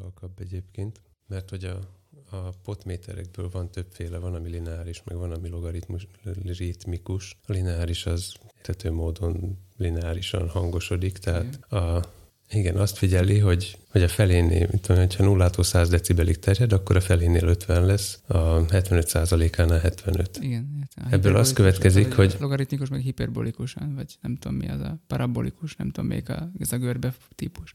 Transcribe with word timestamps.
halkabb 0.00 0.40
egyébként, 0.40 1.00
mert 1.26 1.50
hogy 1.50 1.64
a, 1.64 1.78
a 2.30 2.50
potméterekből 2.62 3.48
van 3.48 3.70
többféle, 3.70 4.18
van 4.18 4.34
ami 4.34 4.48
lineáris, 4.48 5.02
meg 5.04 5.16
van 5.16 5.32
ami 5.32 5.48
logaritmus, 5.48 6.06
ritmikus. 6.44 7.36
A 7.46 7.52
lineáris 7.52 8.06
az 8.06 8.34
értető 8.56 8.92
módon 8.92 9.58
lineárisan 9.76 10.48
hangosodik, 10.48 11.18
tehát 11.18 11.72
a, 11.72 12.16
igen, 12.50 12.76
azt 12.76 12.96
figyeli, 12.96 13.38
hogy, 13.38 13.78
hogy 13.88 14.02
a 14.02 14.08
felénél, 14.08 14.66
mint 14.70 14.82
tudom, 14.82 15.06
ha 15.16 15.24
0 15.24 15.50
100 15.62 15.88
decibelig 15.88 16.38
terjed, 16.38 16.72
akkor 16.72 16.96
a 16.96 17.00
felénél 17.00 17.46
50 17.46 17.86
lesz, 17.86 18.20
a 18.26 18.66
75%-ánál 18.66 19.78
75. 19.78 20.38
Igen. 20.40 20.88
Ebből 21.10 21.36
az 21.36 21.52
következik, 21.52 22.14
hogy... 22.14 22.36
Logaritmikus, 22.40 22.88
meg 22.88 23.00
hiperbolikusan, 23.00 23.94
vagy 23.94 24.18
nem 24.20 24.36
tudom 24.36 24.56
mi 24.56 24.68
az 24.68 24.80
a 24.80 24.98
parabolikus, 25.06 25.76
nem 25.76 25.90
tudom 25.90 26.10
még 26.10 26.30
a, 26.30 26.50
ez 26.58 26.72
a 26.72 26.76
görbe 26.76 27.14
típus. 27.34 27.72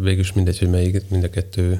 Végülis 0.00 0.32
mindegy, 0.32 0.58
hogy 0.58 0.70
melyik, 0.70 1.08
mind 1.10 1.24
a 1.24 1.30
kettő 1.30 1.78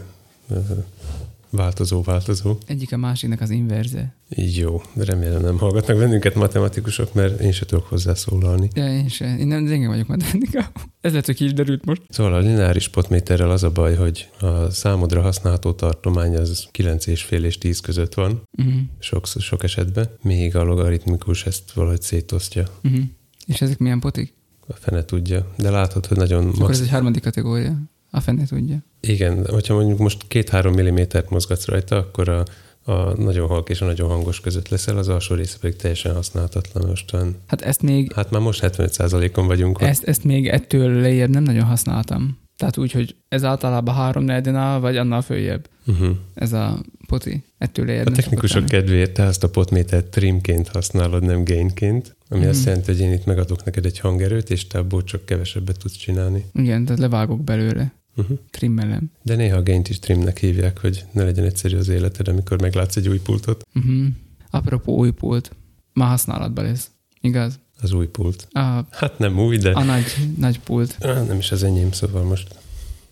Változó, 1.50 2.02
változó. 2.02 2.56
Egyik 2.66 2.92
a 2.92 2.96
másiknak 2.96 3.40
az 3.40 3.50
inverze. 3.50 4.14
Jó, 4.28 4.82
de 4.92 5.04
remélem 5.04 5.42
nem 5.42 5.58
hallgatnak 5.58 5.98
bennünket 5.98 6.34
matematikusok, 6.34 7.14
mert 7.14 7.40
én 7.40 7.52
se 7.52 7.66
tudok 7.66 7.86
hozzászólalni. 7.86 8.68
Ja, 8.74 8.92
én 8.92 9.08
se. 9.08 9.36
Én 9.38 9.46
nem 9.46 9.64
gyenge 9.64 9.88
vagyok 9.88 10.06
matematika. 10.06 10.58
Ez 11.00 11.10
lehet, 11.10 11.26
hogy 11.26 11.34
ki 11.34 11.44
is 11.44 11.52
derült 11.52 11.84
most. 11.84 12.02
Szóval 12.08 12.34
a 12.34 12.38
lineáris 12.38 12.88
potméterrel 12.88 13.50
az 13.50 13.62
a 13.62 13.70
baj, 13.70 13.94
hogy 13.94 14.28
a 14.40 14.70
számodra 14.70 15.20
használható 15.20 15.72
tartomány 15.72 16.36
az 16.36 16.68
9 16.70 17.06
és 17.06 17.22
fél 17.22 17.44
és 17.44 17.58
10 17.58 17.80
között 17.80 18.14
van, 18.14 18.42
uh-huh. 18.58 18.74
sok, 18.98 19.26
sok 19.26 19.62
esetben, 19.62 20.10
még 20.22 20.56
a 20.56 20.62
logaritmikus 20.62 21.46
ezt 21.46 21.72
valahogy 21.72 22.02
szétosztja. 22.02 22.68
Uh-huh. 22.82 23.00
És 23.46 23.60
ezek 23.60 23.78
milyen 23.78 24.00
potik? 24.00 24.37
A 24.68 24.74
fene 24.74 25.04
tudja, 25.04 25.46
de 25.56 25.70
látod, 25.70 26.06
hogy 26.06 26.16
nagyon... 26.16 26.46
Akkor 26.46 26.58
max... 26.58 26.72
ez 26.72 26.80
egy 26.80 26.90
harmadik 26.90 27.22
kategória. 27.22 27.76
A 28.10 28.20
fene 28.20 28.46
tudja. 28.46 28.78
Igen, 29.00 29.46
hogyha 29.46 29.74
mondjuk 29.74 29.98
most 29.98 30.24
két-három 30.28 30.74
millimétert 30.74 31.30
mozgatsz 31.30 31.66
rajta, 31.66 31.96
akkor 31.96 32.28
a, 32.28 32.44
a 32.84 33.20
nagyon 33.20 33.48
halk 33.48 33.68
és 33.68 33.80
a 33.80 33.84
nagyon 33.84 34.08
hangos 34.08 34.40
között 34.40 34.68
leszel, 34.68 34.98
az 34.98 35.08
alsó 35.08 35.34
része 35.34 35.58
pedig 35.60 35.76
teljesen 35.76 36.14
használhatatlan 36.14 36.88
mostan. 36.88 37.36
Hát 37.46 37.60
ezt 37.60 37.82
még... 37.82 38.12
Hát 38.12 38.30
már 38.30 38.40
most 38.40 38.60
75%-on 38.62 39.46
vagyunk. 39.46 39.80
Ezt, 39.80 40.04
ezt 40.04 40.24
még 40.24 40.48
ettől 40.48 41.00
lejjebb 41.00 41.30
nem 41.30 41.42
nagyon 41.42 41.64
használtam. 41.64 42.38
Tehát 42.56 42.76
úgy, 42.76 42.92
hogy 42.92 43.16
ez 43.28 43.44
általában 43.44 43.94
három 43.94 44.24
negyedén 44.24 44.80
vagy 44.80 44.96
annál 44.96 45.22
följebb. 45.22 45.68
Uh-huh. 45.86 46.16
Ez 46.34 46.52
a 46.52 46.78
poti. 47.06 47.44
Ettől 47.58 47.86
lejjebb 47.86 48.06
A 48.06 48.10
technikusok 48.10 48.64
kedvéért 48.64 49.12
te 49.12 49.22
ezt 49.22 49.44
a 49.44 49.48
potmétert 49.48 50.06
trimként 50.06 50.68
használod, 50.68 51.22
nem 51.22 51.44
gainként, 51.44 52.16
ami 52.28 52.40
uh-huh. 52.40 52.56
azt 52.56 52.64
jelenti, 52.64 52.92
hogy 52.92 53.00
én 53.00 53.12
itt 53.12 53.24
megadok 53.24 53.64
neked 53.64 53.84
egy 53.84 53.98
hangerőt, 53.98 54.50
és 54.50 54.66
te 54.66 54.78
abból 54.78 55.04
csak 55.04 55.24
kevesebbet 55.24 55.78
tudsz 55.78 55.96
csinálni. 55.96 56.44
Igen, 56.52 56.84
tehát 56.84 57.00
levágok 57.00 57.44
belőle. 57.44 57.92
Uh-huh. 58.16 58.38
Trimmelem. 58.50 59.10
De 59.22 59.34
néha 59.34 59.56
a 59.56 59.62
gaint 59.62 59.88
is 59.88 59.98
trimnek 59.98 60.38
hívják, 60.38 60.78
hogy 60.78 61.04
ne 61.12 61.24
legyen 61.24 61.44
egyszerű 61.44 61.76
az 61.76 61.88
életed, 61.88 62.28
amikor 62.28 62.60
meglátsz 62.60 62.96
egy 62.96 63.08
új 63.08 63.20
pultot. 63.20 63.66
Uh-huh. 63.74 64.06
Apropó 64.50 64.96
új 64.96 65.10
pult, 65.10 65.56
ma 65.92 66.04
használatban 66.04 66.64
lesz, 66.64 66.90
igaz? 67.20 67.58
Az 67.80 67.92
új 67.92 68.06
pult. 68.06 68.48
A, 68.50 68.86
hát 68.90 69.18
nem 69.18 69.38
új, 69.38 69.56
de... 69.56 69.70
A 69.70 69.82
nagy, 69.82 70.04
nagy 70.38 70.60
pult. 70.60 70.98
Nem 71.28 71.38
is 71.38 71.52
az 71.52 71.62
enyém, 71.62 71.92
szóval 71.92 72.22
most... 72.22 72.54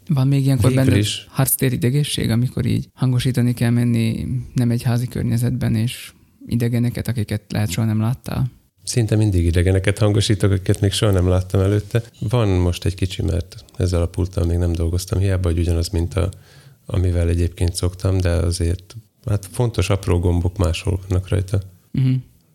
Van 0.08 0.28
még 0.28 0.44
ilyenkor 0.44 0.70
Végül 0.70 0.84
benne 0.84 0.98
is. 0.98 1.26
harctér 1.30 1.72
idegesség, 1.72 2.30
amikor 2.30 2.66
így 2.66 2.88
hangosítani 2.94 3.54
kell 3.54 3.70
menni 3.70 4.26
nem 4.54 4.70
egy 4.70 4.82
házi 4.82 5.06
környezetben, 5.06 5.74
és 5.74 6.12
idegeneket, 6.46 7.08
akiket 7.08 7.42
lehet 7.48 7.70
soha 7.70 7.86
nem 7.86 8.00
láttál? 8.00 8.50
Szinte 8.86 9.16
mindig 9.16 9.44
idegeneket 9.44 9.98
hangosítok, 9.98 10.50
akiket 10.50 10.80
még 10.80 10.92
soha 10.92 11.12
nem 11.12 11.28
láttam 11.28 11.60
előtte. 11.60 12.02
Van 12.20 12.48
most 12.48 12.84
egy 12.84 12.94
kicsi, 12.94 13.22
mert 13.22 13.64
ezzel 13.76 14.02
a 14.02 14.06
pulttal 14.06 14.44
még 14.44 14.56
nem 14.56 14.72
dolgoztam, 14.72 15.18
hiába, 15.18 15.48
hogy 15.48 15.58
ugyanaz, 15.58 15.88
mint 15.88 16.14
a, 16.14 16.30
amivel 16.86 17.28
egyébként 17.28 17.74
szoktam, 17.74 18.18
de 18.18 18.30
azért 18.30 18.96
hát 19.26 19.48
fontos 19.52 19.90
apró 19.90 20.18
gombok 20.18 20.56
máshol 20.56 21.00
vannak 21.08 21.28
rajta. 21.28 21.60
Uh-huh. 21.92 22.14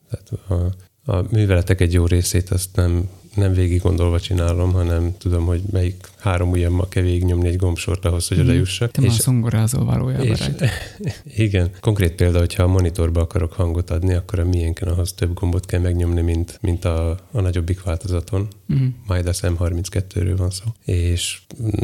Tehát 0.10 0.32
a, 0.48 0.76
a 1.12 1.26
műveletek 1.32 1.82
egy 1.82 1.94
jó 1.94 2.06
részét 2.06 2.50
azt 2.50 2.76
nem 2.76 3.10
nem 3.36 3.54
végig 3.54 3.82
gondolva 3.82 4.20
csinálom, 4.20 4.72
hanem 4.72 5.18
tudom, 5.18 5.46
hogy 5.46 5.62
melyik 5.72 6.08
három 6.22 6.50
ujjammal 6.50 6.88
kell 6.88 7.04
nyomni 7.04 7.48
egy 7.48 7.56
gombsort 7.56 8.06
ahhoz, 8.06 8.28
hogy 8.28 8.38
mm. 8.38 8.42
oda 8.42 8.52
jussak. 8.52 8.92
Te 8.92 9.02
és, 9.02 9.08
már 9.08 9.18
szongorázol 9.18 9.86
valójában 9.86 10.26
és, 10.26 10.50
Igen. 11.46 11.70
Konkrét 11.80 12.16
példa, 12.16 12.40
hogyha 12.40 12.64
a 12.64 12.68
monitorba 12.68 13.22
akarok 13.22 13.54
hangot 13.54 13.90
adni, 13.90 14.14
akkor 14.14 14.40
a 14.40 14.46
miénken 14.46 14.88
ahhoz 14.88 15.14
több 15.14 15.34
gombot 15.34 15.66
kell 15.66 15.80
megnyomni, 15.80 16.22
mint, 16.22 16.58
mint 16.62 16.86
a, 16.86 17.10
a 17.32 17.42
nagyobbik 17.42 17.84
változaton. 17.84 18.48
Mm. 18.74 18.88
Majd 19.08 19.28
a 19.28 19.32
M32-ről 19.32 20.34
van 20.38 20.50
szó. 20.50 20.66
És 20.86 21.42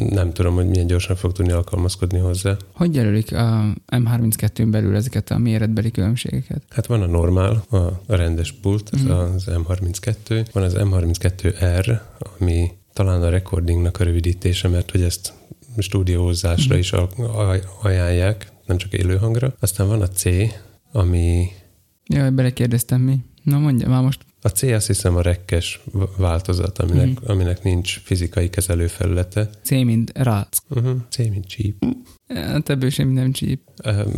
nem 0.09 0.33
tudom, 0.33 0.55
hogy 0.55 0.67
milyen 0.67 0.87
gyorsan 0.87 1.15
fog 1.15 1.31
tudni 1.31 1.51
alkalmazkodni 1.51 2.19
hozzá. 2.19 2.57
Hogy 2.73 2.95
jelölik 2.95 3.33
a 3.33 3.73
M32-n 3.91 4.67
belül 4.71 4.95
ezeket 4.95 5.31
a 5.31 5.37
méretbeli 5.37 5.91
különbségeket? 5.91 6.63
Hát 6.69 6.85
van 6.85 7.01
a 7.01 7.05
normál, 7.05 7.63
a, 7.69 7.77
a 7.77 8.15
rendes 8.15 8.51
pult, 8.51 8.89
ez 8.93 9.01
mm. 9.01 9.09
az 9.09 9.45
M32, 9.47 10.45
van 10.51 10.63
az 10.63 10.75
M32 10.77 11.15
2R, 11.37 11.99
ami 12.39 12.71
talán 12.97 13.23
a 13.23 13.29
recordingnak 13.29 13.99
a 13.99 14.03
rövidítése, 14.03 14.67
mert 14.67 14.91
hogy 14.91 15.01
ezt 15.01 15.33
stúdiózásra 15.77 16.75
mm. 16.75 16.79
is 16.79 16.93
ajánlják, 17.81 18.51
nem 18.65 18.77
csak 18.77 18.93
élőhangra. 18.93 19.55
Aztán 19.59 19.87
van 19.87 20.01
a 20.01 20.07
C, 20.07 20.23
ami... 20.91 21.47
Jaj, 22.05 22.29
belekérdeztem 22.29 23.01
mi. 23.01 23.17
Na 23.43 23.57
mondja 23.57 23.87
már 23.87 24.03
most. 24.03 24.25
A 24.41 24.47
C 24.47 24.61
azt 24.61 24.87
hiszem 24.87 25.15
a 25.15 25.21
rekkes 25.21 25.81
változat, 26.17 26.79
aminek, 26.79 27.07
mm. 27.07 27.13
aminek 27.25 27.63
nincs 27.63 27.99
fizikai 28.03 28.49
kezelőfelülete. 28.49 29.49
C 29.63 29.69
mint 29.69 30.11
rác. 30.13 30.57
Uh-huh. 30.69 30.97
C 31.09 31.17
mint 31.17 31.47
cheap. 31.47 31.85
Hát 32.27 32.69
ebből 32.69 32.89
sem 32.89 33.09
nem 33.09 33.31
cheap. 33.31 33.59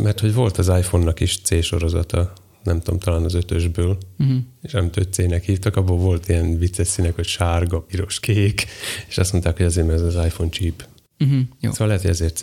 Mert 0.02 0.20
hogy 0.20 0.34
volt 0.34 0.58
az 0.58 0.68
iPhone-nak 0.68 1.20
is 1.20 1.40
C 1.40 1.62
sorozata, 1.62 2.32
nem 2.62 2.80
tudom, 2.80 2.98
talán 2.98 3.24
az 3.24 3.34
ötösből, 3.34 3.98
uh-huh. 4.18 4.36
és 4.62 4.74
amit 4.74 4.96
5C-nek 5.00 5.42
hívtak, 5.44 5.76
abból 5.76 5.96
volt 5.96 6.28
ilyen 6.28 6.58
vicces 6.58 6.86
színek, 6.86 7.14
hogy 7.14 7.26
sárga, 7.26 7.80
piros, 7.80 8.20
kék, 8.20 8.66
és 9.08 9.18
azt 9.18 9.32
mondták, 9.32 9.56
hogy 9.56 9.66
azért, 9.66 9.86
mert 9.86 9.98
ez 9.98 10.14
az 10.14 10.24
iPhone 10.24 10.50
cheap. 10.50 10.84
Uh-huh. 11.18 11.40
Jó. 11.60 11.70
Szóval 11.70 11.86
lehet, 11.86 12.02
hogy 12.02 12.10
ezért 12.10 12.36
C. 12.36 12.42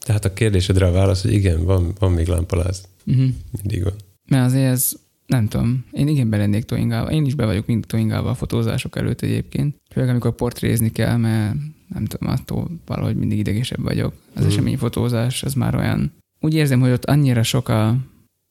Tehát 0.00 0.24
a 0.24 0.32
kérdésedre 0.32 0.86
a 0.86 0.92
válasz, 0.92 1.22
hogy 1.22 1.32
igen, 1.32 1.64
van, 1.64 1.94
van 1.98 2.12
még 2.12 2.26
lámpaláz. 2.26 2.84
Uh-huh. 3.06 3.28
Mindig 3.60 3.82
van. 3.82 3.94
Mert 4.28 4.46
azért 4.46 4.70
ez, 4.70 4.92
nem 5.26 5.48
tudom, 5.48 5.84
én 5.92 6.08
igen 6.08 6.30
belennék 6.30 6.64
toingálva. 6.64 7.10
Én 7.10 7.24
is 7.24 7.34
be 7.34 7.44
vagyok 7.44 7.66
mind 7.66 7.86
toingálva 7.86 8.30
a 8.30 8.34
fotózások 8.34 8.96
előtt 8.96 9.20
egyébként. 9.20 9.76
Főleg 9.90 10.10
amikor 10.10 10.34
portrézni 10.34 10.90
kell, 10.90 11.16
mert 11.16 11.54
nem 11.88 12.04
tudom, 12.04 12.28
attól 12.28 12.70
valahogy 12.86 13.16
mindig 13.16 13.38
idegesebb 13.38 13.82
vagyok. 13.82 14.12
Az 14.12 14.34
uh-huh. 14.34 14.52
eseményfotózás, 14.52 15.42
ez 15.42 15.54
már 15.54 15.74
olyan... 15.74 16.12
Úgy 16.40 16.54
érzem, 16.54 16.80
hogy 16.80 16.90
ott 16.90 17.04
annyira 17.04 17.42
sok 17.42 17.68
a 17.68 17.96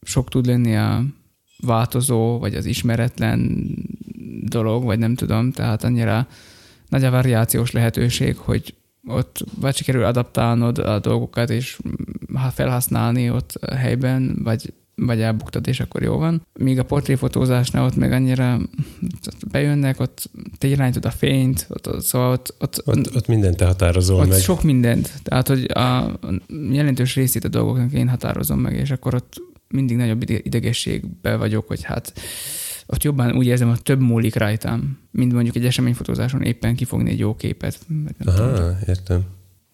sok 0.01 0.29
tud 0.29 0.45
lenni 0.45 0.75
a 0.75 1.03
változó, 1.61 2.39
vagy 2.39 2.55
az 2.55 2.65
ismeretlen 2.65 3.67
dolog, 4.43 4.83
vagy 4.83 4.99
nem 4.99 5.15
tudom, 5.15 5.51
tehát 5.51 5.83
annyira 5.83 6.27
nagy 6.89 7.03
a 7.03 7.11
variációs 7.11 7.71
lehetőség, 7.71 8.37
hogy 8.37 8.73
ott 9.07 9.45
vagy 9.59 9.75
sikerül 9.75 10.03
adaptálnod 10.03 10.77
a 10.77 10.99
dolgokat, 10.99 11.49
és 11.49 11.79
felhasználni 12.53 13.29
ott 13.29 13.51
a 13.61 13.75
helyben, 13.75 14.39
vagy, 14.43 14.73
vagy 14.95 15.21
elbuktad, 15.21 15.67
és 15.67 15.79
akkor 15.79 16.01
jó 16.03 16.17
van. 16.17 16.41
Míg 16.59 16.79
a 16.79 16.83
portréfotózásnál 16.83 17.85
ott 17.85 17.95
meg 17.95 18.11
annyira 18.11 18.59
bejönnek, 19.51 19.99
ott 19.99 20.29
te 20.57 20.67
irányítod 20.67 21.05
a 21.05 21.11
fényt, 21.11 21.67
ott, 21.69 22.01
szóval 22.01 22.31
ott, 22.31 22.55
ott, 22.59 22.81
ott, 22.85 23.15
ott 23.15 23.27
mindent 23.27 23.57
te 23.57 23.65
határozol 23.65 24.19
ott 24.19 24.27
meg. 24.27 24.39
sok 24.39 24.63
mindent. 24.63 25.11
Tehát, 25.23 25.47
hogy 25.47 25.71
a 25.71 26.19
jelentős 26.71 27.15
részét 27.15 27.43
a 27.43 27.47
dolgoknak 27.47 27.91
én 27.91 28.09
határozom 28.09 28.59
meg, 28.59 28.73
és 28.73 28.91
akkor 28.91 29.13
ott 29.13 29.41
mindig 29.69 29.97
nagyobb 29.97 30.29
idegességbe 30.29 31.35
vagyok, 31.35 31.67
hogy 31.67 31.83
hát 31.83 32.13
ott 32.85 33.03
jobban 33.03 33.35
úgy 33.35 33.45
érzem, 33.45 33.69
hogy 33.69 33.81
több 33.81 33.99
múlik 33.99 34.35
rajtam, 34.35 34.97
mint 35.11 35.33
mondjuk 35.33 35.55
egy 35.55 35.65
eseményfotózáson 35.65 36.41
éppen 36.41 36.75
kifogni 36.75 37.09
egy 37.09 37.19
jó 37.19 37.35
képet. 37.35 37.79
Aha, 38.25 38.53
tudom. 38.53 38.77
értem. 38.87 39.25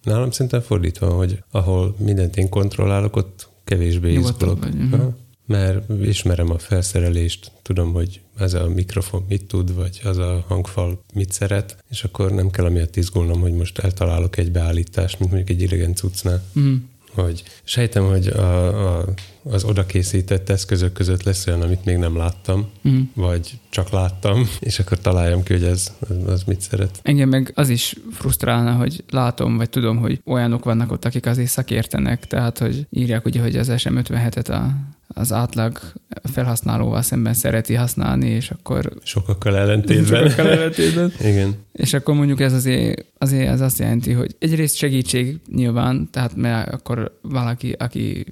Nálam 0.02 0.30
szerintem 0.30 0.60
fordítva, 0.60 1.10
hogy 1.10 1.42
ahol 1.50 1.96
mindent 1.98 2.36
én 2.36 2.48
kontrollálok, 2.48 3.16
ott 3.16 3.48
kevésbé 3.64 4.12
izgulok. 4.12 4.74
Mhm. 4.74 5.00
Mert 5.46 5.90
ismerem 6.02 6.50
a 6.50 6.58
felszerelést, 6.58 7.52
tudom, 7.62 7.92
hogy 7.92 8.20
ez 8.38 8.54
a 8.54 8.68
mikrofon 8.68 9.24
mit 9.28 9.44
tud, 9.44 9.74
vagy 9.74 10.00
az 10.04 10.18
a 10.18 10.44
hangfal 10.48 11.04
mit 11.14 11.32
szeret, 11.32 11.84
és 11.90 12.04
akkor 12.04 12.32
nem 12.32 12.50
kell 12.50 12.64
amiatt 12.64 12.96
izgulnom, 12.96 13.40
hogy 13.40 13.52
most 13.52 13.78
eltalálok 13.78 14.36
egy 14.36 14.52
beállítást, 14.52 15.18
mint 15.18 15.30
mondjuk 15.32 15.58
egy 15.58 15.62
idegen 15.62 15.94
cuccnál. 15.94 16.42
Mm 16.58 16.74
hogy 17.22 17.42
sejtem, 17.64 18.04
hogy 18.04 18.26
a, 18.26 18.98
a, 18.98 19.04
az 19.42 19.64
oda 19.64 19.86
készített 19.86 20.48
eszközök 20.48 20.92
között 20.92 21.22
lesz 21.22 21.46
olyan, 21.46 21.62
amit 21.62 21.84
még 21.84 21.96
nem 21.96 22.16
láttam, 22.16 22.70
mm. 22.88 23.00
vagy 23.14 23.58
csak 23.68 23.90
láttam, 23.90 24.48
és 24.60 24.78
akkor 24.78 24.98
találjam 24.98 25.42
ki, 25.42 25.52
hogy 25.52 25.64
ez 25.64 25.92
az, 26.08 26.16
az 26.26 26.42
mit 26.42 26.60
szeret. 26.60 27.00
Engem 27.02 27.28
meg 27.28 27.52
az 27.54 27.68
is 27.68 27.94
frusztrálna, 28.12 28.72
hogy 28.72 29.04
látom, 29.10 29.56
vagy 29.56 29.70
tudom, 29.70 29.96
hogy 29.96 30.20
olyanok 30.24 30.64
vannak 30.64 30.92
ott, 30.92 31.04
akik 31.04 31.26
azért 31.26 31.48
szakértenek, 31.48 32.26
tehát, 32.26 32.58
hogy 32.58 32.86
írják 32.90 33.24
ugye, 33.24 33.40
hogy 33.40 33.56
az 33.56 33.68
SM57-et 33.70 34.50
a 34.50 34.94
az 35.18 35.32
átlag 35.32 35.78
felhasználóval 36.22 37.02
szemben 37.02 37.34
szereti 37.34 37.74
használni, 37.74 38.28
és 38.28 38.50
akkor... 38.50 38.92
Sokakkal 39.02 39.56
ellentétben. 39.56 40.22
Sokakkal 40.28 40.52
ellentétben. 40.52 41.12
Igen. 41.30 41.54
És 41.72 41.92
akkor 41.92 42.14
mondjuk 42.14 42.40
ez 42.40 42.52
azért, 42.52 43.04
azért 43.18 43.48
ez 43.48 43.60
azt 43.60 43.78
jelenti, 43.78 44.12
hogy 44.12 44.36
egyrészt 44.38 44.76
segítség 44.76 45.40
nyilván, 45.52 46.08
tehát 46.10 46.34
mert 46.34 46.72
akkor 46.72 47.18
valaki, 47.22 47.72
aki 47.78 48.26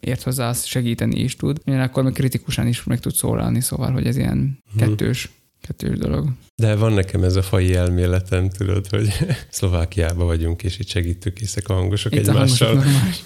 ért 0.00 0.22
hozzá, 0.22 0.48
azt 0.48 0.66
segíteni 0.66 1.20
is 1.20 1.36
tud, 1.36 1.60
akkor 1.64 2.02
meg 2.02 2.12
kritikusan 2.12 2.66
is 2.66 2.84
meg 2.84 3.00
tud 3.00 3.14
szólalni, 3.14 3.60
szóval, 3.60 3.90
hogy 3.90 4.06
ez 4.06 4.16
ilyen 4.16 4.58
hmm. 4.72 4.78
kettős 4.78 5.30
kettős 5.70 5.98
dolog. 5.98 6.28
De 6.54 6.76
van 6.76 6.92
nekem 6.92 7.22
ez 7.22 7.36
a 7.36 7.42
fai 7.42 7.74
elméletem, 7.74 8.48
tudod, 8.48 8.86
hogy 8.86 9.08
Szlovákiában 9.50 10.26
vagyunk, 10.26 10.62
és 10.62 10.78
itt 10.78 10.88
segítük 10.88 11.40
észak 11.40 11.68
a 11.68 11.74
hangosok 11.74 12.14
itt 12.14 12.18
egymással. 12.18 12.78
A. 12.78 12.82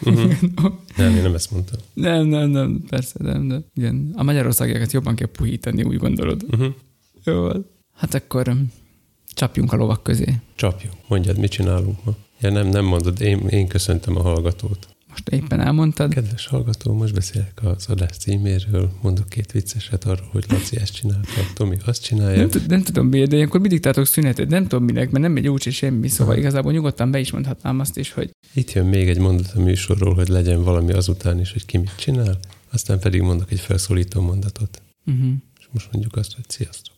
Uh-huh. 0.09 0.33
nem, 0.97 1.17
én 1.17 1.23
nem 1.23 1.35
ezt 1.35 1.51
mondtam. 1.51 1.79
Nem, 1.95 2.27
nem, 2.27 2.51
nem, 2.51 2.85
persze, 2.89 3.15
nem, 3.23 3.49
de 3.49 3.61
igen. 3.75 4.13
A 4.17 4.23
magyarországiakat 4.23 4.93
jobban 4.93 5.15
kell 5.15 5.29
puhítani, 5.29 5.83
úgy 5.83 5.97
gondolod. 5.97 6.43
Uh-huh. 6.51 6.75
Jó, 7.25 7.49
hát 7.95 8.15
akkor 8.15 8.49
um, 8.49 8.73
csapjunk 9.27 9.73
a 9.73 9.77
lovak 9.77 10.03
közé. 10.03 10.35
Csapjunk. 10.55 10.97
Mondjad, 11.09 11.39
mit 11.39 11.51
csinálunk 11.51 12.05
ma? 12.05 12.15
Ja, 12.41 12.51
nem, 12.51 12.69
nem 12.69 12.85
mondod, 12.85 13.21
én, 13.21 13.47
én 13.47 13.67
köszöntöm 13.67 14.17
a 14.17 14.23
hallgatót. 14.23 14.94
Most 15.15 15.29
éppen 15.29 15.61
elmondtad. 15.61 16.15
Kedves 16.15 16.47
hallgató, 16.47 16.93
most 16.93 17.15
beszélek 17.15 17.61
az 17.63 17.87
adás 17.89 18.17
címéről, 18.17 18.91
mondok 19.03 19.29
két 19.29 19.53
vicceset 19.53 20.05
arról, 20.05 20.29
hogy 20.33 20.45
Laci 20.49 20.77
ezt 20.77 20.95
csinálta, 20.95 21.29
Tomi 21.55 21.77
azt 21.85 22.03
csinálja. 22.03 22.37
Nem, 22.37 22.49
nem 22.69 22.83
tudom 22.83 23.07
miért, 23.07 23.31
de 23.31 23.37
ilyenkor 23.37 23.61
mindig 23.61 23.81
tartok 23.81 24.07
szünetet, 24.07 24.49
nem 24.49 24.67
tudom 24.67 24.85
minek, 24.85 25.11
mert 25.11 25.25
nem 25.25 25.33
megy 25.33 25.49
úgy 25.49 25.63
semmi, 25.63 26.09
szóval 26.09 26.33
Aha. 26.33 26.43
igazából 26.43 26.73
nyugodtan 26.73 27.11
be 27.11 27.19
is 27.19 27.31
mondhatnám 27.31 27.81
azt 27.81 27.97
is, 27.97 28.13
hogy... 28.13 28.31
Itt 28.55 28.73
jön 28.73 28.87
még 28.87 29.09
egy 29.09 29.19
mondat 29.19 29.53
a 29.55 29.61
műsorról, 29.61 30.15
hogy 30.15 30.29
legyen 30.29 30.63
valami 30.63 30.93
azután 30.93 31.41
is, 31.41 31.53
hogy 31.53 31.67
ki 31.67 31.79
mit 31.79 31.97
csinál, 31.97 32.39
aztán 32.73 32.99
pedig 32.99 33.21
mondok 33.21 33.51
egy 33.51 33.61
felszólító 33.61 34.21
mondatot. 34.21 34.83
Uh-huh. 35.07 35.33
És 35.59 35.67
most 35.71 35.89
mondjuk 35.93 36.17
azt, 36.17 36.35
hogy 36.35 36.45
sziasztok. 36.49 36.95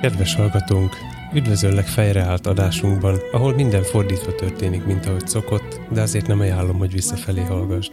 Kedves 0.00 0.34
hallgatónk, 0.34 0.96
üdvözöllek 1.34 1.86
fejreállt 1.86 2.46
adásunkban, 2.46 3.20
ahol 3.32 3.54
minden 3.54 3.82
fordítva 3.82 4.34
történik, 4.34 4.84
mint 4.84 5.06
ahogy 5.06 5.26
szokott, 5.26 5.80
de 5.92 6.00
azért 6.02 6.26
nem 6.26 6.40
ajánlom, 6.40 6.78
hogy 6.78 6.92
visszafelé 6.92 7.40
hallgasd. 7.40 7.90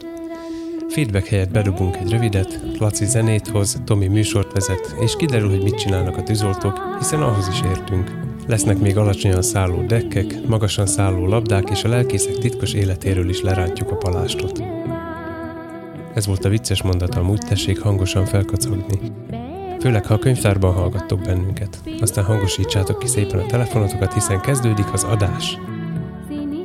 Feedback 0.89 1.27
helyett 1.27 1.51
bedobunk 1.51 1.95
egy 1.95 2.11
rövidet, 2.11 2.59
Laci 2.79 3.05
zenét 3.05 3.47
hoz, 3.47 3.81
Tomi 3.85 4.07
műsort 4.07 4.53
vezet, 4.53 4.95
és 4.99 5.15
kiderül, 5.15 5.49
hogy 5.49 5.63
mit 5.63 5.79
csinálnak 5.79 6.17
a 6.17 6.23
tűzoltók, 6.23 6.81
hiszen 6.97 7.21
ahhoz 7.21 7.47
is 7.47 7.61
értünk. 7.61 8.11
Lesznek 8.47 8.77
még 8.77 8.97
alacsonyan 8.97 9.41
szálló 9.41 9.81
dekkek, 9.81 10.47
magasan 10.47 10.85
szálló 10.85 11.27
labdák, 11.27 11.69
és 11.69 11.83
a 11.83 11.89
lelkészek 11.89 12.37
titkos 12.37 12.73
életéről 12.73 13.29
is 13.29 13.41
lerántjuk 13.41 13.91
a 13.91 13.95
palástot. 13.95 14.63
Ez 16.13 16.25
volt 16.25 16.45
a 16.45 16.49
vicces 16.49 16.81
mondat, 16.81 17.15
amúgy 17.15 17.39
tessék 17.47 17.79
hangosan 17.79 18.25
felkacagni. 18.25 18.99
Főleg, 19.85 20.05
ha 20.05 20.13
a 20.13 20.19
könyvtárban 20.19 20.73
hallgattok 20.73 21.21
bennünket. 21.21 21.79
Aztán 22.01 22.25
hangosítsátok 22.25 22.99
ki 22.99 23.07
szépen 23.07 23.39
a 23.39 23.45
telefonotokat, 23.45 24.13
hiszen 24.13 24.41
kezdődik 24.41 24.93
az 24.93 25.03
adás. 25.03 25.57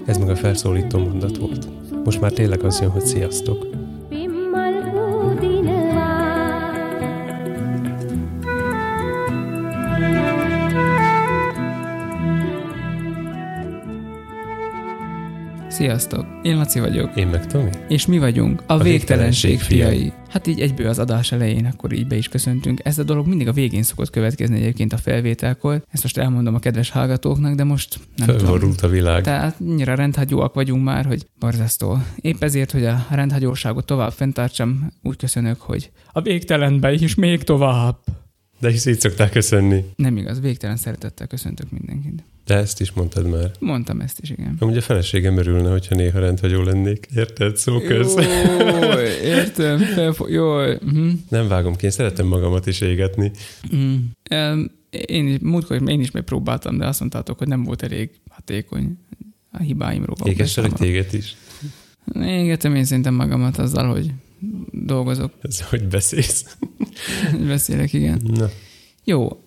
Ez 0.07 0.19
meg 0.19 0.29
a 0.29 0.37
felszólító 0.37 0.99
mondat 0.99 1.37
volt. 1.37 1.69
Most 2.05 2.21
már 2.21 2.33
tényleg 2.33 2.63
az 2.65 2.81
jön, 2.81 2.91
hogy 2.91 3.07
sziasztok. 3.07 3.80
Sziasztok! 15.81 16.27
Én 16.43 16.57
Laci 16.57 16.81
vagyok. 16.81 17.17
Én 17.17 17.27
meg 17.27 17.47
Tomi. 17.47 17.71
És 17.89 18.07
mi 18.07 18.19
vagyunk 18.19 18.63
a, 18.67 18.73
a 18.73 18.79
végtelenség, 18.79 19.51
végtelenség 19.51 19.61
fiai. 19.61 20.13
Hát 20.29 20.47
így 20.47 20.61
egyből 20.61 20.89
az 20.89 20.99
adás 20.99 21.33
elején, 21.33 21.67
akkor 21.67 21.93
így 21.93 22.07
be 22.07 22.17
is 22.17 22.29
köszöntünk. 22.29 22.81
Ez 22.85 22.99
a 22.99 23.03
dolog 23.03 23.27
mindig 23.27 23.49
a 23.49 23.53
végén 23.53 23.83
szokott 23.83 24.11
következni 24.11 24.57
egyébként 24.57 24.93
a 24.93 24.97
felvételkor. 24.97 25.83
Ezt 25.91 26.03
most 26.03 26.19
elmondom 26.19 26.55
a 26.55 26.59
kedves 26.59 26.91
hallgatóknak, 26.91 27.55
de 27.55 27.65
most 27.65 27.99
nem 28.17 28.27
Felborult 28.27 28.77
tudom. 28.77 28.91
a 28.91 28.95
világ. 28.95 29.23
Tehát 29.23 29.57
annyira 29.61 29.95
rendhagyóak 29.95 30.55
vagyunk 30.55 30.85
már, 30.85 31.05
hogy 31.05 31.27
barzasztó. 31.39 31.99
Épp 32.17 32.43
ezért, 32.43 32.71
hogy 32.71 32.85
a 32.85 33.07
rendhagyóságot 33.11 33.85
tovább 33.85 34.13
fenntartsam, 34.13 34.93
úgy 35.03 35.17
köszönök, 35.17 35.61
hogy 35.61 35.91
a 36.13 36.21
végtelenbe 36.21 36.93
is 36.93 37.15
még 37.15 37.43
tovább. 37.43 37.97
De 38.61 38.71
is 38.71 38.87
így 38.87 39.01
szokták 39.01 39.31
köszönni. 39.31 39.85
Nem 39.97 40.17
igaz, 40.17 40.41
végtelen 40.41 40.77
szeretettel 40.77 41.27
köszöntök 41.27 41.71
mindenkit. 41.71 42.23
De 42.45 42.55
ezt 42.57 42.81
is 42.81 42.93
mondtad 42.93 43.29
már. 43.29 43.51
Mondtam 43.59 44.01
ezt 44.01 44.21
is, 44.21 44.31
igen. 44.31 44.57
Amúgy 44.59 44.77
a 44.77 44.81
feleségem 44.81 45.37
örülne, 45.37 45.71
hogyha 45.71 45.95
néha 45.95 46.19
rendhagyó 46.19 46.63
lennék. 46.63 47.09
Érted? 47.15 47.57
Szó 47.57 47.81
köz. 47.81 48.15
Jó, 48.15 48.99
értem. 49.23 49.79
Felfo- 49.79 50.31
jó. 50.31 50.57
Uh-huh. 50.57 51.11
Nem 51.29 51.49
vágom 51.49 51.77
ki, 51.77 51.85
én 51.85 51.91
szeretem 51.91 52.27
magamat 52.27 52.67
is 52.67 52.81
égetni. 52.81 53.31
Um, 54.31 54.71
én 54.91 55.29
is, 55.29 55.39
múltkor 55.41 55.89
én 55.89 56.01
is 56.01 56.11
megpróbáltam, 56.11 56.79
de 56.79 56.87
azt 56.87 57.01
mondtátok, 57.01 57.39
hogy 57.39 57.49
nem 57.49 57.65
volt 57.65 57.83
elég 57.83 58.11
hatékony 58.31 58.99
a 59.51 59.63
hibáimról. 59.63 60.17
Égesselek 60.25 60.73
téged 60.73 61.15
is. 61.15 61.37
Égetem 62.15 62.75
én 62.75 62.85
szerintem 62.85 63.15
magamat 63.15 63.59
azzal, 63.59 63.89
hogy 63.91 64.11
dolgozok. 64.71 65.33
Ez 65.43 65.61
hogy 65.61 65.89
beszélsz? 65.89 66.57
Beszélek, 67.47 67.93
igen. 67.93 68.21
Na. 68.25 68.49
Jó, 69.05 69.43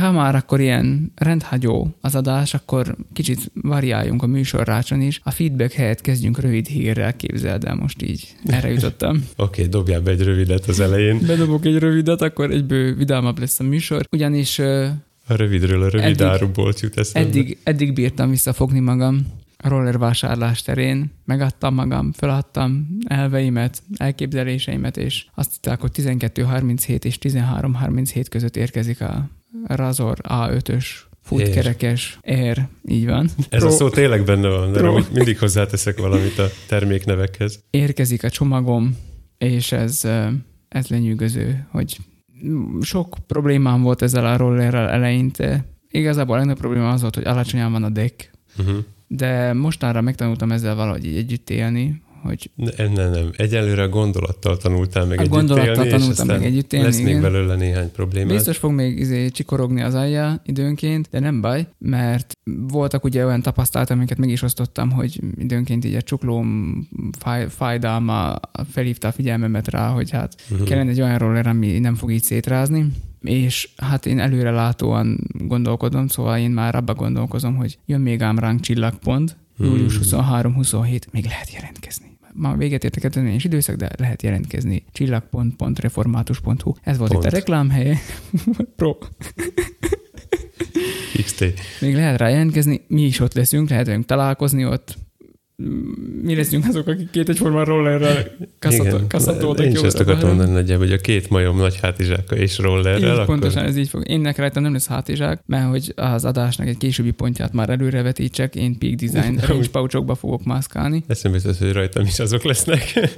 ha 0.00 0.12
már 0.12 0.34
akkor 0.34 0.60
ilyen 0.60 1.12
rendhagyó 1.14 1.94
az 2.00 2.14
adás, 2.14 2.54
akkor 2.54 2.96
kicsit 3.12 3.50
variáljunk 3.54 4.22
a 4.22 4.26
műsorrácson 4.26 5.00
is. 5.00 5.20
A 5.24 5.30
feedback 5.30 5.72
helyett 5.72 6.00
kezdjünk 6.00 6.40
rövid 6.40 6.66
hírrel, 6.66 7.16
képzeld 7.16 7.64
el, 7.64 7.74
most 7.74 8.02
így 8.02 8.28
erre 8.46 8.70
jutottam. 8.70 9.16
Oké, 9.36 9.60
okay, 9.60 9.66
dobjál 9.66 10.00
be 10.00 10.10
egy 10.10 10.22
rövidet 10.22 10.66
az 10.66 10.80
elején. 10.80 11.20
Bedobok 11.26 11.64
egy 11.64 11.78
rövidet, 11.78 12.22
akkor 12.22 12.50
egyből 12.50 12.94
vidámabb 12.94 13.38
lesz 13.38 13.60
a 13.60 13.62
műsor. 13.62 14.06
Ugyanis... 14.10 14.58
A 15.26 15.34
rövidről 15.36 15.82
a 15.82 15.88
rövid 15.88 16.20
árubolt 16.20 16.80
jut 16.80 16.98
eszembe. 16.98 17.28
Eddig, 17.28 17.58
eddig 17.62 17.92
bírtam 17.92 18.30
visszafogni 18.30 18.80
magam 18.80 19.26
roller 19.62 19.98
vásárlás 19.98 20.62
terén 20.62 21.10
megadtam 21.24 21.74
magam, 21.74 22.12
feladtam 22.12 22.96
elveimet, 23.04 23.82
elképzeléseimet, 23.96 24.96
és 24.96 25.26
azt 25.34 25.52
hitták, 25.52 25.80
hogy 25.80 25.90
12.37 25.94 27.04
és 27.04 27.18
13.37 27.20 28.26
között 28.30 28.56
érkezik 28.56 29.00
a 29.00 29.30
Razor 29.66 30.18
A5-ös 30.22 30.86
futkerekes 31.22 32.18
Air, 32.22 32.66
így 32.88 33.06
van. 33.06 33.28
Ez 33.48 33.60
Pro, 33.60 33.68
a 33.68 33.70
szó 33.70 33.88
tényleg 33.88 34.24
benne 34.24 34.48
van, 34.48 34.70
mert 34.70 35.12
mindig 35.12 35.38
hozzáteszek 35.38 35.98
valamit 35.98 36.38
a 36.38 36.46
terméknevekhez. 36.66 37.60
Érkezik 37.70 38.24
a 38.24 38.30
csomagom, 38.30 38.96
és 39.38 39.72
ez, 39.72 40.08
ez 40.68 40.86
lenyűgöző, 40.86 41.66
hogy 41.70 41.98
sok 42.80 43.16
problémám 43.26 43.82
volt 43.82 44.02
ezzel 44.02 44.26
a 44.26 44.36
rollerrel 44.36 44.88
eleinte. 44.88 45.64
Igazából 45.88 46.34
a 46.34 46.36
legnagyobb 46.36 46.60
probléma 46.60 46.90
az 46.90 47.00
volt, 47.00 47.14
hogy 47.14 47.26
alacsonyan 47.26 47.72
van 47.72 47.84
a 47.84 47.88
deck, 47.88 48.30
uh-huh 48.58 48.76
de 49.12 49.52
mostanra 49.52 50.00
megtanultam 50.00 50.52
ezzel 50.52 50.74
valahogy 50.74 51.04
így 51.04 51.16
együtt 51.16 51.50
élni, 51.50 52.02
hogy... 52.22 52.50
Nem, 52.54 52.92
nem, 52.92 53.10
nem. 53.10 53.30
Egyelőre 53.36 53.82
a 53.82 53.88
gondolattal 53.88 54.56
tanultál 54.56 55.04
meg 55.06 55.18
a 55.18 55.20
együtt 55.20 55.32
gondolattal 55.32 55.84
élni, 55.84 55.98
tanultam 55.98 56.26
meg 56.26 56.44
együtt 56.44 56.72
élni, 56.72 56.86
lesz 56.86 56.98
igen. 56.98 57.12
még 57.12 57.22
belőle 57.22 57.54
néhány 57.54 57.90
probléma. 57.90 58.32
Biztos 58.32 58.56
fog 58.56 58.72
még 58.72 58.98
izé 58.98 59.28
csikorogni 59.28 59.82
az 59.82 59.94
alja 59.94 60.42
időnként, 60.44 61.08
de 61.10 61.20
nem 61.20 61.40
baj, 61.40 61.66
mert 61.78 62.38
voltak 62.68 63.04
ugye 63.04 63.24
olyan 63.24 63.42
tapasztalatok, 63.42 63.96
amiket 63.96 64.18
meg 64.18 64.28
is 64.28 64.42
osztottam, 64.42 64.90
hogy 64.90 65.20
időnként 65.38 65.84
így 65.84 65.94
a 65.94 66.02
csuklóm 66.02 66.88
fáj, 67.18 67.48
fájdalma 67.48 68.40
felhívta 68.70 69.08
a 69.08 69.12
figyelmemet 69.12 69.68
rá, 69.68 69.88
hogy 69.88 70.10
hát 70.10 70.34
uh-huh. 70.50 70.66
kellene 70.66 70.90
egy 70.90 71.00
olyan 71.00 71.18
roller, 71.18 71.46
ami 71.46 71.78
nem 71.78 71.94
fog 71.94 72.12
így 72.12 72.22
szétrázni, 72.22 72.86
és 73.22 73.68
hát 73.76 74.06
én 74.06 74.18
előre 74.18 74.50
látóan 74.50 75.18
gondolkodom, 75.38 76.08
szóval 76.08 76.38
én 76.38 76.50
már 76.50 76.74
abba 76.74 76.94
gondolkozom, 76.94 77.56
hogy 77.56 77.78
jön 77.86 78.00
még 78.00 78.22
ám 78.22 78.38
ránk 78.38 78.60
csillagpont, 78.60 79.36
hmm. 79.56 79.66
július 79.66 79.98
23-27, 80.02 81.00
még 81.10 81.24
lehet 81.24 81.52
jelentkezni. 81.52 82.08
Ma 82.32 82.56
véget 82.56 82.84
értek 82.84 83.04
a 83.04 83.08
törvényes 83.08 83.44
időszak, 83.44 83.76
de 83.76 83.90
lehet 83.98 84.22
jelentkezni. 84.22 84.84
Csillag.református.hu. 84.92 86.72
Ez 86.82 86.98
volt 86.98 87.12
Pont. 87.12 87.24
itt 87.24 87.30
a 87.30 87.34
reklámhelye. 87.34 87.98
Pro. 88.76 88.96
XT. 91.12 91.44
Még 91.80 91.94
lehet 91.94 92.18
rá 92.18 92.28
jelentkezni, 92.28 92.84
mi 92.88 93.02
is 93.02 93.20
ott 93.20 93.34
leszünk, 93.34 93.68
lehet 93.68 93.86
velünk 93.86 94.04
találkozni 94.04 94.64
ott, 94.64 94.98
mi 96.22 96.36
leszünk 96.36 96.66
azok, 96.68 96.86
akik 96.86 97.10
két 97.10 97.28
egyforma 97.28 97.64
rollerrel 97.64 98.36
kasszatoltak 99.08 99.66
Én 99.66 99.72
is 99.72 99.80
ezt 99.80 100.00
akartam 100.00 100.28
mondani 100.28 100.52
nagyjából, 100.52 100.86
hogy 100.86 100.94
a 100.94 101.00
két 101.00 101.30
majom 101.30 101.56
nagy 101.56 101.78
hátizsáka 101.80 102.36
és 102.36 102.58
rollerrel. 102.58 102.98
Így, 102.98 103.04
akkor... 103.04 103.24
Pontosan 103.24 103.64
ez 103.64 103.76
így 103.76 103.88
fog. 103.88 104.08
Én 104.08 104.20
nekem 104.20 104.44
rajtam 104.44 104.62
nem 104.62 104.72
lesz 104.72 104.86
hátizsák, 104.86 105.42
mert 105.46 105.68
hogy 105.68 105.92
az 105.96 106.24
adásnak 106.24 106.66
egy 106.66 106.76
későbbi 106.76 107.10
pontját 107.10 107.52
már 107.52 107.70
előrevetítsek, 107.70 108.54
én 108.54 108.78
Peak 108.78 108.94
Design 108.94 109.40
range 109.46 109.68
pouchokba 109.68 110.14
fogok 110.14 110.44
mászkálni. 110.44 111.04
Eszembe 111.06 111.36
jutott, 111.36 111.58
hogy 111.58 111.72
rajtam 111.72 112.04
is 112.04 112.18
azok 112.18 112.42
lesznek. 112.42 112.92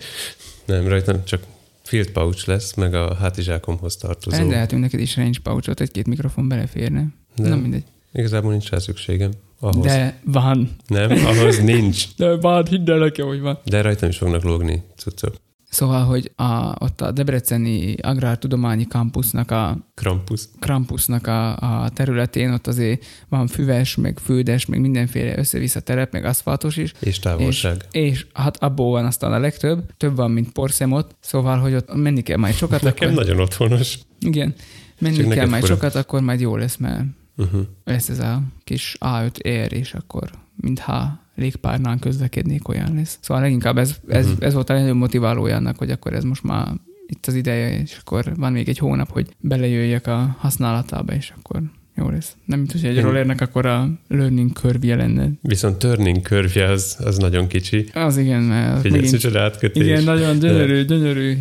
nem, 0.67 0.89
rajtam 0.89 1.25
csak 1.25 1.43
field 1.83 2.11
pouch 2.11 2.49
lesz, 2.49 2.75
meg 2.75 2.95
a 2.95 3.15
hátizsákomhoz 3.15 3.97
tartozó. 3.97 4.37
Rendelhetünk 4.37 4.83
neked 4.83 5.01
is 5.01 5.17
range 5.17 5.39
pouchot, 5.43 5.81
egy-két 5.81 6.07
mikrofon 6.07 6.49
beleférne. 6.49 7.07
De 7.37 7.49
nem 7.49 7.59
mindegy. 7.59 7.85
Igazából 8.13 8.51
nincs 8.51 8.71
rá 8.71 8.79
szükségem. 8.79 9.31
Ahhoz. 9.65 9.85
De 9.85 10.21
van. 10.25 10.71
Nem, 10.87 11.11
ahhoz 11.11 11.59
nincs. 11.59 12.05
De 12.17 12.37
van, 12.37 12.67
hidd 12.67 12.91
el 12.91 12.99
nekem, 12.99 13.27
hogy 13.27 13.41
van. 13.41 13.59
De 13.65 13.83
rajtam 13.83 14.09
is 14.09 14.17
fognak 14.17 14.43
lógni 14.43 14.83
cuccok. 14.97 15.35
Szóval, 15.69 16.05
hogy 16.05 16.33
a, 16.37 16.75
ott 16.79 17.01
a 17.01 17.11
Debreceni 17.11 17.95
Agrártudományi 18.01 18.87
Kampusznak 18.87 19.51
a 19.51 19.77
Krampus. 19.95 20.43
Krampusnak 20.59 21.27
a, 21.27 21.57
a 21.57 21.89
területén 21.89 22.53
ott 22.53 22.67
azért 22.67 23.05
van 23.29 23.47
füves, 23.47 23.95
meg 23.97 24.19
földes, 24.19 24.67
meg 24.67 24.81
mindenféle 24.81 25.39
össze-vissza 25.39 25.81
terep, 25.81 26.13
meg 26.13 26.25
aszfaltos 26.25 26.77
is. 26.77 26.93
És 26.99 27.19
távolság. 27.19 27.85
És, 27.91 28.11
és 28.11 28.27
hát 28.33 28.63
abból 28.63 28.91
van 28.91 29.05
aztán 29.05 29.33
a 29.33 29.39
legtöbb, 29.39 29.97
több 29.97 30.17
van, 30.17 30.31
mint 30.31 30.53
porszemot, 30.53 31.17
szóval, 31.21 31.59
hogy 31.59 31.75
ott 31.75 31.95
menni 31.95 32.23
kell 32.23 32.39
majd 32.39 32.55
sokat. 32.55 32.83
Nekem 32.83 33.11
akkor... 33.11 33.25
nagyon 33.25 33.41
otthonos. 33.41 33.99
Igen, 34.21 34.55
menni 34.99 35.17
Csak 35.17 35.29
kell 35.29 35.49
majd 35.49 35.63
fura. 35.63 35.75
sokat, 35.75 35.95
akkor 35.95 36.21
majd 36.21 36.41
jó 36.41 36.57
lesz, 36.57 36.77
mert 36.77 37.05
uh-huh. 37.37 37.61
lesz 37.85 38.09
ez 38.09 38.19
a 38.19 38.43
kis 38.65 38.97
A5 39.01 39.67
R, 39.67 39.73
és 39.73 39.95
akkor 39.95 40.31
mintha 40.57 41.21
légpárnán 41.35 41.99
közlekednék, 41.99 42.69
olyan 42.69 42.95
lesz. 42.95 43.19
Szóval 43.21 43.43
leginkább 43.43 43.79
ez, 43.79 43.97
ez, 44.09 44.27
uh-huh. 44.27 44.47
ez 44.47 44.55
volt 44.55 44.71
a 44.71 44.73
legnagyobb 44.73 44.99
motiválója 44.99 45.57
annak, 45.57 45.79
hogy 45.79 45.91
akkor 45.91 46.13
ez 46.13 46.25
most 46.25 46.43
már 46.43 46.69
itt 47.07 47.27
az 47.27 47.35
ideje, 47.35 47.81
és 47.81 47.99
akkor 48.01 48.37
van 48.37 48.53
még 48.53 48.69
egy 48.69 48.79
hónap, 48.79 49.11
hogy 49.11 49.29
belejöjjek 49.41 50.07
a 50.07 50.37
használatába, 50.39 51.15
és 51.15 51.33
akkor 51.39 51.63
jó 51.95 52.09
lesz. 52.09 52.37
Nem 52.45 52.59
mint 52.59 52.73
hogy 52.73 52.85
egy 52.85 52.95
hmm. 52.95 53.05
rollernek 53.05 53.41
akkor 53.41 53.67
a 53.67 53.89
learning 54.09 54.53
curve 54.53 54.97
lenne. 54.97 55.29
Viszont 55.41 55.79
turning 55.79 56.23
curve 56.23 56.71
az, 56.71 56.97
az 57.05 57.17
nagyon 57.17 57.47
kicsi. 57.47 57.91
Az 57.95 58.17
igen, 58.17 58.43
mert... 58.43 58.81
Figyelsz, 58.81 59.13
megint, 59.13 59.37
átkötés. 59.37 59.87
Igen, 59.87 60.05
nagyon 60.05 60.39
gyönyörű, 60.39 60.85
gyönyörű, 60.85 61.39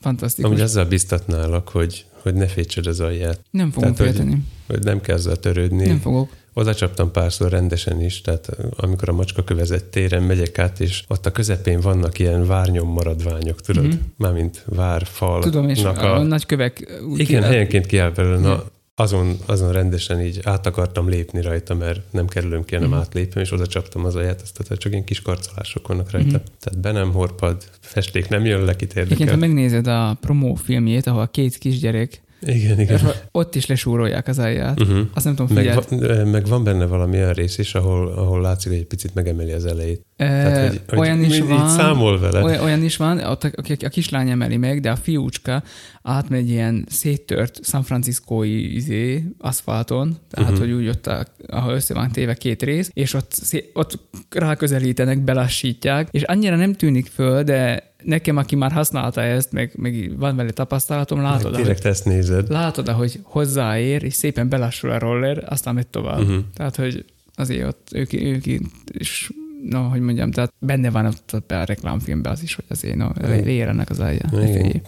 fantasztikus. 0.00 0.50
Amúgy 0.50 0.62
azzal 0.62 0.84
biztatnálak, 0.84 1.68
hogy, 1.68 2.06
hogy 2.30 2.40
ne 2.40 2.46
fétsed 2.46 2.86
az 2.86 3.00
alját. 3.00 3.40
Nem 3.50 3.70
fogom 3.70 3.94
félteni. 3.94 4.30
Hogy, 4.30 4.40
hogy 4.66 4.82
nem 4.84 5.00
kell 5.00 5.16
azzal 5.16 5.36
törődni. 5.36 5.86
Nem 5.86 5.98
fogok. 5.98 6.30
Oda 6.52 6.74
csaptam 6.74 7.10
párszor 7.10 7.50
rendesen 7.50 8.00
is, 8.00 8.20
tehát 8.20 8.50
amikor 8.76 9.08
a 9.08 9.12
macska 9.12 9.44
kövezett 9.44 9.90
téren 9.90 10.22
megyek 10.22 10.58
át, 10.58 10.80
és 10.80 11.04
ott 11.08 11.26
a 11.26 11.30
közepén 11.30 11.80
vannak 11.80 12.18
ilyen 12.18 12.46
várnyom 12.46 12.88
maradványok, 12.88 13.60
tudod? 13.60 13.86
Mm-hmm. 13.86 13.96
Mármint 14.16 14.62
várfal. 14.66 15.42
Tudom, 15.42 15.68
és 15.68 15.82
a, 15.84 16.14
a 16.14 16.22
nagy 16.22 16.46
kövek... 16.46 17.00
Igen, 17.16 17.42
helyenként 17.42 17.86
kiáll 17.86 18.10
belőle. 18.10 18.38
Na, 18.38 18.64
azon, 19.00 19.36
azon 19.46 19.72
rendesen 19.72 20.20
így 20.20 20.40
át 20.42 20.66
akartam 20.66 21.08
lépni 21.08 21.40
rajta, 21.40 21.74
mert 21.74 22.00
nem 22.12 22.26
kerülöm 22.26 22.64
ki, 22.64 22.74
hanem 22.74 22.90
mm. 22.90 22.94
átlépem, 22.94 23.42
és 23.42 23.52
oda 23.52 23.66
csaptam 23.66 24.04
az 24.04 24.14
aját, 24.14 24.40
azt 24.40 24.58
tehát 24.58 24.82
csak 24.82 24.92
ilyen 24.92 25.04
kis 25.04 25.22
karcolások 25.22 25.88
vannak 25.88 26.10
rajta. 26.10 26.38
Mm. 26.38 26.42
Tehát 26.60 26.80
be 26.80 26.92
nem 26.92 27.12
horpad, 27.12 27.64
festék 27.80 28.28
nem 28.28 28.44
jön 28.44 28.64
le, 28.64 28.76
kit 28.76 28.94
érdekel. 28.94 29.16
Igen, 29.16 29.34
ha 29.34 29.40
megnézed 29.40 29.86
a 29.86 30.16
promó 30.20 30.54
filmjét, 30.54 31.06
ahol 31.06 31.20
a 31.20 31.26
két 31.26 31.58
kisgyerek 31.58 32.20
igen, 32.40 32.80
igen. 32.80 33.00
Ott 33.32 33.54
is 33.54 33.66
lesúrolják 33.66 34.28
az 34.28 34.38
alját. 34.38 34.80
Uh-huh. 34.80 34.98
Azt 35.14 35.24
nem 35.24 35.34
tudom, 35.34 35.54
meg, 35.54 35.74
va, 35.74 36.24
meg 36.24 36.46
van 36.46 36.64
benne 36.64 36.86
valami 36.86 37.16
olyan 37.16 37.32
rész 37.32 37.58
is, 37.58 37.74
ahol, 37.74 38.08
ahol 38.08 38.40
látszik, 38.40 38.70
hogy 38.70 38.80
egy 38.80 38.86
picit 38.86 39.14
megemeli 39.14 39.52
az 39.52 39.64
elejét. 39.64 40.06
E, 40.16 40.26
Tehát, 40.26 40.68
hogy, 40.68 40.80
hogy 40.88 40.98
olyan 40.98 41.24
is 41.24 41.38
van. 41.38 41.68
számol 41.68 42.18
vele. 42.18 42.42
Olyan, 42.42 42.62
olyan 42.62 42.82
is 42.82 42.96
van, 42.96 43.18
ott 43.18 43.44
a, 43.44 43.50
a, 43.54 43.76
a 43.84 43.88
kislány 43.88 44.30
emeli 44.30 44.56
meg, 44.56 44.80
de 44.80 44.90
a 44.90 44.96
fiúcska 44.96 45.62
átmegy 46.02 46.48
ilyen 46.48 46.86
széttört 46.88 47.64
San 47.64 47.82
Franciscói 47.82 48.74
izé, 48.74 49.24
aszfalton, 49.38 50.16
tehát 50.30 50.50
uh-huh. 50.50 50.66
hogy 50.66 50.76
úgy 50.76 50.88
ott, 50.88 51.06
a, 51.06 51.24
ahol 51.46 51.74
össze 51.74 51.94
van 51.94 52.12
téve 52.12 52.34
két 52.34 52.62
rész, 52.62 52.90
és 52.92 53.14
ott, 53.14 53.32
ott 53.72 53.98
ráközelítenek, 54.30 55.18
belassítják, 55.18 56.08
és 56.10 56.22
annyira 56.22 56.56
nem 56.56 56.74
tűnik 56.74 57.06
föl, 57.06 57.42
de 57.42 57.87
nekem, 58.08 58.36
aki 58.36 58.56
már 58.56 58.72
használta 58.72 59.22
ezt, 59.22 59.52
meg, 59.52 59.72
meg 59.76 60.18
van 60.18 60.36
vele 60.36 60.50
tapasztalatom, 60.50 61.22
látod, 61.22 61.52
meg 61.52 61.60
direkt 61.60 61.84
ezt 61.84 62.04
nézed. 62.04 62.50
Látod, 62.50 62.88
hogy 62.88 63.20
hozzáér, 63.22 64.02
és 64.02 64.14
szépen 64.14 64.48
belassul 64.48 64.90
a 64.90 64.98
roller, 64.98 65.44
aztán 65.48 65.74
megy 65.74 65.86
tovább. 65.86 66.20
Uh-huh. 66.20 66.38
Tehát, 66.54 66.76
hogy 66.76 67.04
azért 67.34 67.66
ott 67.66 67.88
ők, 67.92 68.12
ők 68.12 68.46
is 68.92 69.30
no, 69.70 69.80
hogy 69.80 70.00
mondjam, 70.00 70.30
tehát 70.30 70.52
benne 70.58 70.90
van 70.90 71.06
ott 71.06 71.52
a 71.52 71.64
reklámfilmben 71.64 72.32
az 72.32 72.42
is, 72.42 72.54
hogy 72.54 72.64
azért 72.68 72.96
no, 72.96 73.08
ennek 73.22 73.90
az 73.90 74.00
alja. 74.00 74.30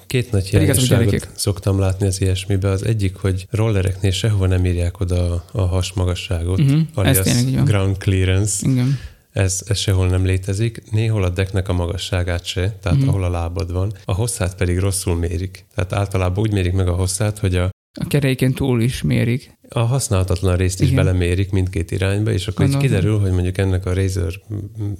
Két 0.06 0.32
nagy 0.32 0.46
hiányosságot 0.46 1.28
szoktam 1.34 1.78
látni 1.78 2.06
az 2.06 2.20
ilyesmibe. 2.20 2.68
Az 2.68 2.84
egyik, 2.84 3.16
hogy 3.16 3.46
rollereknél 3.50 4.10
sehova 4.10 4.46
nem 4.46 4.64
írják 4.64 5.00
oda 5.00 5.44
a 5.52 5.60
has 5.60 5.92
magasságot, 5.92 6.60
uh-huh. 6.60 6.80
alias 6.94 7.44
ground 7.64 7.96
clearance. 7.98 8.68
Igen 8.68 8.98
ez, 9.32 9.62
ez 9.66 9.78
sehol 9.78 10.08
nem 10.08 10.25
létezik. 10.25 10.90
Néhol 10.90 11.25
a 11.25 11.28
decknek 11.28 11.68
a 11.68 11.72
magasságát 11.72 12.44
se, 12.44 12.76
tehát 12.82 13.04
mm. 13.04 13.08
ahol 13.08 13.25
a 13.25 13.30
lábad 13.30 13.72
van, 13.72 13.92
a 14.04 14.12
hosszát 14.12 14.56
pedig 14.56 14.78
rosszul 14.78 15.16
mérik. 15.16 15.64
Tehát 15.75 15.92
általában 15.92 16.38
úgy 16.38 16.52
mérik 16.52 16.72
meg 16.72 16.88
a 16.88 16.94
hosszát, 16.94 17.38
hogy 17.38 17.56
a 17.56 17.70
a 18.00 18.06
keréken 18.06 18.52
túl 18.52 18.82
is 18.82 19.02
mérik 19.02 19.58
a 19.72 19.78
használhatatlan 19.78 20.56
részt 20.56 20.80
is 20.80 20.90
Igen. 20.90 21.04
belemérik 21.04 21.50
mindkét 21.50 21.90
irányba, 21.90 22.30
és 22.30 22.46
akkor 22.46 22.64
Gondolom. 22.64 22.84
így 22.84 22.90
kiderül, 22.90 23.18
hogy 23.18 23.30
mondjuk 23.30 23.58
ennek 23.58 23.86
a 23.86 23.94
Razer 23.94 24.32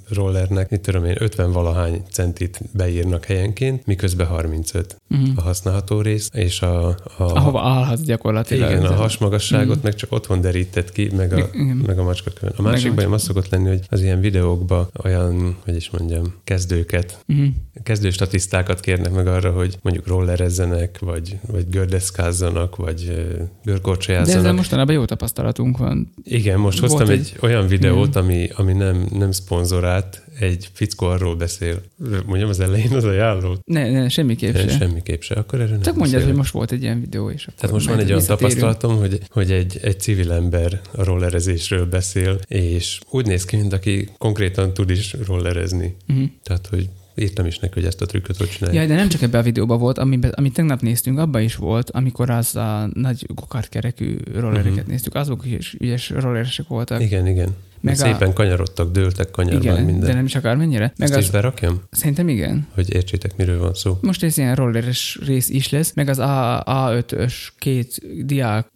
rollernek, 0.09 0.71
mit 0.71 0.81
tudom 0.81 1.05
én, 1.05 1.17
50 1.19 1.53
valahány 1.53 2.03
centit 2.11 2.61
beírnak 2.73 3.25
helyenként, 3.25 3.87
miközben 3.87 4.27
35 4.27 4.97
uh-huh. 5.11 5.29
Mhm. 5.29 5.39
a 5.39 5.41
használható 5.41 6.01
rész, 6.01 6.31
és 6.33 6.63
a... 6.63 6.89
a 6.89 6.97
Ahova 7.19 7.61
állhat 7.61 8.05
gyakorlatilag. 8.05 8.71
Igen, 8.71 8.85
a 8.85 8.95
hasmagasságot 8.95 9.69
uh-huh. 9.69 9.83
meg 9.83 9.95
csak 9.95 10.13
otthon 10.13 10.41
derített 10.41 10.93
ki, 10.93 11.11
meg 11.17 11.33
a, 11.33 11.51
meg 11.87 11.99
a 11.99 12.03
macska 12.03 12.31
kövön. 12.31 12.55
A 12.57 12.63
másik 12.63 12.95
bajom 12.95 13.13
az 13.13 13.23
szokott 13.23 13.49
lenni, 13.49 13.69
hogy 13.69 13.81
az 13.89 14.03
ilyen 14.03 14.21
videókban 14.21 14.89
olyan, 15.03 15.57
hogy 15.65 15.77
is 15.77 15.91
mondjam, 15.91 16.35
kezdőket, 16.45 17.25
uh-huh. 17.29 17.47
kezdő 17.83 18.11
statisztákat 18.11 18.81
kérnek 18.81 19.13
meg 19.13 19.27
arra, 19.27 19.51
hogy 19.51 19.79
mondjuk 19.83 20.07
rollerezzenek, 20.07 20.99
vagy, 20.99 21.39
vagy 21.47 21.69
gördeszkázzanak, 21.71 22.77
vagy 22.77 23.27
görkorcsolyázzanak 23.65 24.60
mostanában 24.61 24.95
jó 24.95 25.05
tapasztalatunk 25.05 25.79
van. 25.79 26.13
Igen, 26.25 26.59
most 26.59 26.79
Volt 26.81 26.93
hoztam 26.93 27.11
egy, 27.11 27.19
egy 27.19 27.39
olyan 27.41 27.67
videót, 27.67 28.17
ami, 28.17 28.49
ami 28.55 28.73
nem, 28.73 29.07
nem 29.13 29.31
szponzorált, 29.31 30.23
egy 30.39 30.69
fickó 30.73 31.07
arról 31.07 31.37
beszél. 31.37 31.83
Mondjam 32.27 32.49
az 32.49 32.61
elején 32.61 32.93
az 32.93 33.05
ajánló? 33.05 33.59
Ne, 33.65 33.91
ne, 33.91 34.09
semmiképp 34.09 34.55
se. 34.55 34.69
Semmiképp 34.69 35.21
se. 35.21 35.35
Akkor 35.35 35.61
erről 35.61 35.81
Csak 35.81 35.97
mondjad, 35.97 36.23
hogy 36.23 36.35
most 36.35 36.53
volt 36.53 36.73
egy 36.73 36.83
ilyen 36.83 37.01
videó, 37.01 37.25
akkor 37.25 37.55
Tehát 37.57 37.75
most 37.75 37.89
van 37.89 37.99
egy 37.99 38.13
olyan 38.13 38.27
tapasztalatom, 38.27 38.97
hogy, 38.97 39.21
hogy 39.29 39.51
egy, 39.51 39.79
egy 39.83 40.01
civil 40.01 40.33
ember 40.33 40.81
a 40.93 41.05
rollerezésről 41.05 41.87
beszél, 41.87 42.39
és 42.47 42.99
úgy 43.11 43.27
néz 43.27 43.45
ki, 43.45 43.57
mint 43.57 43.73
aki 43.73 44.09
konkrétan 44.19 44.75
tud 44.75 44.91
is 44.91 45.17
rollerezni. 45.27 45.97
Uh-huh. 46.09 46.29
Tehát, 46.43 46.67
hogy 46.67 46.89
írtam 47.17 47.47
is 47.47 47.59
neki, 47.59 47.75
hogy 47.75 47.85
ezt 47.85 48.01
a 48.01 48.07
trükköt 48.07 48.37
hogy 48.37 48.49
csinálja. 48.49 48.81
Ja, 48.81 48.87
de 48.87 48.95
nem 48.95 49.09
csak 49.09 49.23
ebbe 49.23 49.39
a 49.39 49.43
videóba 49.43 49.77
volt, 49.77 49.99
amiben, 49.99 50.31
amit 50.31 50.53
tegnap 50.53 50.81
néztünk, 50.81 51.19
abban 51.19 51.43
is 51.43 51.57
volt, 51.57 51.91
amikor 51.91 52.31
az 52.31 52.57
a 52.57 52.91
nagy 52.93 53.27
kerekű 53.69 54.17
rollereket 54.35 54.73
uh-huh. 54.73 54.87
néztük, 54.87 55.15
azok 55.15 55.47
is 55.47 55.77
ügyes 55.79 56.11
rolleresek 56.11 56.69
voltak. 56.69 57.01
Igen, 57.01 57.27
igen. 57.27 57.57
Meg 57.81 57.97
szépen 57.97 58.29
a... 58.29 58.33
kanyarodtak, 58.33 58.93
dőltek 58.93 59.31
kanyarban 59.31 59.63
igen, 59.63 59.85
minden. 59.85 60.09
de 60.09 60.15
nem 60.15 60.25
is 60.25 60.35
akar 60.35 60.57
mennyire. 60.57 60.93
Meg 60.97 61.09
Ezt 61.09 61.15
az... 61.15 61.23
is 61.25 61.31
berakjam? 61.31 61.83
Szerintem 61.91 62.29
igen. 62.29 62.67
Hogy 62.75 62.95
értsétek, 62.95 63.37
miről 63.37 63.59
van 63.59 63.75
szó. 63.75 63.99
Most 64.01 64.23
ez 64.23 64.39
ilyen 64.39 64.55
rolleres 64.55 65.19
rész 65.27 65.49
is 65.49 65.71
lesz, 65.71 65.93
meg 65.95 66.09
az 66.09 66.19
A, 66.19 66.63
A5-ös 66.67 67.35
két 67.59 68.01
diák 68.27 68.67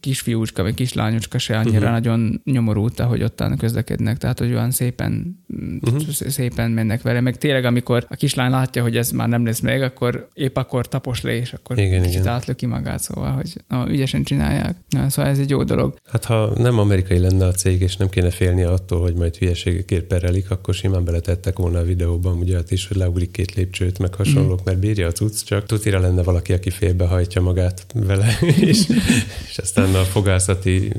kisfiúcska 0.00 0.62
vagy 0.62 0.74
kislányocska 0.74 1.38
se 1.38 1.56
annyira 1.56 1.76
uh-huh. 1.76 1.90
nagyon 1.92 2.40
nyomorult, 2.44 3.00
hogy 3.00 3.22
ottan 3.22 3.56
közlekednek, 3.56 4.18
tehát 4.18 4.38
hogy 4.38 4.52
olyan 4.52 4.70
szépen, 4.70 5.38
uh-huh. 5.80 6.08
szépen 6.10 6.70
mennek 6.70 7.02
vele, 7.02 7.20
meg 7.20 7.36
tényleg 7.36 7.64
amikor 7.64 8.06
a 8.08 8.14
kislány 8.14 8.50
látja, 8.50 8.82
hogy 8.82 8.96
ez 8.96 9.10
már 9.10 9.28
nem 9.28 9.44
lesz 9.44 9.60
meg, 9.60 9.82
akkor 9.82 10.28
épp 10.34 10.56
akkor 10.56 10.88
tapos 10.88 11.22
le, 11.22 11.34
és 11.34 11.52
akkor 11.52 11.78
igen, 11.78 12.02
kicsit 12.02 12.20
igen. 12.20 12.32
átlöki 12.32 12.66
magát, 12.66 13.00
szóval, 13.00 13.30
hogy 13.30 13.52
na, 13.68 13.86
ügyesen 13.90 14.22
csinálják. 14.22 14.76
Na, 14.88 15.08
szóval 15.08 15.30
ez 15.30 15.38
egy 15.38 15.50
jó 15.50 15.62
dolog. 15.62 15.96
Hát 16.10 16.24
ha 16.24 16.52
nem 16.56 16.78
amerikai 16.78 17.18
lenne 17.18 17.46
a 17.46 17.52
cég, 17.52 17.80
és 17.80 17.96
nem 17.96 18.08
kéne 18.18 18.30
félni 18.30 18.62
attól, 18.62 19.00
hogy 19.00 19.14
majd 19.14 19.36
hülyeségekért 19.36 20.04
perelik, 20.04 20.50
akkor 20.50 20.74
simán 20.74 21.04
beletettek 21.04 21.58
volna 21.58 21.78
a 21.78 21.84
videóban 21.84 22.38
ugye 22.38 22.58
is, 22.68 22.86
hogy 22.86 22.96
leugrik 22.96 23.30
két 23.30 23.54
lépcsőt, 23.54 23.98
meg 23.98 24.14
hasonlók, 24.14 24.60
mm. 24.60 24.64
mert 24.64 24.78
bírja 24.78 25.06
a 25.06 25.12
cucc, 25.12 25.44
csak 25.44 25.66
tutira 25.66 26.00
lenne 26.00 26.22
valaki, 26.22 26.52
aki 26.52 26.70
félbehajtja 26.70 27.40
magát 27.40 27.86
vele, 27.94 28.38
és, 28.70 28.88
és 29.48 29.58
aztán 29.58 29.94
a 29.94 30.02
fogászati 30.02 30.92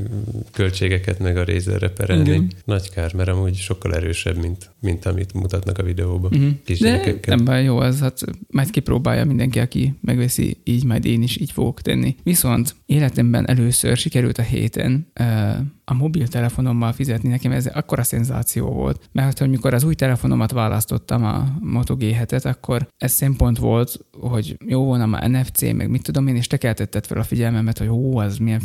költségeket 0.51 1.19
meg 1.19 1.37
a 1.37 1.43
rézerre 1.43 1.89
perelni. 1.89 2.37
Mm. 2.37 2.45
Nagy 2.65 2.89
kár, 2.89 3.13
mert 3.13 3.29
amúgy 3.29 3.55
sokkal 3.55 3.95
erősebb, 3.95 4.37
mint, 4.37 4.69
mint 4.81 5.05
amit 5.05 5.33
mutatnak 5.33 5.77
a 5.77 5.83
videóban. 5.83 6.31
Mm. 6.37 6.49
De 6.79 7.17
nem 7.25 7.45
baj, 7.45 7.63
jó, 7.63 7.77
az 7.77 7.99
hát 7.99 8.21
majd 8.47 8.69
kipróbálja 8.69 9.25
mindenki, 9.25 9.59
aki 9.59 9.93
megveszi, 10.01 10.57
így 10.63 10.83
majd 10.83 11.05
én 11.05 11.23
is 11.23 11.37
így 11.37 11.51
fogok 11.51 11.81
tenni. 11.81 12.15
Viszont 12.23 12.75
életemben 12.85 13.47
először 13.47 13.97
sikerült 13.97 14.37
a 14.37 14.41
héten 14.41 15.07
uh, 15.19 15.25
a 15.89 15.93
mobiltelefonommal 15.93 16.91
fizetni, 16.91 17.29
nekem 17.29 17.51
ez 17.51 17.65
akkora 17.65 18.03
szenzáció 18.03 18.71
volt. 18.71 19.09
Mert 19.11 19.37
hogy 19.37 19.49
mikor 19.49 19.73
az 19.73 19.83
új 19.83 19.93
telefonomat 19.93 20.51
választottam, 20.51 21.23
a 21.25 21.45
Moto 21.59 21.95
G7-et, 21.99 22.45
akkor 22.45 22.87
ez 22.97 23.11
szempont 23.11 23.57
volt, 23.57 24.05
hogy 24.19 24.57
jó 24.65 24.83
volna 24.83 25.05
már 25.05 25.29
NFC, 25.29 25.61
meg 25.61 25.89
mit 25.89 26.03
tudom 26.03 26.27
én, 26.27 26.35
és 26.35 26.47
te 26.47 26.57
keltetted 26.57 27.05
fel 27.05 27.17
a 27.17 27.23
figyelmemet, 27.23 27.77
hogy 27.77 27.87
ó, 27.87 28.17
az 28.17 28.37
milyen 28.37 28.59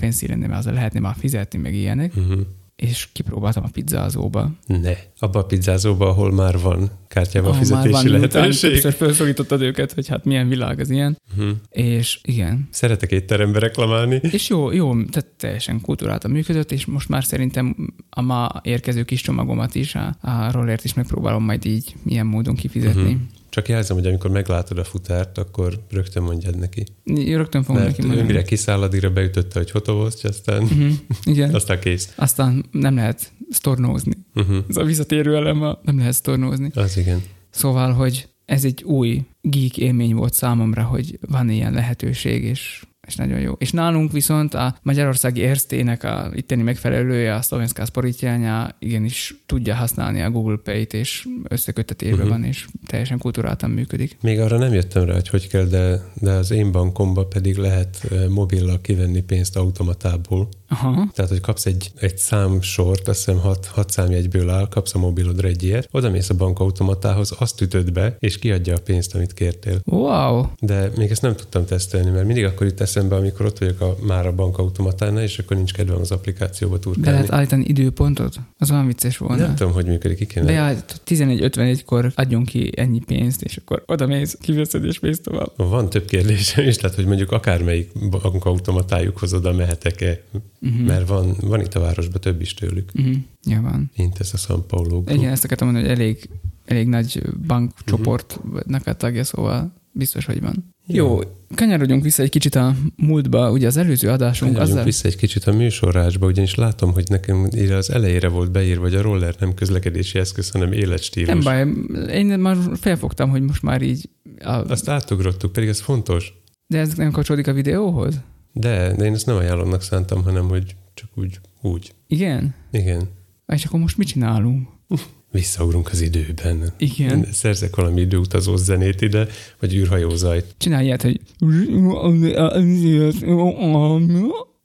mert 0.46 0.66
az 0.66 0.72
lehetne 0.72 1.00
már 1.00 1.14
fizetni, 1.18 1.58
meg 1.58 1.74
ilyenek. 1.74 2.12
Uh-huh 2.16 2.40
és 2.76 3.08
kipróbáltam 3.12 3.64
a 3.64 3.68
pizzázóba. 3.72 4.50
Ne, 4.66 4.92
abba 5.18 5.38
a 5.38 5.44
pizzázóba, 5.44 6.08
ahol 6.08 6.32
már 6.32 6.58
van 6.60 6.90
kártyával 7.08 7.50
ahol 7.50 7.62
fizetési 7.62 7.92
már 7.92 8.02
van, 8.02 8.12
lehetőség. 8.12 8.70
Többször 8.70 8.92
felszólítottad 8.92 9.62
őket, 9.62 9.92
hogy 9.92 10.08
hát 10.08 10.24
milyen 10.24 10.48
világ 10.48 10.80
az 10.80 10.90
ilyen. 10.90 11.18
Uh-huh. 11.36 11.56
És 11.70 12.18
igen. 12.22 12.68
Szeretek 12.70 13.10
étterembe 13.10 13.58
reklamálni. 13.58 14.20
És 14.22 14.48
jó, 14.48 14.70
jó, 14.70 15.04
tehát 15.04 15.28
teljesen 15.36 15.80
kultúráltan 15.80 16.30
működött, 16.30 16.72
és 16.72 16.84
most 16.84 17.08
már 17.08 17.24
szerintem 17.24 17.94
a 18.10 18.20
ma 18.20 18.60
érkező 18.62 19.02
kis 19.02 19.20
csomagomat 19.20 19.74
is, 19.74 19.94
a, 19.94 20.16
a 20.20 20.50
rollert 20.52 20.84
is 20.84 20.94
megpróbálom 20.94 21.44
majd 21.44 21.64
így 21.64 21.94
milyen 22.02 22.26
módon 22.26 22.54
kifizetni. 22.54 23.02
Uh-huh. 23.02 23.20
Csak 23.54 23.68
jelzem, 23.68 23.96
hogy 23.96 24.06
amikor 24.06 24.30
meglátod 24.30 24.78
a 24.78 24.84
futárt, 24.84 25.38
akkor 25.38 25.80
rögtön 25.90 26.22
mondjad 26.22 26.58
neki. 26.58 26.84
Én 27.04 27.36
rögtön 27.36 27.62
fogom 27.62 27.82
Mert 27.82 27.96
neki 27.96 28.06
mondani. 28.06 28.26
mire 28.26 28.42
kiszáll, 28.42 28.82
addigra 28.82 29.10
beütötte, 29.10 29.58
hogy 29.58 29.70
hotovozt, 29.70 30.24
aztán, 30.24 30.62
uh-huh. 30.62 30.92
Igen. 31.24 31.54
aztán 31.58 31.80
kész. 31.80 32.12
Aztán 32.16 32.64
nem 32.70 32.94
lehet 32.94 33.32
sztornózni. 33.50 34.12
Uh-huh. 34.34 34.56
Ez 34.68 34.76
a 34.76 34.84
visszatérő 34.84 35.36
elem, 35.36 35.62
a 35.62 35.78
nem 35.82 35.98
lehet 35.98 36.12
sztornózni. 36.12 36.70
Az 36.74 36.96
igen. 36.96 37.22
Szóval, 37.50 37.92
hogy 37.92 38.28
ez 38.44 38.64
egy 38.64 38.82
új 38.82 39.22
geek 39.40 39.78
élmény 39.78 40.14
volt 40.14 40.34
számomra, 40.34 40.82
hogy 40.82 41.18
van 41.20 41.50
ilyen 41.50 41.72
lehetőség, 41.72 42.44
és 42.44 42.84
és 43.06 43.16
nagyon 43.16 43.40
jó. 43.40 43.52
És 43.58 43.70
nálunk 43.70 44.12
viszont 44.12 44.54
a 44.54 44.76
Magyarországi 44.82 45.42
Erstének 45.42 46.04
a 46.04 46.30
itteni 46.34 46.62
megfelelője, 46.62 47.34
a 47.34 47.42
Szlovenská 47.42 47.84
Sporitjánya 47.84 48.76
igenis 48.78 49.34
tudja 49.46 49.74
használni 49.74 50.22
a 50.22 50.30
Google 50.30 50.56
Pay-t, 50.64 50.94
és 50.94 51.26
összekötetésben 51.48 52.18
uh-huh. 52.18 52.32
van, 52.32 52.44
és 52.44 52.66
teljesen 52.86 53.18
kultúráltan 53.18 53.70
működik. 53.70 54.16
Még 54.20 54.40
arra 54.40 54.58
nem 54.58 54.72
jöttem 54.72 55.04
rá, 55.04 55.14
hogy 55.14 55.28
hogy 55.28 55.48
kell, 55.48 55.64
de, 55.64 56.02
de 56.14 56.30
az 56.30 56.50
én 56.50 56.72
bankomba 56.72 57.26
pedig 57.26 57.56
lehet 57.56 58.08
mobillal 58.28 58.80
kivenni 58.80 59.20
pénzt 59.20 59.56
automatából. 59.56 60.48
Aha. 60.68 61.10
Tehát, 61.14 61.30
hogy 61.30 61.40
kapsz 61.40 61.66
egy, 61.66 61.90
egy 61.96 62.18
számsort, 62.18 63.08
azt 63.08 63.24
hiszem 63.24 63.40
hat, 63.40 63.66
hat 63.66 63.90
számjegyből 63.90 64.50
áll, 64.50 64.68
kapsz 64.68 64.94
a 64.94 64.98
mobilodra 64.98 65.48
egy 65.48 65.62
ilyet, 65.62 65.88
oda 65.90 66.10
mész 66.10 66.30
a 66.30 66.34
bankautomatához, 66.34 67.34
azt 67.38 67.60
ütöd 67.60 67.92
be, 67.92 68.16
és 68.18 68.38
kiadja 68.38 68.74
a 68.74 68.80
pénzt, 68.84 69.14
amit 69.14 69.34
kértél. 69.34 69.80
Wow! 69.84 70.46
De 70.60 70.90
még 70.96 71.10
ezt 71.10 71.22
nem 71.22 71.36
tudtam 71.36 71.64
tesztelni, 71.64 72.10
mert 72.10 72.26
mindig 72.26 72.44
akkor 72.44 72.66
jut 72.66 72.74
eszembe, 72.96 73.16
amikor 73.16 73.46
ott 73.46 73.58
vagyok 73.58 73.80
a, 73.80 73.96
már 74.06 74.26
a 74.26 74.32
bankautomatánál, 74.32 75.22
és 75.22 75.38
akkor 75.38 75.56
nincs 75.56 75.72
kedvem 75.72 76.00
az 76.00 76.10
applikációba 76.10 76.78
turkálni. 76.78 77.08
De 77.08 77.14
lehet 77.14 77.32
állítani 77.32 77.64
időpontot? 77.66 78.40
Az 78.58 78.70
olyan 78.70 78.86
vicces 78.86 79.18
volna. 79.18 79.46
Nem 79.46 79.54
tudom, 79.54 79.72
hogy 79.72 79.86
működik, 79.86 80.16
ki 80.16 80.26
kéne. 80.26 80.46
Beállít, 80.46 81.00
11.51-kor 81.06 82.12
adjunk 82.14 82.46
ki 82.46 82.70
ennyi 82.76 82.98
pénzt, 82.98 83.42
és 83.42 83.56
akkor 83.56 83.82
oda 83.86 84.06
mész, 84.06 84.36
kiveszed 84.40 84.84
és 84.84 85.00
mész 85.00 85.20
tovább. 85.20 85.50
Van 85.56 85.90
több 85.90 86.04
kérdésem 86.04 86.66
is, 86.66 86.76
tehát 86.76 86.96
hogy 86.96 87.06
mondjuk 87.06 87.32
akármelyik 87.32 88.08
bankautomatájukhoz 88.10 89.34
oda 89.34 89.52
mehetek-e 89.52 90.22
uh-huh. 90.60 90.86
mert 90.86 91.08
van, 91.08 91.36
van 91.40 91.60
itt 91.60 91.74
a 91.74 91.80
városban 91.80 92.20
több 92.20 92.40
is 92.40 92.54
tőlük. 92.54 92.90
Uh-huh. 92.94 93.14
Ja, 93.46 93.60
van. 93.60 93.90
Mint 93.96 94.20
ez 94.20 94.30
a 94.32 94.36
São 94.36 94.60
Paulo 94.66 94.88
Group. 94.88 95.10
Igen, 95.10 95.32
ezt 95.32 95.44
akartam 95.44 95.66
mondani, 95.66 95.88
hogy 95.88 96.00
elég, 96.00 96.28
elég 96.64 96.86
nagy 96.86 97.22
bankcsoportnak 97.46 98.86
a 98.86 98.94
tagja, 98.94 99.24
szóval 99.24 99.72
biztos, 99.92 100.24
hogy 100.24 100.40
van. 100.40 100.73
Jó, 100.86 101.18
kanyarodjunk 101.54 102.02
vissza 102.02 102.22
egy 102.22 102.30
kicsit 102.30 102.54
a 102.54 102.74
múltba, 102.96 103.50
ugye 103.50 103.66
az 103.66 103.76
előző 103.76 104.08
adásunk. 104.08 104.58
Azzal... 104.58 104.84
vissza 104.84 105.08
egy 105.08 105.16
kicsit 105.16 105.44
a 105.44 105.52
műsorásba, 105.52 106.26
ugyanis 106.26 106.54
látom, 106.54 106.92
hogy 106.92 107.04
nekem 107.08 107.48
az 107.70 107.90
elejére 107.90 108.28
volt 108.28 108.50
beírva, 108.50 108.82
hogy 108.82 108.94
a 108.94 109.02
roller 109.02 109.34
nem 109.38 109.54
közlekedési 109.54 110.18
eszköz, 110.18 110.50
hanem 110.50 110.72
életstílus. 110.72 111.28
Nem 111.28 111.40
baj, 111.40 112.12
én 112.12 112.26
már 112.26 112.56
felfogtam, 112.80 113.30
hogy 113.30 113.42
most 113.42 113.62
már 113.62 113.82
így... 113.82 114.08
A... 114.38 114.50
Azt 114.50 114.88
átugrottuk, 114.88 115.52
pedig 115.52 115.68
ez 115.68 115.80
fontos. 115.80 116.34
De 116.66 116.78
ez 116.78 116.94
nem 116.94 117.10
kapcsolódik 117.10 117.46
a 117.46 117.52
videóhoz? 117.52 118.20
De, 118.52 118.94
de 118.96 119.04
én 119.04 119.14
ezt 119.14 119.26
nem 119.26 119.36
ajánlomnak 119.36 119.82
szántam, 119.82 120.22
hanem 120.22 120.48
hogy 120.48 120.76
csak 120.94 121.08
úgy. 121.14 121.40
úgy. 121.62 121.94
Igen? 122.06 122.54
Igen. 122.70 123.08
És 123.46 123.64
akkor 123.64 123.80
most 123.80 123.96
mit 123.96 124.06
csinálunk? 124.06 124.68
Visszaugrunk 125.34 125.88
az 125.90 126.00
időben. 126.00 126.72
Igen. 126.78 127.26
Szerzek 127.32 127.76
valami 127.76 128.00
időutazó 128.00 128.56
zenét 128.56 129.00
ide, 129.00 129.26
vagy 129.60 129.74
űrhajózajt. 129.74 130.54
Csinálj 130.58 130.84
ilyet, 130.84 131.02
hogy... 131.02 131.20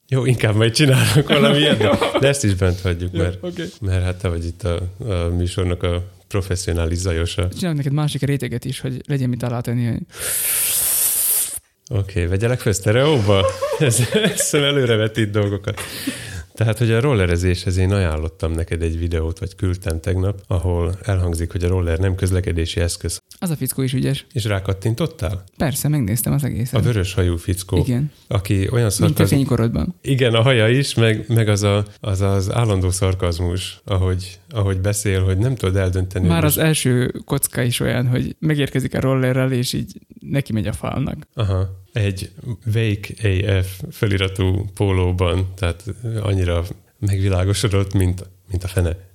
Jó, 0.08 0.26
inkább 0.26 0.56
majd 0.56 0.74
csinálok 0.74 1.28
valami 1.28 1.58
ilyet, 1.58 1.78
de 2.20 2.28
ezt 2.34 2.44
is 2.44 2.54
bent 2.54 2.82
hagyjuk, 2.82 3.12
mert, 3.12 3.44
okay. 3.44 3.66
mert 3.82 4.04
hát 4.04 4.16
te 4.16 4.28
vagy 4.28 4.46
itt 4.46 4.64
a, 4.64 4.90
a 4.98 5.36
műsornak 5.38 5.84
a 5.84 6.04
professzionális 6.28 6.98
zajosa. 6.98 7.50
Csinálok 7.50 7.78
neked 7.78 7.94
másik 7.94 8.22
réteget 8.22 8.66
is, 8.66 8.80
hogy 8.80 9.02
legyen 9.08 9.30
mit 9.30 9.44
alátenni, 9.44 9.86
hogy... 9.86 10.02
Oké, 11.90 12.00
okay, 12.00 12.26
vegyelek 12.26 12.60
fel 12.60 12.74
sztereóba? 12.74 13.46
Ez, 13.80 14.02
ez 14.14 14.54
előrevetít 14.54 15.30
dolgokat. 15.32 15.82
Tehát, 16.60 16.78
hogy 16.78 16.92
a 16.92 17.00
rollerezéshez 17.00 17.78
én 17.78 17.92
ajánlottam 17.92 18.52
neked 18.52 18.82
egy 18.82 19.00
videót, 19.00 19.40
vagy 19.40 19.56
küldtem 19.56 20.00
tegnap, 20.00 20.42
ahol 20.48 20.98
elhangzik, 21.02 21.52
hogy 21.52 21.64
a 21.64 21.68
roller 21.68 22.00
nem 22.00 22.16
közlekedési 22.16 22.80
eszköz. 22.80 23.22
Az 23.40 23.50
a 23.50 23.56
fickó 23.56 23.82
is 23.82 23.94
ügyes. 23.94 24.26
És 24.34 24.44
rákattintottál? 24.44 25.44
Persze, 25.58 25.88
megnéztem 25.88 26.34
az 26.34 26.44
egészet. 26.44 26.80
A 26.80 26.84
vörös 26.84 27.14
hajú 27.14 27.38
fickó. 27.38 27.78
Igen. 27.78 28.12
Aki 28.28 28.70
olyan 28.72 28.90
szarkazmus. 28.90 29.18
Mint 29.18 29.20
a 29.20 29.26
fénykorodban. 29.26 29.96
Igen, 30.02 30.34
a 30.34 30.42
haja 30.42 30.70
is, 30.70 30.94
meg, 30.94 31.26
meg 31.28 31.48
az, 31.48 31.64
a, 31.64 31.86
az 32.00 32.22
az 32.22 32.54
állandó 32.54 32.90
szarkazmus, 32.90 33.82
ahogy, 33.86 34.40
ahogy 34.50 34.80
beszél, 34.80 35.24
hogy 35.24 35.38
nem 35.38 35.56
tudod 35.56 35.76
eldönteni. 35.76 36.28
Már 36.28 36.44
az 36.44 36.56
most... 36.56 36.68
első 36.68 37.14
kocka 37.26 37.62
is 37.62 37.80
olyan, 37.80 38.08
hogy 38.08 38.36
megérkezik 38.40 38.96
a 38.96 39.00
rollerrel, 39.00 39.52
és 39.52 39.74
így 39.74 40.00
neki 40.20 40.54
megy 40.54 40.68
a 40.68 40.74
falnak. 40.74 41.28
Aha 41.34 41.79
egy 41.94 42.32
Wake 42.76 43.14
AF 43.58 43.82
feliratú 43.92 44.66
pólóban, 44.74 45.48
tehát 45.56 45.84
annyira 46.22 46.64
megvilágosodott, 47.00 47.94
mint, 47.94 48.30
mint 48.50 48.64
a 48.64 48.68
fene. 48.68 49.08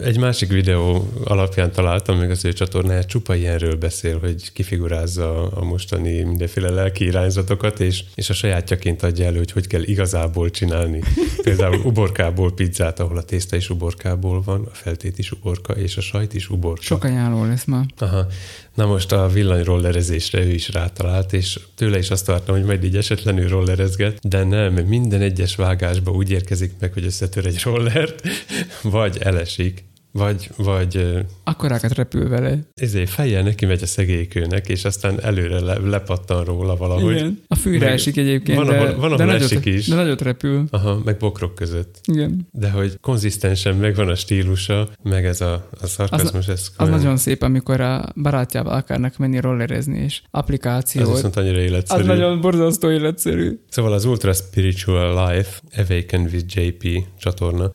Egy 0.00 0.18
másik 0.18 0.48
videó 0.48 1.08
alapján 1.24 1.72
találtam 1.72 2.18
meg 2.18 2.30
az 2.30 2.44
ő 2.44 2.52
csatornáját, 2.52 3.06
csupa 3.06 3.34
ilyenről 3.34 3.76
beszél, 3.76 4.18
hogy 4.18 4.52
kifigurázza 4.52 5.50
a 5.50 5.64
mostani 5.64 6.22
mindenféle 6.22 6.70
lelki 6.70 7.04
irányzatokat, 7.04 7.80
és, 7.80 8.04
és 8.14 8.30
a 8.30 8.32
sajátjaként 8.32 9.02
adja 9.02 9.24
elő, 9.24 9.38
hogy 9.38 9.50
hogy 9.50 9.66
kell 9.66 9.82
igazából 9.82 10.50
csinálni. 10.50 11.00
Például 11.42 11.80
uborkából 11.84 12.54
pizzát, 12.54 13.00
ahol 13.00 13.16
a 13.16 13.22
tészta 13.22 13.56
is 13.56 13.70
uborkából 13.70 14.42
van, 14.42 14.64
a 14.64 14.74
feltét 14.74 15.18
is 15.18 15.32
uborka, 15.32 15.72
és 15.72 15.96
a 15.96 16.00
sajt 16.00 16.34
is 16.34 16.50
uborka. 16.50 16.82
Sok 16.82 17.04
ajánló 17.04 17.44
lesz 17.44 17.64
ma. 17.64 17.84
Aha. 17.98 18.26
Na 18.74 18.86
most 18.86 19.12
a 19.12 19.28
villanyrollerezésre 19.28 20.40
ő 20.40 20.50
is 20.50 20.68
rátalált, 20.68 21.32
és 21.32 21.60
tőle 21.74 21.98
is 21.98 22.10
azt 22.10 22.26
vártam, 22.26 22.54
hogy 22.54 22.64
majd 22.64 22.84
így 22.84 22.96
esetlenül 22.96 23.48
rollerezget, 23.48 24.28
de 24.28 24.44
nem, 24.44 24.72
minden 24.74 25.20
egyes 25.20 25.56
vágásba 25.56 26.10
úgy 26.10 26.30
érkezik 26.30 26.72
meg, 26.80 26.92
hogy 26.92 27.04
összetör 27.04 27.46
egy 27.46 27.60
rollert, 27.64 28.22
vagy 28.82 29.18
elesik, 29.20 29.84
vagy, 30.14 30.50
vagy... 30.56 31.24
Akkorákat 31.44 31.94
repül 31.94 32.28
vele. 32.28 32.58
Ezért 32.74 33.10
fejjel 33.10 33.42
neki 33.42 33.66
megy 33.66 33.82
a 33.82 33.86
szegélykőnek, 33.86 34.68
és 34.68 34.84
aztán 34.84 35.20
előre 35.22 35.60
le, 35.60 35.78
lepattan 35.78 36.44
róla 36.44 36.76
valahogy. 36.76 37.14
Igen. 37.14 37.42
A 37.46 37.54
fűre 37.54 37.84
meg 37.84 37.94
esik 37.94 38.16
egyébként, 38.16 38.58
van, 38.58 38.68
ahol, 38.68 38.96
van, 38.96 39.12
ahol 39.12 39.16
de 39.16 39.32
esik 39.32 39.64
nagyot, 39.64 39.78
is. 39.78 39.88
De 39.88 39.94
nagyot 39.94 40.20
repül. 40.20 40.64
Aha, 40.70 41.00
meg 41.04 41.16
bokrok 41.16 41.54
között. 41.54 42.00
Igen. 42.04 42.48
De 42.50 42.70
hogy 42.70 42.98
konzisztensen 43.00 43.76
megvan 43.76 44.08
a 44.08 44.14
stílusa, 44.14 44.88
meg 45.02 45.24
ez 45.26 45.40
a, 45.40 45.68
a 45.80 45.86
szarkazmus. 45.86 46.48
Az, 46.48 46.48
ez 46.48 46.70
az 46.76 46.88
nagyon 46.88 47.16
szép, 47.16 47.42
amikor 47.42 47.80
a 47.80 48.04
barátjával 48.22 48.74
akarnak 48.74 49.18
menni 49.18 49.40
rollerezni, 49.40 49.98
és 49.98 50.22
applikáció. 50.30 51.02
Az 51.02 51.08
viszont 51.08 51.36
annyira 51.36 51.60
életszerű. 51.60 52.00
Az 52.00 52.06
nagyon 52.06 52.40
borzasztó 52.40 52.90
életszerű. 52.90 53.58
Szóval 53.68 53.92
az 53.92 54.04
Ultra 54.04 54.32
Spiritual 54.32 55.28
Life, 55.28 55.60
Awaken 55.76 56.20
with 56.20 56.56
JP 56.56 57.04
csatorna 57.18 57.74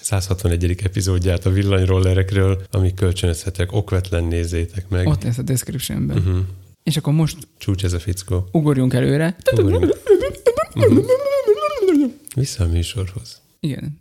161. 0.00 0.76
epizódját 0.82 1.46
a 1.46 1.50
villanyrollerekről, 1.54 2.62
amik 2.70 2.94
kölcsönözhetek, 2.94 3.72
okvetlen 3.72 4.24
nézzétek 4.24 4.88
meg. 4.88 5.06
Ott 5.06 5.22
lesz 5.22 5.38
a 5.38 5.42
descriptionben. 5.42 6.16
Uh-huh. 6.16 6.38
És 6.82 6.96
akkor 6.96 7.12
most... 7.12 7.36
Csúcs 7.58 7.84
ez 7.84 7.92
a 7.92 7.98
fickó. 7.98 8.48
Ugorjunk 8.52 8.94
előre. 8.94 9.36
Ugorjunk. 9.52 9.96
uh-huh. 10.74 11.04
Vissza 12.34 12.64
a 12.64 12.68
műsorhoz. 12.68 13.40
Igen, 13.60 14.00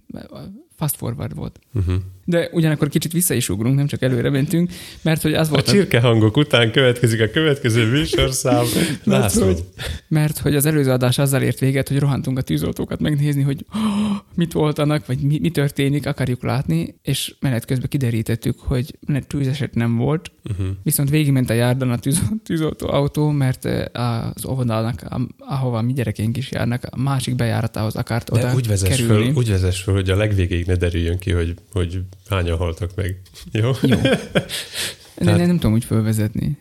fast 0.76 0.96
forward 0.96 1.36
volt. 1.36 1.60
Uh-huh. 1.74 1.96
De 2.26 2.50
ugyanakkor 2.52 2.90
kicsit 2.90 3.12
vissza 3.12 3.34
is 3.34 3.50
ugrunk, 3.50 3.76
nem 3.76 3.88
csak 3.88 4.02
előre 4.02 4.30
mentünk, 4.30 4.72
mert 5.02 5.22
hogy 5.22 5.34
az 5.34 5.50
volt... 5.50 5.68
A 5.68 5.72
csirke 5.72 6.00
hangok 6.00 6.38
után 6.38 6.72
következik 6.72 7.22
a 7.22 7.30
következő 7.30 7.90
műsorszám. 7.90 8.66
mert, 9.04 9.34
hogy, 9.34 9.64
mert 10.08 10.38
hogy 10.38 10.56
az 10.56 10.66
előző 10.66 10.92
adás 10.92 11.18
azzal 11.18 11.42
ért 11.42 11.60
véget, 11.60 11.88
hogy 11.88 12.00
rohantunk 12.00 12.38
a 12.38 12.42
tűzoltókat 12.42 13.00
megnézni, 13.00 13.42
hogy 13.42 13.66
oh, 13.74 14.18
mit 14.36 14.52
voltanak, 14.52 15.06
vagy 15.06 15.20
mi, 15.20 15.40
mi 15.42 15.50
történik, 15.50 16.08
akarjuk 16.08 16.44
látni, 16.44 16.96
és 17.02 17.36
menet 17.40 17.66
közben 17.66 17.88
kiderítettük, 17.90 18.60
hogy 18.60 18.98
tűzeset 19.28 19.76
nem 19.76 19.98
volt, 19.98 20.32
uh-huh. 20.50 20.68
viszont 20.84 21.10
végigment 21.10 21.50
a 21.50 21.54
járdan 21.54 21.92
a 21.92 21.98
tűz, 21.98 22.22
tűzoltó 22.46 22.88
autó, 22.88 23.30
mert 23.30 23.66
az 23.94 24.46
óvodának, 24.46 25.04
ahova 25.38 25.82
mi 25.82 25.94
gyerekeink 25.94 26.38
is 26.38 26.52
járnak, 26.52 26.84
a 26.90 27.02
másik 27.02 27.36
bejáratához 27.36 27.96
akart 27.96 28.32
De 28.32 28.40
oda 28.40 28.54
úgy 28.56 28.68
vezess, 28.68 28.90
kerülni. 28.90 29.24
Föl, 29.24 29.34
úgy 29.36 29.50
vezess 29.50 29.82
föl, 29.82 29.94
hogy 29.94 30.10
a 30.10 30.16
legvégéig 30.16 30.66
ne 30.66 30.76
derüljön 30.76 31.18
ki, 31.18 31.32
hogy, 31.32 31.54
hogy 31.72 32.02
hányan 32.30 32.58
haltak 32.58 32.95
meg. 32.95 33.21
Jó? 33.52 33.71
Jó. 33.82 33.97
Tehát... 35.15 35.38
Nem, 35.38 35.47
nem 35.47 35.56
tudom 35.60 35.73
úgy 35.73 35.86
fölvezetni. 35.86 36.58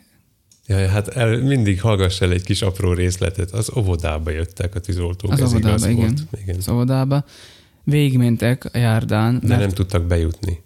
Ja, 0.67 0.87
hát 0.87 1.07
el, 1.07 1.37
mindig 1.37 1.81
hallgass 1.81 2.21
el 2.21 2.31
egy 2.31 2.43
kis 2.43 2.61
apró 2.61 2.93
részletet. 2.93 3.51
Az 3.51 3.71
óvodába 3.77 4.31
jöttek 4.31 4.75
a 4.75 4.79
tűzoltók. 4.79 5.31
Az 5.31 5.41
ez 5.41 5.53
óvodába, 5.53 5.89
igen. 5.89 5.95
Volt. 5.95 6.41
igen. 6.41 6.55
Az 6.57 6.69
óvodába. 6.69 7.25
Végigmentek 7.83 8.69
a 8.73 8.77
járdán. 8.77 9.39
De 9.43 9.57
nem 9.57 9.69
tudtak 9.69 10.03
bejutni. 10.03 10.63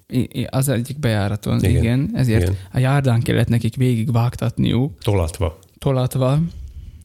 Az 0.49 0.69
egyik 0.69 0.99
bejáraton, 0.99 1.63
igen. 1.63 1.75
igen 1.75 2.09
ezért 2.13 2.41
igen. 2.41 2.57
a 2.71 2.79
járdán 2.79 3.21
kellett 3.21 3.47
nekik 3.47 3.75
végigvágtatniuk. 3.75 4.97
Tolatva. 4.99 5.59
Tolatva, 5.77 6.39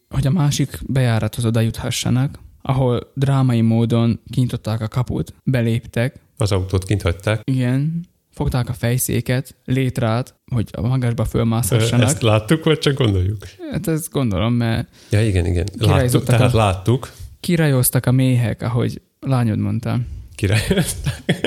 hogy 0.08 0.26
a 0.26 0.30
másik 0.30 0.78
bejárathoz 0.86 1.44
oda 1.44 1.60
juthassanak, 1.60 2.38
ahol 2.62 3.12
drámai 3.14 3.60
módon 3.60 4.20
kinyitották 4.30 4.80
a 4.80 4.88
kaput, 4.88 5.34
beléptek. 5.44 6.20
Az 6.42 6.52
autót 6.52 6.84
kint 6.84 7.02
hagyták. 7.02 7.40
Igen, 7.44 8.06
fogták 8.30 8.68
a 8.68 8.72
fejszéket, 8.72 9.54
létrát, 9.64 10.34
hogy 10.52 10.68
a 10.72 10.86
magasba 10.86 11.24
fölmászhassanak. 11.24 12.06
Ezt 12.06 12.22
láttuk, 12.22 12.64
vagy 12.64 12.78
csak 12.78 12.94
gondoljuk? 12.94 13.46
Hát 13.70 13.88
ezt 13.88 14.10
gondolom, 14.10 14.52
mert... 14.52 14.88
Ja, 15.10 15.26
igen, 15.26 15.46
igen. 15.46 15.68
Láttuk, 15.78 16.24
tehát 16.24 16.54
a, 16.54 16.56
láttuk. 16.56 17.12
Kirajoztak 17.40 18.06
a 18.06 18.12
méhek, 18.12 18.62
ahogy 18.62 19.00
lányod 19.20 19.58
mondta. 19.58 19.98
Kirajoztak? 20.34 21.14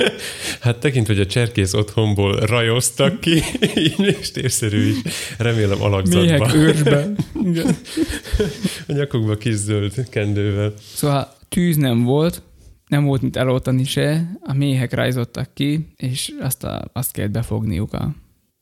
Hát 0.60 0.78
tekint, 0.78 1.06
hogy 1.06 1.20
a 1.20 1.26
cserkész 1.26 1.74
otthonból 1.74 2.36
rajoztak 2.36 3.20
ki, 3.20 3.42
így 3.86 4.30
térszerű 4.32 4.88
is. 4.88 4.96
Remélem 5.38 5.82
alakzatban. 5.82 6.24
Méhek 6.24 6.54
őrsben. 6.54 7.18
a 8.88 8.92
nyakukba 8.92 9.36
kis 9.36 9.54
zöld 9.54 10.08
kendővel. 10.08 10.72
Szóval 10.94 11.34
tűz 11.48 11.76
nem 11.76 12.02
volt, 12.02 12.42
nem 12.86 13.04
volt 13.04 13.22
mit 13.22 13.36
eloltani 13.36 13.84
se, 13.84 14.38
a 14.40 14.52
méhek 14.52 14.92
rajzottak 14.92 15.54
ki, 15.54 15.88
és 15.96 16.32
azt, 16.40 16.64
a, 16.64 16.90
azt 16.92 17.12
kellett 17.12 17.30
befogniuk, 17.30 17.92
a, 17.92 18.14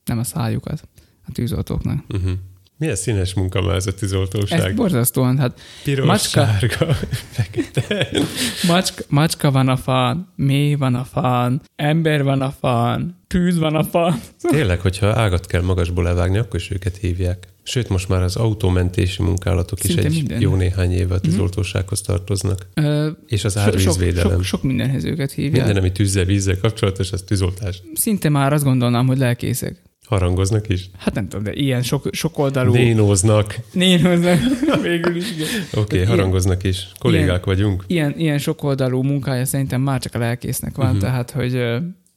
nem 0.05 0.19
a 0.19 0.23
szájukat 0.23 0.87
a 1.27 1.31
tűzoltóknak. 1.31 2.03
Uh-huh. 2.09 2.31
Milyen 2.77 2.95
színes 2.95 3.33
munka 3.33 3.61
már 3.61 3.75
ez 3.75 3.87
a 3.87 3.93
tűzoltóság? 3.93 4.59
Ez 4.59 4.75
borzasztóan, 4.75 5.37
hát 5.37 5.59
Piros, 5.83 6.05
macska, 6.05 6.45
sárga, 6.45 6.93
fekete. 7.35 8.09
Macska, 8.67 9.03
macska 9.09 9.51
van 9.51 9.67
a 9.67 9.77
fán, 9.77 10.31
mély 10.35 10.73
van 10.73 10.95
a 10.95 11.03
fán, 11.03 11.61
ember 11.75 12.23
van 12.23 12.41
a 12.41 12.51
fán, 12.51 13.21
tűz 13.27 13.57
van 13.57 13.75
a 13.75 13.83
fán. 13.83 14.19
Tényleg, 14.41 14.79
hogyha 14.79 15.19
ágat 15.19 15.45
kell 15.45 15.61
magasból 15.61 16.03
levágni, 16.03 16.37
akkor 16.37 16.59
is 16.59 16.71
őket 16.71 16.97
hívják. 16.97 17.47
Sőt, 17.67 17.89
most 17.89 18.09
már 18.09 18.23
az 18.23 18.35
autómentési 18.35 19.23
munkálatok 19.23 19.79
Szinte 19.79 20.01
is 20.01 20.07
egy 20.07 20.13
minden. 20.13 20.41
jó 20.41 20.55
néhány 20.55 20.91
éve 20.91 21.13
a 21.13 21.17
mhm. 21.17 21.29
tűzoltósághoz 21.29 22.01
tartoznak. 22.01 22.67
Ö, 22.73 23.09
és 23.27 23.43
az 23.43 23.57
árvízvédelem. 23.57 24.29
Sok, 24.29 24.31
sok, 24.31 24.43
sok 24.43 24.63
mindenhez 24.63 25.03
őket 25.03 25.31
hívják. 25.31 25.65
Minden, 25.65 25.83
ami 25.83 25.91
tűzzel, 25.91 26.25
vízzel 26.25 26.57
kapcsolatos, 26.57 27.11
az 27.11 27.21
tűzoltás. 27.21 27.81
Szinte 27.93 28.29
már 28.29 28.53
azt 28.53 28.63
gondolnám, 28.63 29.07
hogy 29.07 29.17
lelkészek. 29.17 29.81
Harangoznak 30.05 30.69
is? 30.69 30.89
Hát 30.97 31.13
nem 31.13 31.27
tudom, 31.27 31.43
de 31.43 31.53
ilyen 31.53 31.83
sok, 31.83 32.07
sok 32.11 32.37
oldalú... 32.37 32.73
Nénóznak. 32.73 33.55
Nénóznak, 33.71 34.39
végül 34.81 35.15
is. 35.15 35.25
Oké, 35.73 36.01
okay, 36.01 36.03
harangoznak 36.03 36.63
is. 36.63 36.87
Kollégák 36.99 37.27
ilyen, 37.27 37.41
vagyunk. 37.45 37.83
Ilyen, 37.87 38.13
ilyen 38.17 38.37
sok 38.37 38.63
oldalú 38.63 39.01
munkája 39.01 39.45
szerintem 39.45 39.81
már 39.81 39.99
csak 39.99 40.15
a 40.15 40.17
lelkésznek 40.17 40.75
van, 40.75 40.85
uh-huh. 40.85 41.01
tehát, 41.01 41.31
hogy 41.31 41.61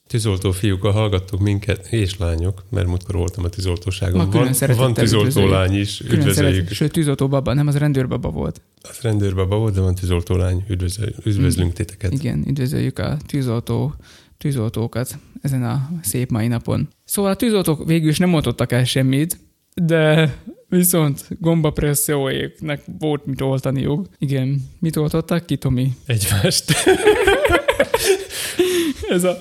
Tűzoltó 0.08 0.50
fiúk, 0.50 0.84
a 0.84 0.90
hallgattok 0.90 1.40
minket, 1.40 1.86
és 1.86 2.18
lányok, 2.18 2.64
mert 2.70 2.86
múltkor 2.86 3.14
voltam 3.14 3.44
a 3.44 3.48
tűzoltóságon. 3.48 4.30
Van, 4.30 4.50
van 4.76 4.94
tűzoltó 4.94 5.46
lány 5.46 5.74
is, 5.74 6.00
üdvözöljük. 6.00 6.70
Sőt, 6.70 6.92
tűzoltó 6.92 7.28
baba, 7.28 7.54
nem, 7.54 7.66
az 7.66 7.76
rendőrbaba 7.76 8.30
volt. 8.30 8.60
Az 8.82 8.98
rendőrbaba 9.02 9.56
volt, 9.56 9.74
de 9.74 9.80
van 9.80 9.94
tűzoltó 9.94 10.36
lány, 10.36 10.64
üdvözöl, 10.68 11.14
üdvözlünk 11.24 11.72
titeket. 11.72 12.12
Igen, 12.12 12.44
üdvözöljük 12.48 12.98
a 12.98 13.16
tűzoltó, 13.26 13.94
tűzoltókat 14.38 15.18
ezen 15.42 15.62
a 15.62 15.90
szép 16.02 16.30
mai 16.30 16.46
napon. 16.46 16.88
Szóval 17.04 17.30
a 17.30 17.36
tűzoltók 17.36 17.86
végül 17.86 18.08
is 18.08 18.18
nem 18.18 18.28
mondottak 18.28 18.72
el 18.72 18.84
semmit, 18.84 19.38
de 19.74 20.34
viszont 20.68 21.26
gombapresszióéknek 21.40 22.82
volt 22.98 23.26
mit 23.26 23.40
oltaniuk. 23.40 24.06
Igen, 24.18 24.68
mit 24.78 24.96
oltottak 24.96 25.46
ki, 25.46 25.56
Tomi? 25.56 25.92
Egymást. 26.06 26.64
Ez 29.08 29.24
a 29.24 29.36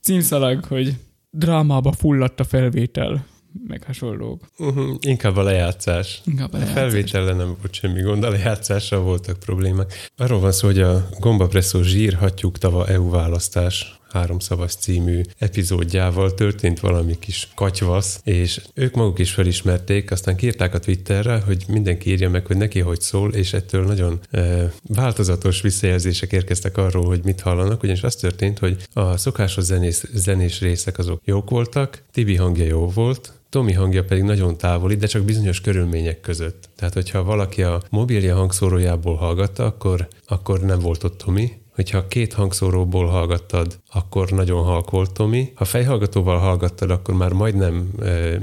címszalag, 0.00 0.64
hogy 0.64 0.94
drámába 1.30 1.92
fulladt 1.92 2.40
a 2.40 2.44
felvétel, 2.44 3.26
meg 3.66 3.82
hasonlók. 3.82 4.46
Uh-huh, 4.58 4.96
inkább 5.00 5.36
a 5.36 5.42
lejátszás. 5.42 6.22
Inkább 6.24 6.52
a, 6.52 6.56
lejátszás. 6.56 6.76
a 6.76 6.80
felvétellel 6.80 7.34
nem 7.34 7.46
volt 7.46 7.74
semmi 7.74 8.02
gond, 8.02 8.24
a 8.24 8.30
lejátszással 8.30 9.00
voltak 9.00 9.38
problémák. 9.38 10.10
Arról 10.16 10.40
van 10.40 10.52
szó, 10.52 10.66
hogy 10.66 10.80
a 10.80 11.08
gombapresszó 11.18 11.82
zsír 11.82 12.14
hattyúk 12.14 12.58
tava 12.58 12.86
EU 12.86 13.10
választás 13.10 13.99
háromszavas 14.12 14.74
című 14.74 15.20
epizódjával 15.38 16.34
történt 16.34 16.80
valami 16.80 17.18
kis 17.18 17.48
katyvasz, 17.54 18.20
és 18.24 18.60
ők 18.74 18.94
maguk 18.94 19.18
is 19.18 19.32
felismerték, 19.32 20.10
aztán 20.10 20.36
kírták 20.36 20.74
a 20.74 20.78
Twitterre, 20.78 21.42
hogy 21.46 21.64
mindenki 21.68 22.10
írja 22.10 22.30
meg, 22.30 22.46
hogy 22.46 22.56
neki 22.56 22.80
hogy 22.80 23.00
szól, 23.00 23.32
és 23.32 23.52
ettől 23.52 23.84
nagyon 23.84 24.20
e, 24.30 24.72
változatos 24.86 25.60
visszajelzések 25.60 26.32
érkeztek 26.32 26.76
arról, 26.76 27.06
hogy 27.06 27.20
mit 27.24 27.40
hallanak, 27.40 27.82
ugyanis 27.82 28.02
az 28.02 28.14
történt, 28.14 28.58
hogy 28.58 28.76
a 28.92 29.16
szokásos 29.16 29.64
zenés, 29.64 30.02
zenés 30.12 30.60
részek 30.60 30.98
azok 30.98 31.20
jók 31.24 31.50
voltak, 31.50 32.02
Tibi 32.12 32.36
hangja 32.36 32.64
jó 32.64 32.88
volt, 32.88 33.32
Tomi 33.50 33.72
hangja 33.72 34.04
pedig 34.04 34.22
nagyon 34.22 34.56
távoli, 34.56 34.96
de 34.96 35.06
csak 35.06 35.22
bizonyos 35.22 35.60
körülmények 35.60 36.20
között. 36.20 36.68
Tehát, 36.76 36.94
hogyha 36.94 37.22
valaki 37.22 37.62
a 37.62 37.82
mobilja 37.90 38.36
hangszórójából 38.36 39.16
hallgatta, 39.16 39.64
akkor, 39.64 40.08
akkor 40.26 40.60
nem 40.60 40.78
volt 40.78 41.04
ott 41.04 41.18
Tomi, 41.18 41.52
hogyha 41.74 42.08
két 42.08 42.32
hangszóróból 42.32 43.06
hallgattad, 43.06 43.78
akkor 43.92 44.30
nagyon 44.30 44.62
halk 44.64 44.90
volt 44.90 45.12
Tomi. 45.12 45.52
Ha 45.54 45.64
fejhallgatóval 45.64 46.38
hallgattad, 46.38 46.90
akkor 46.90 47.14
már 47.14 47.32
majdnem, 47.32 47.90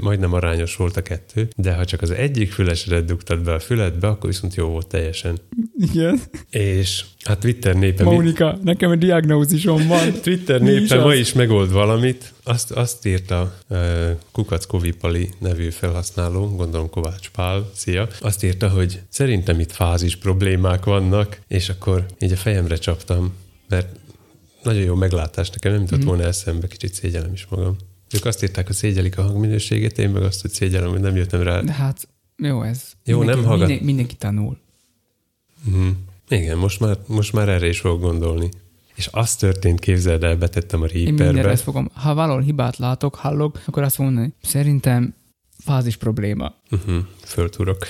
majdnem 0.00 0.32
arányos 0.32 0.76
volt 0.76 0.96
a 0.96 1.02
kettő, 1.02 1.48
de 1.56 1.74
ha 1.74 1.84
csak 1.84 2.02
az 2.02 2.10
egyik 2.10 2.52
fülesedet 2.52 3.04
dugtad 3.04 3.40
be 3.40 3.52
a 3.52 3.58
füledbe, 3.58 4.08
akkor 4.08 4.30
viszont 4.30 4.54
jó 4.54 4.68
volt 4.68 4.86
teljesen. 4.86 5.38
Igen. 5.78 6.20
És 6.50 7.04
hát 7.24 7.38
Twitter 7.38 7.74
népe... 7.74 8.04
Mónika, 8.04 8.52
mi... 8.52 8.58
nekem 8.62 8.90
a 8.90 8.96
diagnózisom 8.96 9.86
van. 9.86 10.12
Twitter 10.22 10.60
népe 10.60 11.00
ma 11.00 11.14
is 11.14 11.32
megold 11.32 11.72
valamit. 11.72 12.32
Azt, 12.44 12.70
azt 12.70 13.06
írta 13.06 13.54
uh, 13.68 13.78
Kukac 14.32 14.66
Kovipali 14.66 15.28
nevű 15.38 15.70
felhasználó, 15.70 16.54
gondolom 16.56 16.90
Kovács 16.90 17.30
Pál, 17.30 17.70
szia, 17.74 18.08
azt 18.20 18.44
írta, 18.44 18.68
hogy 18.68 19.00
szerintem 19.08 19.60
itt 19.60 19.72
fázis 19.72 20.16
problémák 20.16 20.84
vannak, 20.84 21.40
és 21.48 21.68
akkor 21.68 22.06
így 22.18 22.32
a 22.32 22.36
fejemre 22.36 22.76
csaptam, 22.76 23.34
mert 23.68 23.88
nagyon 24.62 24.82
jó 24.82 24.94
meglátás, 24.94 25.50
nekem 25.50 25.72
nem 25.72 25.80
jutott 25.80 26.02
mm. 26.04 26.06
volna 26.06 26.22
eszembe, 26.22 26.66
kicsit 26.66 26.94
szégyelem 26.94 27.32
is 27.32 27.46
magam. 27.50 27.76
Ők 28.14 28.24
azt 28.24 28.42
írták, 28.42 28.66
hogy 28.66 28.76
szégyelik 28.76 29.18
a 29.18 29.22
hangminőséget, 29.22 29.98
én 29.98 30.10
meg 30.10 30.22
azt, 30.22 30.40
hogy 30.40 30.50
szégyelem, 30.50 30.90
hogy 30.90 31.00
nem 31.00 31.16
jöttem 31.16 31.42
rá. 31.42 31.60
De 31.60 31.72
hát 31.72 32.08
jó 32.36 32.62
ez. 32.62 32.82
Jó, 33.04 33.18
mindenki, 33.18 33.40
nem 33.40 33.50
hallgat. 33.50 33.80
Mindenki 33.80 34.14
tanul. 34.14 34.58
Mm. 35.70 35.88
Igen, 36.28 36.58
most 36.58 36.80
már, 36.80 36.96
most 37.06 37.32
már 37.32 37.48
erre 37.48 37.68
is 37.68 37.80
fogok 37.80 38.00
gondolni. 38.00 38.48
És 38.94 39.08
az 39.12 39.36
történt, 39.36 39.80
képzeld 39.80 40.22
el, 40.22 40.36
betettem 40.36 40.82
a 40.82 40.86
Reaperbe. 40.86 41.40
Én 41.40 41.46
ezt 41.46 41.62
fogom. 41.62 41.90
Ha 41.92 42.14
valahol 42.14 42.40
hibát 42.42 42.76
látok, 42.76 43.14
hallok, 43.14 43.62
akkor 43.66 43.82
azt 43.82 43.98
mondani, 43.98 44.32
szerintem 44.42 45.14
fázis 45.64 45.96
probléma. 45.96 46.54
Uh-huh, 46.70 47.04
föltúrok. 47.24 47.86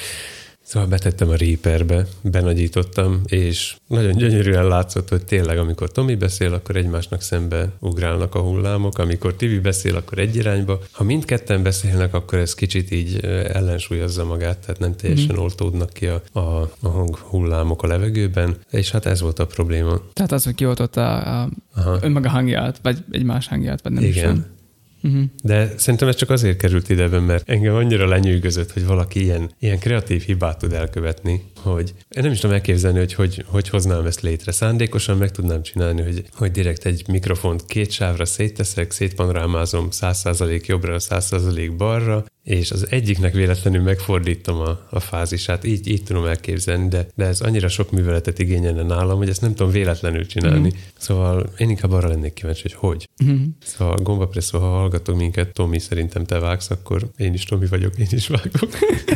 Szóval 0.68 0.88
betettem 0.88 1.28
a 1.28 1.35
Reaperbe, 1.37 2.07
benagyítottam, 2.22 3.20
és 3.24 3.76
nagyon 3.87 4.12
gyönyörűen 4.12 4.66
látszott, 4.66 5.09
hogy 5.09 5.24
tényleg, 5.24 5.59
amikor 5.59 5.92
Tomi 5.92 6.14
beszél, 6.14 6.52
akkor 6.52 6.76
egymásnak 6.76 7.22
szembe 7.22 7.68
ugrálnak 7.78 8.35
a 8.35 8.40
hullámok, 8.40 8.98
amikor 8.98 9.35
Tibi 9.35 9.59
beszél, 9.59 9.96
akkor 9.96 10.18
egy 10.18 10.37
irányba. 10.37 10.81
Ha 10.90 11.04
mindketten 11.04 11.62
beszélnek, 11.62 12.14
akkor 12.14 12.38
ez 12.38 12.54
kicsit 12.54 12.90
így 12.90 13.24
ellensúlyozza 13.52 14.24
magát, 14.24 14.59
tehát 14.59 14.81
nem 14.81 14.96
teljesen 14.96 15.35
mm. 15.35 15.38
oltódnak 15.38 15.92
ki 15.92 16.07
a, 16.07 16.22
a, 16.33 16.70
a 16.81 16.88
hang 16.88 17.16
hullámok 17.16 17.83
a 17.83 17.87
levegőben, 17.87 18.57
és 18.70 18.90
hát 18.90 19.07
ez 19.07 19.20
volt 19.20 19.38
a 19.38 19.46
probléma. 19.46 20.00
Tehát 20.12 20.33
az, 20.33 20.44
hogy 20.44 20.54
kioltotta 20.54 21.18
a, 21.18 21.42
a 21.74 21.98
önmaga 22.00 22.28
hangját, 22.28 22.78
vagy 22.83 22.98
egy 23.11 23.24
más 23.24 23.48
hangját, 23.48 23.83
vagy 23.83 23.92
nem 23.92 24.04
Igen. 24.04 24.37
Is 24.37 24.57
Uh-huh. 25.03 25.23
De 25.43 25.73
szerintem 25.77 26.09
ez 26.09 26.17
csak 26.17 26.31
azért 26.31 26.59
került 26.59 26.89
ide, 26.89 27.21
mert 27.21 27.49
engem 27.49 27.75
annyira 27.75 28.07
lenyűgözött, 28.07 28.73
hogy 28.73 28.87
valaki 28.87 29.23
ilyen, 29.23 29.51
ilyen 29.59 29.79
kreatív 29.79 30.23
hibát 30.23 30.59
tud 30.59 30.73
elkövetni, 30.73 31.43
hogy 31.63 31.95
én 32.09 32.23
nem 32.23 32.33
is 32.33 32.39
tudom 32.39 32.57
elképzelni, 32.57 32.99
hogy, 32.99 33.15
hogy 33.15 33.45
hogy 33.47 33.69
hoznám 33.69 34.07
ezt 34.07 34.21
létre. 34.21 34.53
Szándékosan 34.53 35.17
meg 35.17 35.31
tudnám 35.31 35.63
csinálni, 35.63 36.03
hogy, 36.03 36.25
hogy 36.35 36.51
direkt 36.51 36.85
egy 36.87 37.05
mikrofont 37.09 37.67
két 37.67 37.91
sávra 37.91 38.25
szétteszek, 38.25 38.91
szétpanorámázom 38.91 39.89
100% 39.91 40.67
jobbra, 40.67 40.97
100% 40.99 41.73
balra, 41.77 42.25
és 42.49 42.71
az 42.71 42.87
egyiknek 42.91 43.33
véletlenül 43.33 43.83
megfordítom 43.83 44.61
a, 44.61 44.81
a 44.91 45.01
fázisát, 45.01 45.65
így, 45.65 45.89
így 45.89 46.03
tudom 46.03 46.25
elképzelni, 46.25 46.89
de, 46.89 47.07
de 47.15 47.25
ez 47.25 47.41
annyira 47.41 47.69
sok 47.69 47.91
műveletet 47.91 48.39
igényelne 48.39 48.83
nálam, 48.83 49.17
hogy 49.17 49.29
ezt 49.29 49.41
nem 49.41 49.55
tudom 49.55 49.73
véletlenül 49.73 50.27
csinálni. 50.27 50.69
Mm. 50.69 50.79
Szóval 50.99 51.53
én 51.59 51.71
inkább 51.71 51.91
arra 51.93 52.09
lennék 52.09 52.33
kíváncsi, 52.33 52.63
hogy 52.63 52.75
hogy. 52.75 53.09
Mm. 53.25 53.45
Szóval 53.65 53.97
gombapresszó, 53.97 54.59
ha 54.59 54.67
hallgatok 54.67 55.17
minket, 55.17 55.53
Tomi, 55.53 55.79
szerintem 55.79 56.25
te 56.25 56.39
vágsz, 56.39 56.71
akkor 56.71 57.11
én 57.17 57.33
is 57.33 57.45
Tomi 57.45 57.67
vagyok, 57.67 57.99
én 57.99 58.07
is 58.11 58.29
vágok. 58.29 58.69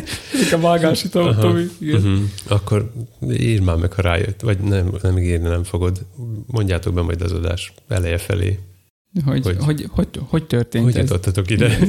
a 0.53 0.59
vágásítom, 0.59 1.35
Tomi. 1.39 1.65
Igen. 1.79 1.97
Uh-huh. 1.97 2.23
Akkor 2.47 2.93
írd 3.31 3.63
már 3.63 3.77
meg, 3.77 3.93
ha 3.93 4.03
rájött, 4.03 4.41
vagy 4.41 4.59
nem, 4.59 4.95
nem 5.03 5.19
ígérni 5.19 5.49
nem 5.49 5.65
fogod. 5.65 6.07
Mondjátok 6.47 6.95
be 6.95 7.03
majd 7.03 7.23
az 7.23 7.33
adás 7.33 7.73
eleje 7.89 8.19
felé. 8.19 8.59
Hogy, 9.25 9.45
hogy, 9.45 9.57
hogy, 9.61 9.87
hogy, 9.91 10.09
hogy 10.29 10.47
történt 10.47 10.85
hogy 10.85 10.97
ez? 10.97 11.11
Hogy 11.35 11.51
ide? 11.51 11.79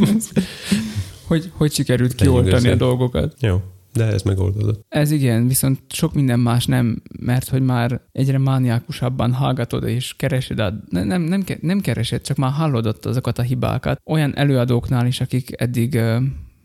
hogy, 1.34 1.52
hogy 1.54 1.72
sikerült 1.72 2.15
kioltani 2.15 2.69
a 2.69 2.76
dolgokat. 2.76 3.36
Jó, 3.39 3.62
de 3.93 4.06
ez 4.06 4.22
megoldódott. 4.22 4.86
Ez 4.89 5.12
igen, 5.12 5.48
viszont 5.48 5.80
sok 5.89 6.13
minden 6.13 6.39
más 6.39 6.65
nem, 6.65 7.02
mert 7.19 7.50
hogy 7.50 7.62
már 7.62 8.02
egyre 8.12 8.38
mániákusabban 8.38 9.34
hallgatod 9.34 9.84
és 9.84 10.13
keresed, 10.17 10.60
a, 10.60 10.74
nem, 10.89 11.22
nem, 11.22 11.43
nem 11.62 11.80
keresed, 11.80 12.22
csak 12.22 12.38
már 12.38 12.52
hallod 12.52 12.86
ott 12.86 13.06
azokat 13.06 13.38
a 13.38 13.41
hibákat. 13.41 14.00
Olyan 14.06 14.36
előadóknál 14.36 15.08
is, 15.08 15.22
akik 15.22 15.62
eddig 15.62 16.00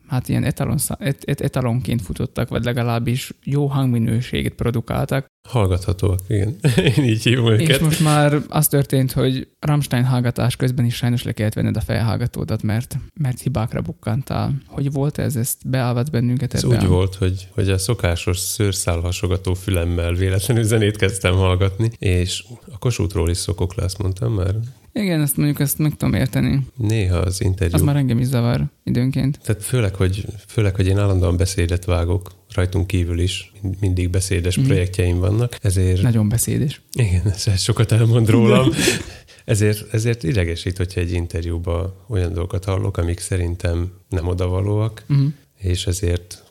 hát 0.09 0.29
ilyen 0.29 0.45
etalon, 0.45 0.77
et, 0.99 1.23
et, 1.25 1.41
etalonként 1.41 2.03
futottak, 2.03 2.49
vagy 2.49 2.65
legalábbis 2.65 3.33
jó 3.45 3.67
hangminőséget 3.67 4.53
produkáltak. 4.53 5.27
Hallgathatóak, 5.49 6.21
igen. 6.29 6.57
Én 6.97 7.05
így 7.05 7.23
hívom 7.23 7.47
őket. 7.47 7.69
És 7.69 7.79
most 7.79 8.01
már 8.01 8.39
az 8.49 8.69
történt, 8.69 9.13
hogy 9.13 9.49
Rammstein 9.61 10.05
hallgatás 10.05 10.57
közben 10.57 10.85
is 10.85 10.95
sajnos 10.95 11.23
le 11.23 11.33
kellett 11.33 11.55
venned 11.55 11.77
a 11.77 11.81
felhallgatódat, 11.81 12.63
mert, 12.63 12.97
mert 13.21 13.41
hibákra 13.41 13.81
bukkantál. 13.81 14.63
Hogy 14.67 14.93
volt 14.93 15.19
ez? 15.19 15.37
Ezt 15.37 15.69
beállvat 15.69 16.11
bennünket 16.11 16.55
Ez 16.55 16.65
úgy 16.65 16.87
volt, 16.87 17.15
hogy, 17.15 17.49
hogy 17.55 17.71
a 17.71 17.79
szokásos 17.79 18.39
szőrszálhasogató 18.39 19.55
fülemmel 19.55 20.13
véletlenül 20.13 20.63
zenét 20.63 20.97
kezdtem 20.97 21.35
hallgatni, 21.35 21.91
és 21.99 22.45
a 22.73 22.79
Kossuthról 22.79 23.31
is 23.31 23.37
szokok 23.37 23.75
le, 23.75 23.85
azt 23.85 23.99
mondtam 23.99 24.33
már 24.33 24.55
igen, 24.93 25.21
ezt 25.21 25.37
mondjuk 25.37 25.61
ezt 25.61 25.79
meg 25.79 25.97
tudom 25.97 26.15
érteni. 26.15 26.67
Néha 26.77 27.17
az 27.17 27.41
interjú. 27.41 27.75
Az 27.75 27.83
már 27.83 27.97
engem 27.97 28.19
is 28.19 28.27
zavar 28.27 28.65
időnként. 28.85 29.39
Tehát 29.43 29.63
főleg, 29.63 29.95
hogy, 29.95 30.25
főleg, 30.47 30.75
hogy 30.75 30.87
én 30.87 30.99
állandóan 30.99 31.37
beszédet 31.37 31.85
vágok, 31.85 32.31
rajtunk 32.55 32.87
kívül 32.87 33.19
is 33.19 33.53
mindig 33.81 34.11
beszédes 34.11 34.61
mm. 34.61 34.65
projektjeim 34.65 35.19
vannak, 35.19 35.57
ezért... 35.63 36.03
Nagyon 36.03 36.29
beszédes. 36.29 36.81
Igen, 36.93 37.23
ez 37.27 37.61
sokat 37.61 37.93
elmond 37.93 38.29
rólam. 38.29 38.69
ezért, 39.45 39.95
ezért 39.95 40.23
idegesít, 40.23 40.77
hogyha 40.77 41.01
egy 41.01 41.13
interjúban 41.13 41.95
olyan 42.09 42.33
dolgokat 42.33 42.65
hallok, 42.65 42.97
amik 42.97 43.21
szerintem 43.21 43.93
nem 44.09 44.27
odavalóak, 44.27 45.05
mm. 45.13 45.27
és 45.59 45.87
ezért 45.87 46.43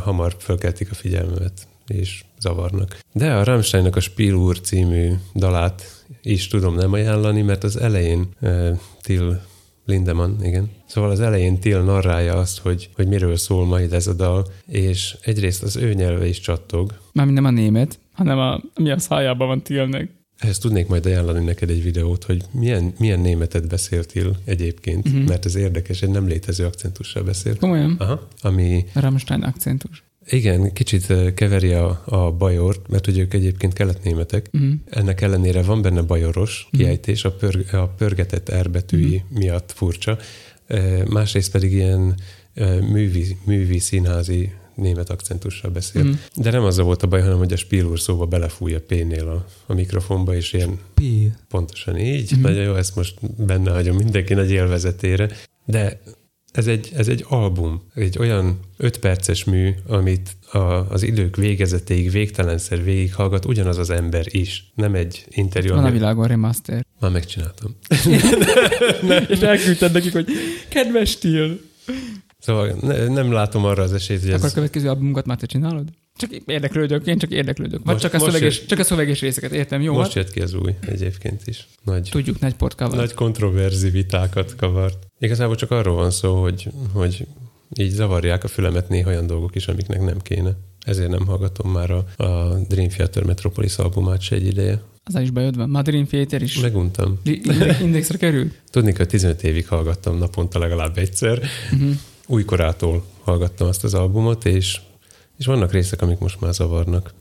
hamar 0.00 0.36
fölkeltik 0.38 0.90
a 0.90 0.94
figyelmemet, 0.94 1.68
és 1.86 2.24
zavarnak. 2.40 2.98
De 3.12 3.34
a 3.34 3.44
Rammsteinnak 3.44 3.96
a 3.96 4.00
Spiel 4.00 4.52
című 4.62 5.12
dalát 5.34 5.97
is 6.22 6.46
tudom 6.46 6.74
nem 6.74 6.92
ajánlani, 6.92 7.42
mert 7.42 7.64
az 7.64 7.76
elején 7.76 8.28
uh, 8.40 8.78
Till 9.02 9.40
Lindemann, 9.86 10.42
igen. 10.42 10.70
Szóval 10.86 11.10
az 11.10 11.20
elején 11.20 11.58
Till 11.58 11.80
narrálja 11.80 12.34
azt, 12.34 12.58
hogy, 12.58 12.90
hogy 12.94 13.06
miről 13.06 13.36
szól 13.36 13.66
majd 13.66 13.92
ez 13.92 14.06
a 14.06 14.12
dal, 14.12 14.46
és 14.66 15.16
egyrészt 15.22 15.62
az 15.62 15.76
ő 15.76 15.94
nyelve 15.94 16.26
is 16.26 16.40
csattog. 16.40 16.98
Mármint 17.12 17.38
nem 17.40 17.46
a 17.46 17.50
német, 17.50 17.98
hanem 18.12 18.38
a, 18.38 18.60
mi 18.74 18.90
a 18.90 18.98
szájában 18.98 19.46
van 19.46 19.62
Tillnek. 19.62 20.10
Ehhez 20.38 20.58
tudnék 20.58 20.86
majd 20.86 21.06
ajánlani 21.06 21.44
neked 21.44 21.70
egy 21.70 21.82
videót, 21.82 22.24
hogy 22.24 22.44
milyen, 22.52 22.92
milyen 22.98 23.20
németet 23.20 23.68
beszéltél 23.68 24.36
egyébként, 24.44 25.08
uh-huh. 25.08 25.28
mert 25.28 25.44
ez 25.44 25.54
érdekes, 25.54 26.02
egy 26.02 26.10
nem 26.10 26.26
létező 26.26 26.64
akcentussal 26.64 27.22
beszélt. 27.22 27.58
Komolyan? 27.58 27.96
Aha, 27.98 28.28
ami... 28.40 28.84
Rammstein 28.94 29.42
akcentus. 29.42 30.02
Igen, 30.30 30.72
kicsit 30.72 31.34
keveri 31.34 31.72
a, 31.72 32.02
a 32.04 32.32
bajort, 32.32 32.88
mert 32.88 33.04
hogy 33.04 33.18
ők 33.18 33.34
egyébként 33.34 33.72
keletnémetek. 33.72 34.48
Uh-huh. 34.52 34.72
Ennek 34.90 35.20
ellenére 35.20 35.62
van 35.62 35.82
benne 35.82 36.02
bajoros 36.02 36.64
uh-huh. 36.64 36.80
kiejtés, 36.80 37.24
a, 37.24 37.32
pör, 37.32 37.64
a 37.72 37.86
pörgetett 37.86 38.48
erbetűi 38.48 39.14
uh-huh. 39.14 39.38
miatt 39.38 39.72
furcsa. 39.72 40.18
Másrészt 41.08 41.50
pedig 41.50 41.72
ilyen 41.72 42.14
művi, 42.80 43.36
művi 43.44 43.78
színházi 43.78 44.52
német 44.74 45.10
akcentussal 45.10 45.70
beszél. 45.70 46.02
Mm. 46.02 46.12
De 46.34 46.50
nem 46.50 46.62
az 46.62 46.78
volt 46.78 47.02
a 47.02 47.06
baj, 47.06 47.20
hanem 47.20 47.38
hogy 47.38 47.52
a 47.52 47.56
Spiel 47.56 47.96
szóba 47.96 48.26
belefúj 48.26 48.74
a 48.74 48.80
P-nél 48.80 49.28
a, 49.28 49.46
a 49.66 49.74
mikrofonba, 49.74 50.34
és 50.34 50.52
ilyen... 50.52 50.78
P. 50.94 51.02
Pontosan 51.48 51.98
így. 51.98 52.36
Mm. 52.36 52.40
Nagyon 52.40 52.62
jó, 52.62 52.74
ezt 52.74 52.96
most 52.96 53.44
benne 53.44 53.70
hagyom 53.70 53.96
mindenki 53.96 54.34
nagy 54.34 54.50
élvezetére. 54.50 55.30
De 55.64 56.00
ez 56.52 56.66
egy, 56.66 56.90
ez 56.96 57.08
egy 57.08 57.24
album, 57.28 57.82
egy 57.94 58.18
olyan 58.18 58.58
öt 58.76 58.98
perces 58.98 59.44
mű, 59.44 59.74
amit 59.86 60.36
a, 60.52 60.58
az 60.88 61.02
idők 61.02 61.36
végezetéig 61.36 62.10
végtelenszer 62.10 62.84
végighallgat 62.84 63.44
ugyanaz 63.44 63.78
az 63.78 63.90
ember 63.90 64.26
is, 64.28 64.72
nem 64.74 64.94
egy 64.94 65.24
interjú. 65.28 65.74
Van 65.74 65.84
a 65.84 65.90
világon 65.90 66.26
remaster. 66.26 66.84
Már 67.00 67.10
megcsináltam. 67.10 67.76
És 69.28 69.38
elküldted 69.38 69.92
nekik, 69.92 70.12
hogy 70.12 70.26
kedves 70.68 71.10
stíl. 71.10 71.60
Szóval 72.38 72.76
ne, 72.80 73.06
nem 73.06 73.32
látom 73.32 73.64
arra 73.64 73.82
az 73.82 73.92
esélyt, 73.92 74.20
hogy 74.20 74.30
Akkor 74.30 74.44
ez... 74.44 74.50
a 74.50 74.54
következő 74.54 74.88
albumunkat 74.88 75.26
már 75.26 75.36
te 75.36 75.46
csinálod? 75.46 75.88
Csak 76.16 76.30
érdeklődök, 76.46 77.06
én 77.06 77.18
csak 77.18 77.30
érdeklődök. 77.30 77.84
Vagy 77.84 77.92
most, 77.92 78.04
csak, 78.04 78.14
a 78.14 78.18
szöveges, 78.18 78.58
jött, 78.58 78.68
csak 78.68 78.78
a 78.78 78.84
szöveges 78.84 79.20
részeket, 79.20 79.52
értem, 79.52 79.80
jó? 79.80 79.94
Most 79.94 80.14
jött 80.14 80.30
ki 80.30 80.40
az 80.40 80.54
új 80.54 80.74
egyébként 80.80 81.46
is. 81.46 81.68
Nagy, 81.84 82.08
Tudjuk, 82.10 82.40
nagy 82.40 82.54
port 82.54 82.74
kavar. 82.74 82.96
Nagy 82.96 83.14
kontroverzi 83.14 83.90
vitákat 83.90 84.56
kavart. 84.56 85.07
Igazából 85.18 85.54
csak 85.54 85.70
arról 85.70 85.94
van 85.96 86.10
szó, 86.10 86.42
hogy, 86.42 86.68
hogy 86.92 87.26
így 87.74 87.90
zavarják 87.90 88.44
a 88.44 88.48
fülemet 88.48 88.88
néha 88.88 89.10
olyan 89.10 89.26
dolgok 89.26 89.54
is, 89.54 89.68
amiknek 89.68 90.02
nem 90.02 90.18
kéne. 90.18 90.50
Ezért 90.80 91.10
nem 91.10 91.26
hallgatom 91.26 91.70
már 91.70 91.90
a, 91.90 92.22
a 92.22 92.58
Dream 92.68 92.88
Theater 92.88 93.24
Metropolis 93.24 93.76
albumát 93.76 94.20
se 94.20 94.34
egy 94.34 94.46
ideje. 94.46 94.82
Az 95.04 95.20
is 95.20 95.30
bajod 95.30 95.56
van. 95.56 95.70
Ma 95.70 95.82
Dream 95.82 96.06
Theater 96.06 96.42
is. 96.42 96.60
Meguntam. 96.60 97.18
Indexre 97.82 98.18
kerül? 98.18 98.52
Tudni, 98.70 98.92
hogy 98.96 99.08
15 99.08 99.42
évig 99.42 99.68
hallgattam 99.68 100.18
naponta 100.18 100.58
legalább 100.58 100.98
egyszer. 100.98 101.42
Uh-huh. 101.72 101.90
Újkorától 102.26 103.04
hallgattam 103.22 103.68
azt 103.68 103.84
az 103.84 103.94
albumot, 103.94 104.44
és 104.44 104.80
és 105.38 105.46
vannak 105.46 105.72
részek, 105.72 106.02
amik 106.02 106.18
most 106.18 106.40
már 106.40 106.52
zavarnak. 106.52 107.14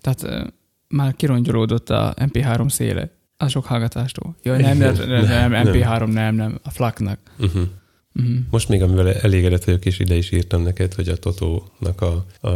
Tehát 0.00 0.22
uh, 0.22 0.52
már 0.88 1.16
kirongyolódott 1.16 1.90
a 1.90 2.14
MP3 2.16 2.68
széle 2.68 3.10
a 3.42 3.48
sok 3.48 3.64
hallgatástól. 3.64 4.36
Jaj, 4.42 4.60
nem, 4.62 4.78
nem, 4.78 4.94
nem, 4.94 5.24
nem, 5.24 5.50
nem 5.50 5.66
MP3 5.66 6.12
nem, 6.12 6.34
nem, 6.34 6.58
a 6.62 6.70
flaknak. 6.70 7.18
Uh-huh. 7.38 7.62
Uh-huh. 8.14 8.34
Most 8.50 8.68
még, 8.68 8.82
amivel 8.82 9.12
elégedett 9.12 9.64
vagyok, 9.64 9.84
és 9.84 9.98
ide 9.98 10.14
is 10.14 10.30
írtam 10.30 10.62
neked, 10.62 10.94
hogy 10.94 11.08
a 11.08 11.16
Totónak 11.16 12.00
a, 12.00 12.24
a 12.48 12.50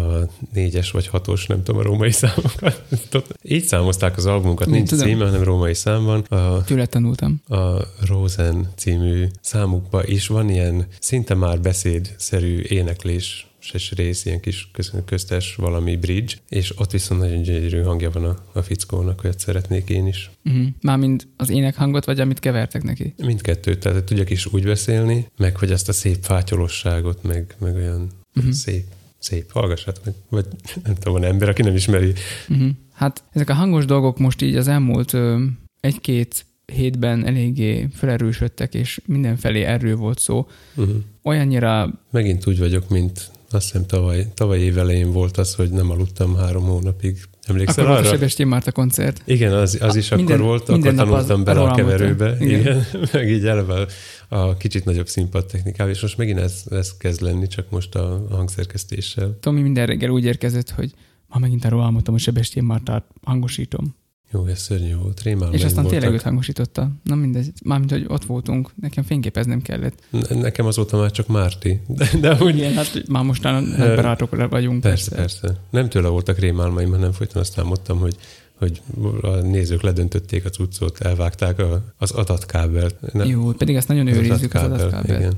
négyes 0.52 0.90
vagy 0.90 1.06
hatos, 1.06 1.46
nem 1.46 1.62
tudom, 1.62 1.80
a 1.80 1.84
római 1.84 2.10
számokat. 2.10 2.84
Így 3.42 3.64
számozták 3.64 4.16
az 4.16 4.26
albumokat, 4.26 4.66
nincs 4.66 4.88
tudom. 4.88 5.06
címe, 5.06 5.24
hanem 5.24 5.42
római 5.42 5.74
szám 5.74 6.04
van. 6.04 6.20
A, 6.20 6.64
Tőle 6.64 6.86
tanultam. 6.86 7.40
A 7.48 7.76
Rosen 8.06 8.68
című 8.76 9.26
számukban 9.40 10.02
is 10.06 10.26
van 10.26 10.50
ilyen 10.50 10.86
szinte 10.98 11.34
már 11.34 11.60
beszédszerű 11.60 12.60
éneklés 12.60 13.45
ses 13.66 13.92
rész, 13.92 14.24
ilyen 14.24 14.40
kis 14.40 14.70
köztes 15.04 15.54
valami 15.54 15.96
bridge, 15.96 16.34
és 16.48 16.78
ott 16.78 16.90
viszont 16.90 17.20
nagyon 17.20 17.42
gyönyörű 17.42 17.82
hangja 17.82 18.10
van 18.10 18.24
a, 18.24 18.36
a 18.52 18.62
fickónak, 18.62 19.20
hogy 19.20 19.38
szeretnék 19.38 19.88
én 19.88 20.06
is. 20.06 20.30
Uh-huh. 20.44 20.66
Mármint 20.80 21.28
az 21.36 21.50
énekhangot, 21.50 22.04
vagy 22.04 22.20
amit 22.20 22.40
kevertek 22.40 22.82
neki? 22.82 23.14
Mindkettőt, 23.16 23.78
tehát 23.78 24.04
tudjak 24.04 24.30
is 24.30 24.46
úgy 24.46 24.64
beszélni, 24.64 25.26
meg 25.36 25.56
hogy 25.56 25.72
azt 25.72 25.88
a 25.88 25.92
szép 25.92 26.18
fátyolosságot, 26.20 27.22
meg, 27.22 27.54
meg 27.58 27.74
olyan 27.74 28.10
uh-huh. 28.34 28.52
szép 28.52 28.84
szép, 29.18 29.50
hallgassát 29.50 30.00
meg, 30.04 30.14
vagy 30.28 30.46
nem 30.84 30.94
tudom, 30.94 31.12
van 31.12 31.24
ember, 31.24 31.48
aki 31.48 31.62
nem 31.62 31.74
ismeri. 31.74 32.12
Uh-huh. 32.48 32.68
Hát 32.92 33.24
ezek 33.32 33.50
a 33.50 33.54
hangos 33.54 33.84
dolgok 33.84 34.18
most 34.18 34.42
így 34.42 34.56
az 34.56 34.68
elmúlt 34.68 35.12
ö, 35.12 35.44
egy-két 35.80 36.46
hétben 36.72 37.26
eléggé 37.26 37.88
felerősödtek, 37.92 38.74
és 38.74 39.00
mindenfelé 39.06 39.62
erről 39.62 39.96
volt 39.96 40.18
szó. 40.18 40.46
Uh-huh. 40.74 40.96
Olyannyira... 41.22 41.92
Megint 42.10 42.46
úgy 42.46 42.58
vagyok, 42.58 42.88
mint 42.88 43.30
azt 43.50 43.64
hiszem 43.64 43.86
tavaly, 43.86 44.26
tavaly 44.34 44.58
év 44.58 44.78
elején 44.78 45.12
volt 45.12 45.36
az, 45.36 45.54
hogy 45.54 45.70
nem 45.70 45.90
aludtam 45.90 46.36
három 46.36 46.64
hónapig. 46.64 47.18
Emlékszel 47.42 47.84
akkor 47.84 47.96
arra? 47.96 48.08
Akkor 48.08 48.48
volt 48.48 48.66
a 48.66 48.72
koncert. 48.72 49.22
Igen, 49.24 49.52
az, 49.52 49.78
az 49.80 49.96
is 49.96 50.08
minden, 50.08 50.36
akkor 50.36 50.46
volt, 50.46 50.68
minden 50.68 50.98
akkor 50.98 51.10
tanultam 51.10 51.44
bele 51.44 51.60
a 51.60 51.74
keverőbe. 51.74 52.36
Igen. 52.40 52.60
igen. 52.60 52.86
meg 53.12 53.30
így 53.30 53.46
eleve 53.46 53.86
a 54.28 54.56
kicsit 54.56 54.84
nagyobb 54.84 55.08
színpadtechnikával, 55.08 55.92
és 55.92 56.00
most 56.00 56.16
megint 56.16 56.38
ez, 56.38 56.62
ez 56.70 56.96
kezd 56.96 57.20
lenni, 57.20 57.46
csak 57.46 57.70
most 57.70 57.94
a 57.94 58.26
hangszerkesztéssel. 58.30 59.36
Tomi 59.40 59.60
minden 59.60 59.86
reggel 59.86 60.10
úgy 60.10 60.24
érkezett, 60.24 60.70
hogy 60.70 60.92
ma 61.28 61.38
megint 61.38 61.64
arról 61.64 61.82
álmodtam, 61.82 62.12
hogy 62.12 62.22
Sebestyén 62.22 62.64
Mártát 62.64 63.04
hangosítom. 63.24 63.94
Jó, 64.32 64.46
ez 64.46 64.58
szörnyű 64.58 64.94
volt, 64.94 65.22
rémálom. 65.22 65.54
És 65.54 65.64
aztán 65.64 65.86
tényleg 65.86 66.12
őt 66.12 66.22
hangosította. 66.22 66.90
Na 67.02 67.14
mindegy, 67.14 67.52
mármint, 67.64 67.90
hogy 67.90 68.04
ott 68.08 68.24
voltunk, 68.24 68.70
nekem 68.80 69.04
fényképeznem 69.04 69.62
kellett. 69.62 70.02
Nekem 70.28 70.66
azóta 70.66 70.96
már 70.96 71.10
csak 71.10 71.26
Márti. 71.26 71.80
De, 71.86 72.10
de 72.20 72.36
úgy... 72.40 72.56
Igen, 72.56 72.74
hát 72.74 73.02
már 73.08 73.24
mostan 73.24 73.64
nagy 73.64 73.94
barátok 73.94 74.48
vagyunk. 74.50 74.80
Persze, 74.80 75.14
persze, 75.16 75.40
persze. 75.40 75.60
Nem 75.70 75.88
tőle 75.88 76.08
voltak 76.08 76.38
rémálmaim, 76.38 76.90
hanem 76.90 77.12
folyton 77.12 77.42
azt 77.42 77.58
álmodtam, 77.58 77.98
hogy 77.98 78.16
hogy 78.58 78.82
a 79.20 79.28
nézők 79.28 79.82
ledöntötték 79.82 80.44
a 80.44 80.48
cuccot, 80.48 81.00
elvágták 81.00 81.58
a, 81.58 81.84
az 81.96 82.10
adatkábelt. 82.10 83.12
Nem, 83.12 83.28
Jó, 83.28 83.52
pedig 83.52 83.74
ezt 83.74 83.88
nagyon 83.88 84.06
őrizzük 84.06 84.54
az 84.54 84.62
adatkábelt. 84.62 85.20
Igen. 85.20 85.32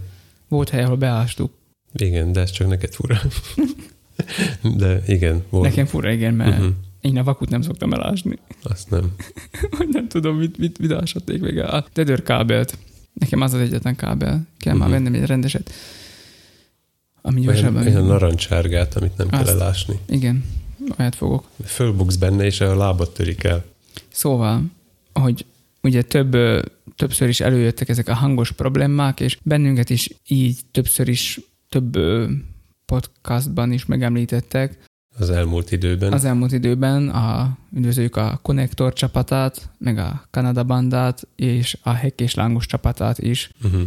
Volt 0.49 0.69
hely, 0.69 0.83
ahol 0.83 0.97
beástuk. 0.97 1.53
Igen, 1.93 2.33
de 2.33 2.41
ez 2.41 2.51
csak 2.51 2.69
neked 2.69 2.93
fura. 2.93 3.21
de 4.81 5.03
igen, 5.07 5.45
volt. 5.49 5.69
Nekem 5.69 5.87
fura, 5.87 6.13
igen, 6.13 6.35
mert 6.35 6.59
uh-huh. 6.59 6.75
Én 7.01 7.19
a 7.19 7.25
vakut 7.25 7.49
nem 7.49 7.63
szoktam 7.63 7.93
elásni. 7.93 8.39
Azt 8.63 8.91
nem. 8.91 9.15
nem 9.93 10.09
tudom, 10.09 10.37
mit, 10.37 10.59
mit, 10.59 10.79
mit 10.79 10.93
ásatték 10.93 11.41
még 11.41 11.59
a 11.59 11.87
tedőrkábelt. 11.93 12.79
Nekem 13.13 13.41
az 13.41 13.53
az 13.53 13.61
egyetlen 13.61 13.97
kábel. 13.97 14.47
Kell 14.59 14.75
uh-huh. 14.75 14.91
már 14.91 15.01
vennem 15.01 15.21
egy 15.21 15.27
rendeset. 15.27 15.73
Ami 17.23 17.41
gyorsabban... 17.41 17.83
Olyan, 17.83 17.95
olyan 17.95 18.07
narancsárgát, 18.07 18.97
amit 18.97 19.17
nem 19.17 19.29
Azt, 19.31 19.45
kell 19.45 19.55
elásni. 19.55 19.99
Igen, 20.09 20.45
olyat 20.99 21.15
fogok. 21.15 21.45
Fölbuksz 21.65 22.17
benne, 22.17 22.45
és 22.45 22.61
a 22.61 22.77
lábat 22.77 23.15
törik 23.15 23.45
el. 23.45 23.65
Szóval, 24.09 24.63
hogy 25.13 25.45
ugye 25.83 26.03
több, 26.03 26.37
többször 26.97 27.29
is 27.29 27.41
előjöttek 27.41 27.89
ezek 27.89 28.09
a 28.09 28.15
hangos 28.15 28.53
problémák, 28.53 29.21
és 29.21 29.39
bennünket 29.43 29.91
is 29.91 30.11
így 30.29 30.61
többször 30.71 31.09
is 31.09 31.41
több 31.69 31.99
podcastban 32.87 33.73
is 33.73 33.87
megemlítettek. 33.87 34.79
Az 35.19 35.31
elmúlt 35.31 35.73
időben. 35.73 36.13
Az 36.13 36.25
elmúlt 36.25 36.53
időben 36.53 37.09
a, 37.09 37.57
üdvözöljük 37.77 38.17
a 38.17 38.39
Connector 38.43 38.93
csapatát, 38.93 39.71
meg 39.79 39.99
a 39.99 40.27
Kanada 40.31 40.65
bandát, 40.65 41.29
és 41.37 41.79
a 41.83 41.91
Hek 41.91 42.21
és 42.21 42.35
Lángos 42.35 42.67
csapatát 42.67 43.19
is. 43.19 43.51
Uh-huh 43.65 43.83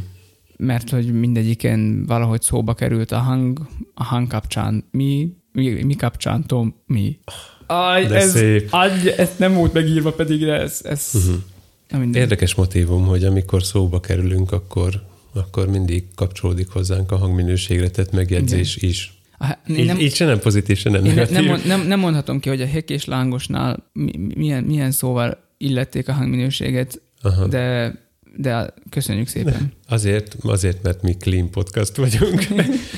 mert 0.62 0.90
hogy 0.90 1.20
mindegyiken 1.20 2.06
valahogy 2.06 2.42
szóba 2.42 2.74
került 2.74 3.12
a 3.12 3.18
hang, 3.18 3.68
a 3.94 4.04
hang 4.04 4.28
kapcsán 4.28 4.84
mi, 4.92 5.34
mi, 5.52 5.84
mi 5.84 5.96
kapcsán 5.96 6.48
Tom, 6.48 6.76
mi. 6.86 7.20
Aj, 7.68 8.06
De 8.06 8.16
ez, 8.16 8.32
szép. 8.32 8.68
Adj, 8.72 9.10
ezt 9.10 9.40
nem 9.40 9.54
volt 9.54 9.74
megírva, 9.74 10.12
pedig 10.12 10.44
ez, 10.44 10.80
ez 10.84 11.12
uh-huh. 11.14 12.16
Érdekes 12.16 12.56
motivum, 12.56 13.06
hogy 13.06 13.24
amikor 13.24 13.64
szóba 13.64 14.00
kerülünk, 14.00 14.52
akkor, 14.52 15.04
akkor 15.34 15.68
mindig 15.68 16.04
kapcsolódik 16.16 16.70
hozzánk 16.70 17.12
a 17.12 17.18
hangminőségre 17.18 17.90
tett 17.90 18.12
megjegyzés 18.12 18.76
Igen. 18.76 18.90
is. 18.90 19.21
Így, 19.68 19.86
nem, 19.86 20.00
így 20.00 20.16
se 20.16 20.26
nem 20.26 20.40
pozitív, 20.40 20.78
se 20.78 20.90
nem 20.90 21.04
negatív. 21.04 21.46
Nem, 21.46 21.62
nem, 21.66 21.88
nem 21.88 22.00
mondhatom 22.00 22.40
ki, 22.40 22.50
hogy 22.50 22.62
a 22.62 22.68
hek 22.68 22.90
és 22.90 23.06
lángosnál 23.06 23.92
milyen, 24.36 24.64
milyen 24.64 24.92
szóval 24.92 25.38
illették 25.58 26.08
a 26.08 26.14
hangminőséget, 26.14 27.02
Aha. 27.22 27.48
de 27.48 27.94
de 28.38 28.74
köszönjük 28.90 29.28
szépen. 29.28 29.74
Azért, 29.88 30.36
azért, 30.44 30.84
mert 30.84 31.02
mi 31.02 31.14
clean 31.18 31.50
podcast 31.50 31.96
vagyunk. 31.96 32.48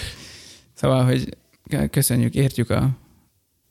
szóval, 0.80 1.04
hogy 1.04 1.38
köszönjük, 1.92 2.36
értjük 2.36 2.70
a... 2.70 2.90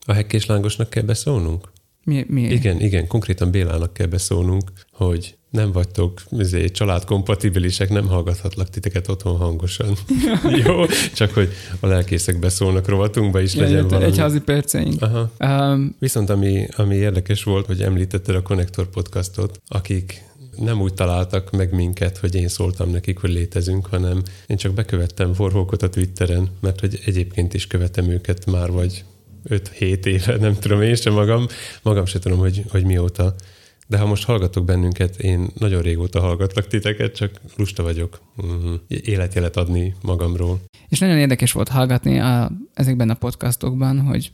A 0.06 0.12
hekkés 0.12 0.46
lángosnak 0.46 0.90
kell 0.90 1.02
beszólnunk? 1.02 1.72
Mi, 2.04 2.24
mi? 2.28 2.42
Igen, 2.42 2.80
igen, 2.80 3.06
konkrétan 3.06 3.50
Bélának 3.50 3.92
kell 3.92 4.06
beszólnunk, 4.06 4.72
hogy 4.92 5.36
nem 5.52 5.72
vagytok 5.72 6.22
izé, 6.30 6.68
családkompatibilisek, 6.68 7.88
nem 7.88 8.06
hallgathatlak 8.06 8.70
titeket 8.70 9.08
otthon 9.08 9.36
hangosan. 9.36 9.96
Jó, 10.64 10.84
csak 11.14 11.30
hogy 11.34 11.48
a 11.80 11.86
lelkészek 11.86 12.38
beszólnak 12.38 12.88
rovatunkba 12.88 13.40
is 13.40 13.54
ja, 13.54 13.62
legyen 13.62 13.88
valami. 13.88 14.04
Egyházi 14.04 14.40
perceink. 14.40 15.02
Aha. 15.02 15.30
Um, 15.38 15.96
Viszont 15.98 16.30
ami, 16.30 16.66
ami 16.76 16.94
érdekes 16.94 17.42
volt, 17.42 17.66
hogy 17.66 17.82
említetted 17.82 18.34
a 18.34 18.42
Connector 18.42 18.88
podcastot, 18.88 19.60
akik 19.68 20.24
nem 20.56 20.80
úgy 20.80 20.94
találtak 20.94 21.50
meg 21.50 21.72
minket, 21.72 22.18
hogy 22.18 22.34
én 22.34 22.48
szóltam 22.48 22.90
nekik, 22.90 23.18
hogy 23.18 23.30
létezünk, 23.32 23.86
hanem 23.86 24.22
én 24.46 24.56
csak 24.56 24.72
bekövettem 24.72 25.32
Warhawkot 25.38 25.82
a 25.82 25.88
Twitteren, 25.88 26.48
mert 26.60 26.80
hogy 26.80 27.00
egyébként 27.04 27.54
is 27.54 27.66
követem 27.66 28.10
őket 28.10 28.46
már 28.46 28.70
vagy 28.70 29.04
5-7 29.48 30.04
éve, 30.04 30.36
nem 30.36 30.58
tudom 30.58 30.82
én 30.82 30.94
sem 30.94 31.12
magam, 31.12 31.46
magam 31.82 32.06
sem 32.06 32.20
tudom, 32.20 32.38
hogy, 32.38 32.64
hogy 32.68 32.84
mióta. 32.84 33.34
De 33.92 33.98
ha 33.98 34.06
most 34.06 34.24
hallgatok 34.24 34.64
bennünket, 34.64 35.16
én 35.16 35.48
nagyon 35.58 35.82
régóta 35.82 36.20
hallgatlak 36.20 36.66
titeket, 36.66 37.14
csak 37.14 37.40
lusta 37.56 37.82
vagyok 37.82 38.20
mm, 38.46 38.74
életjelet 38.88 39.56
adni 39.56 39.94
magamról. 40.02 40.60
És 40.88 40.98
nagyon 40.98 41.18
érdekes 41.18 41.52
volt 41.52 41.68
hallgatni 41.68 42.18
a, 42.18 42.50
ezekben 42.74 43.10
a 43.10 43.14
podcastokban, 43.14 44.00
hogy 44.00 44.32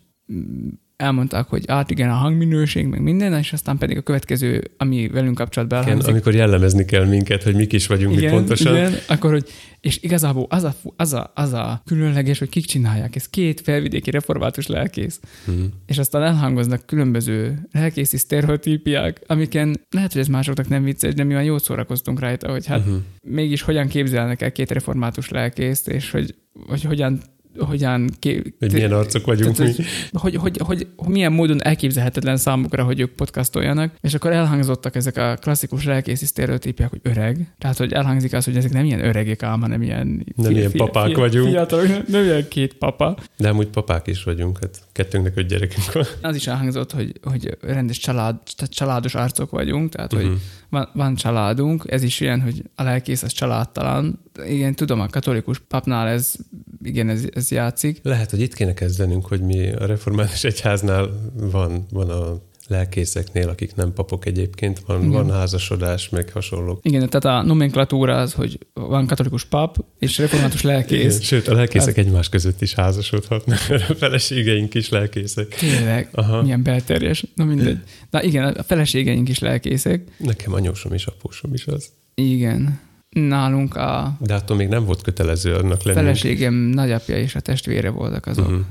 elmondták, 0.99 1.47
hogy 1.47 1.65
át 1.67 1.91
igen, 1.91 2.11
a 2.11 2.15
hangminőség, 2.15 2.87
meg 2.87 3.03
minden, 3.03 3.39
és 3.39 3.53
aztán 3.53 3.79
pedig 3.79 3.97
a 3.97 4.01
következő, 4.01 4.71
ami 4.77 5.09
velünk 5.09 5.35
kapcsolatban 5.35 5.79
elhangzik. 5.79 6.03
Igen, 6.03 6.15
amikor 6.15 6.35
jellemezni 6.35 6.85
kell 6.85 7.05
minket, 7.05 7.43
hogy 7.43 7.55
mik 7.55 7.73
is 7.73 7.87
vagyunk 7.87 8.17
igen, 8.17 8.31
mi 8.31 8.37
pontosan. 8.37 8.77
Igen, 8.77 8.93
akkor, 9.09 9.31
hogy, 9.31 9.49
és 9.81 9.99
igazából 10.03 10.47
az 10.49 10.65
a, 10.65 10.75
az, 10.97 11.13
a, 11.13 11.33
az 11.35 11.53
a 11.53 11.83
különleges, 11.85 12.39
hogy 12.39 12.49
kik 12.49 12.65
csinálják, 12.65 13.17
ez 13.17 13.29
két 13.29 13.61
felvidéki 13.61 14.11
református 14.11 14.67
lelkész. 14.67 15.21
Hmm. 15.45 15.69
És 15.87 15.99
aztán 15.99 16.23
elhangoznak 16.23 16.87
különböző 16.87 17.69
lelkészi 17.73 18.17
sztereotípiák, 18.17 19.21
amiken 19.27 19.81
lehet, 19.91 20.13
hogy 20.13 20.21
ez 20.21 20.29
másoknak 20.29 20.69
nem 20.69 20.83
vicces, 20.83 21.15
de 21.15 21.25
mi 21.25 21.35
már 21.35 21.45
jót 21.45 21.63
szórakoztunk 21.63 22.21
rajta, 22.21 22.51
hogy 22.51 22.67
hát 22.67 22.79
uh-huh. 22.79 22.97
mégis 23.23 23.63
hogyan 23.63 23.89
képzelnek 23.89 24.43
el 24.43 24.53
két 24.53 24.71
református 24.71 25.29
lelkészt, 25.29 25.89
és 25.89 26.11
hogy, 26.11 26.35
hogy 26.67 26.83
hogyan 26.83 27.21
hogyan... 27.59 28.11
Ké... 28.19 28.43
Hogy 28.59 28.73
milyen 28.73 28.93
arcok 28.93 29.27
vagyunk 29.27 29.57
tehát, 29.57 29.79
mi. 29.79 29.85
Hogy, 30.13 30.35
hogy, 30.35 30.57
hogy, 30.65 30.87
hogy, 30.97 31.11
milyen 31.11 31.33
módon 31.33 31.63
elképzelhetetlen 31.65 32.37
számukra, 32.37 32.85
hogy 32.85 33.01
ők 33.01 33.11
podcastoljanak, 33.11 33.95
és 34.01 34.15
akkor 34.15 34.33
elhangzottak 34.33 34.97
ezek 34.97 35.17
a 35.17 35.37
klasszikus 35.41 35.85
lelkészi 35.85 36.27
sztereotípiák, 36.27 36.91
hogy 36.91 37.01
öreg. 37.03 37.55
Tehát, 37.59 37.77
hogy 37.77 37.93
elhangzik 37.93 38.33
az, 38.33 38.45
hogy 38.45 38.57
ezek 38.57 38.73
nem 38.73 38.85
ilyen 38.85 39.05
öregek 39.05 39.43
ám, 39.43 39.61
hanem 39.61 39.83
ilyen... 39.83 40.27
Nem 40.37 40.51
ilyen 40.51 40.73
papák 40.73 41.07
fia, 41.07 41.19
vagyunk. 41.19 41.49
Fiatalok, 41.49 41.89
nem, 41.89 42.05
nem 42.09 42.25
ilyen 42.25 42.49
két 42.49 42.75
papa. 42.75 43.19
De 43.37 43.49
amúgy 43.49 43.69
papák 43.69 44.07
is 44.07 44.25
vagyunk, 44.25 44.59
hát 44.61 44.81
kettőnknek 44.93 45.37
öt 45.37 45.49
gyerekünk 45.49 45.93
van. 45.93 46.05
Az 46.23 46.37
is 46.37 46.47
elhangzott, 46.47 46.93
hogy, 46.93 47.13
hogy 47.23 47.57
rendes 47.61 47.99
család, 47.99 48.37
tehát 48.57 48.75
családos 48.75 49.15
arcok 49.15 49.51
vagyunk, 49.51 49.93
tehát, 49.93 50.13
uh-huh. 50.13 50.29
hogy 50.29 50.39
mhm. 50.39 50.47
van, 50.69 50.89
van 50.95 51.15
családunk, 51.15 51.85
ez 51.89 52.03
is 52.03 52.21
ilyen, 52.21 52.41
hogy 52.41 52.63
a 52.75 52.83
lelkész 52.83 53.23
az 53.23 53.33
családtalan. 53.33 54.23
Igen, 54.47 54.75
tudom, 54.75 55.01
a 55.01 55.07
katolikus 55.07 55.59
papnál 55.59 56.09
ez, 56.09 56.35
igen, 56.83 57.09
ez, 57.09 57.27
ez 57.39 57.51
játszik. 57.51 58.01
Lehet, 58.03 58.31
hogy 58.31 58.41
itt 58.41 58.55
kéne 58.55 58.75
kezdenünk, 58.75 59.27
hogy 59.27 59.41
mi 59.41 59.73
a 59.73 59.87
református 59.87 60.45
egyháznál 60.45 61.31
van, 61.35 61.87
van 61.91 62.11
a 62.11 62.41
lelkészeknél, 62.69 63.49
akik 63.49 63.75
nem 63.75 63.93
papok 63.93 64.27
egyébként, 64.27 64.83
van, 64.87 64.99
Igen. 64.99 65.11
van 65.11 65.31
házasodás, 65.31 66.09
meg 66.09 66.31
hasonló. 66.31 66.81
Igen, 66.83 67.09
tehát 67.09 67.41
a 67.41 67.47
nomenklatúra 67.47 68.17
az, 68.17 68.33
hogy 68.33 68.59
van 68.73 69.07
katolikus 69.07 69.45
pap 69.45 69.85
és 69.99 70.19
református 70.19 70.63
lelkész. 70.63 71.15
Igen, 71.15 71.21
sőt, 71.21 71.49
a 71.49 71.55
lelkészek 71.55 71.97
hát... 71.97 72.05
egymás 72.05 72.29
között 72.29 72.61
is 72.61 72.75
házasodhatnak, 72.75 73.59
a 73.89 73.95
feleségeink 73.95 74.75
is 74.75 74.89
lelkészek. 74.89 75.55
Tényleg? 75.55 76.09
Aha. 76.13 76.43
Milyen 76.43 76.63
belterjes. 76.63 77.25
Na 77.35 77.45
mindegy. 77.45 77.79
Na 78.11 78.23
igen, 78.23 78.45
a 78.45 78.63
feleségeink 78.63 79.29
is 79.29 79.39
lelkészek. 79.39 80.03
Nekem 80.17 80.53
anyósom 80.53 80.93
és 80.93 81.07
apósom 81.07 81.55
is 81.55 81.67
az. 81.67 81.89
Igen. 82.15 82.81
Nálunk 83.27 83.77
a... 83.77 84.17
De 84.19 84.35
attól 84.35 84.57
még 84.57 84.69
nem 84.69 84.85
volt 84.85 85.03
kötelező 85.03 85.55
annak 85.55 85.83
lenni. 85.83 85.99
Feleségem 85.99 86.55
nagyapja 86.55 87.17
és 87.17 87.35
a 87.35 87.41
testvére 87.41 87.91
voltak 87.91 88.27
azok. 88.27 88.49
Uh-huh. 88.49 88.65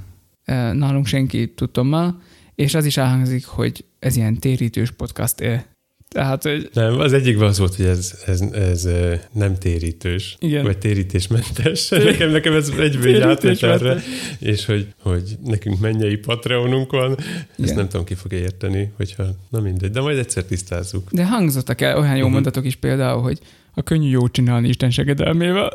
Nálunk 0.74 1.06
senki 1.06 1.54
tudtommal, 1.54 2.22
és 2.56 2.74
az 2.74 2.86
is 2.86 2.98
elhangzik, 2.98 3.46
hogy 3.46 3.86
ez 4.00 4.16
ilyen 4.16 4.40
térítős 4.40 4.92
podcast 4.92 5.42
-e. 5.42 5.66
Tehát, 6.10 6.44
hogy... 6.44 6.70
Nem, 6.74 7.00
az 7.00 7.14
egyikben 7.14 7.48
az 7.48 7.58
volt, 7.58 7.76
hogy 7.76 7.86
ez, 7.86 8.20
ez, 8.26 8.42
ez 8.42 8.88
nem 9.32 9.58
térítős, 9.58 10.36
Igen. 10.40 10.64
vagy 10.64 10.78
térítésmentes. 10.78 11.90
nekem, 11.90 12.30
nekem 12.30 12.54
ez 12.54 12.70
egyből 12.80 13.24
átjött 13.24 13.62
erre, 13.62 14.02
és 14.40 14.66
hogy, 14.66 14.88
hogy 15.02 15.38
nekünk 15.44 15.80
mennyei 15.80 16.16
Patreonunk 16.16 16.92
van, 16.92 17.12
Igen. 17.12 17.46
ezt 17.58 17.76
nem 17.76 17.88
tudom, 17.88 18.06
ki 18.06 18.14
fogja 18.14 18.38
érteni, 18.38 18.92
hogyha, 18.96 19.26
na 19.50 19.60
mindegy, 19.60 19.92
de 19.92 20.02
majd 20.02 20.18
egyszer 20.18 20.44
tisztázzuk. 20.44 21.12
De 21.12 21.26
hangzottak 21.26 21.82
el 21.82 21.98
olyan 21.98 22.12
jó 22.12 22.16
uh-huh. 22.16 22.32
mondatok 22.32 22.66
is 22.66 22.76
például, 22.76 23.22
hogy 23.22 23.40
a 23.78 23.84
könnyű 23.84 24.10
jó 24.10 24.28
csinálni 24.28 24.68
Isten 24.68 24.92
segedelmével. 24.92 25.72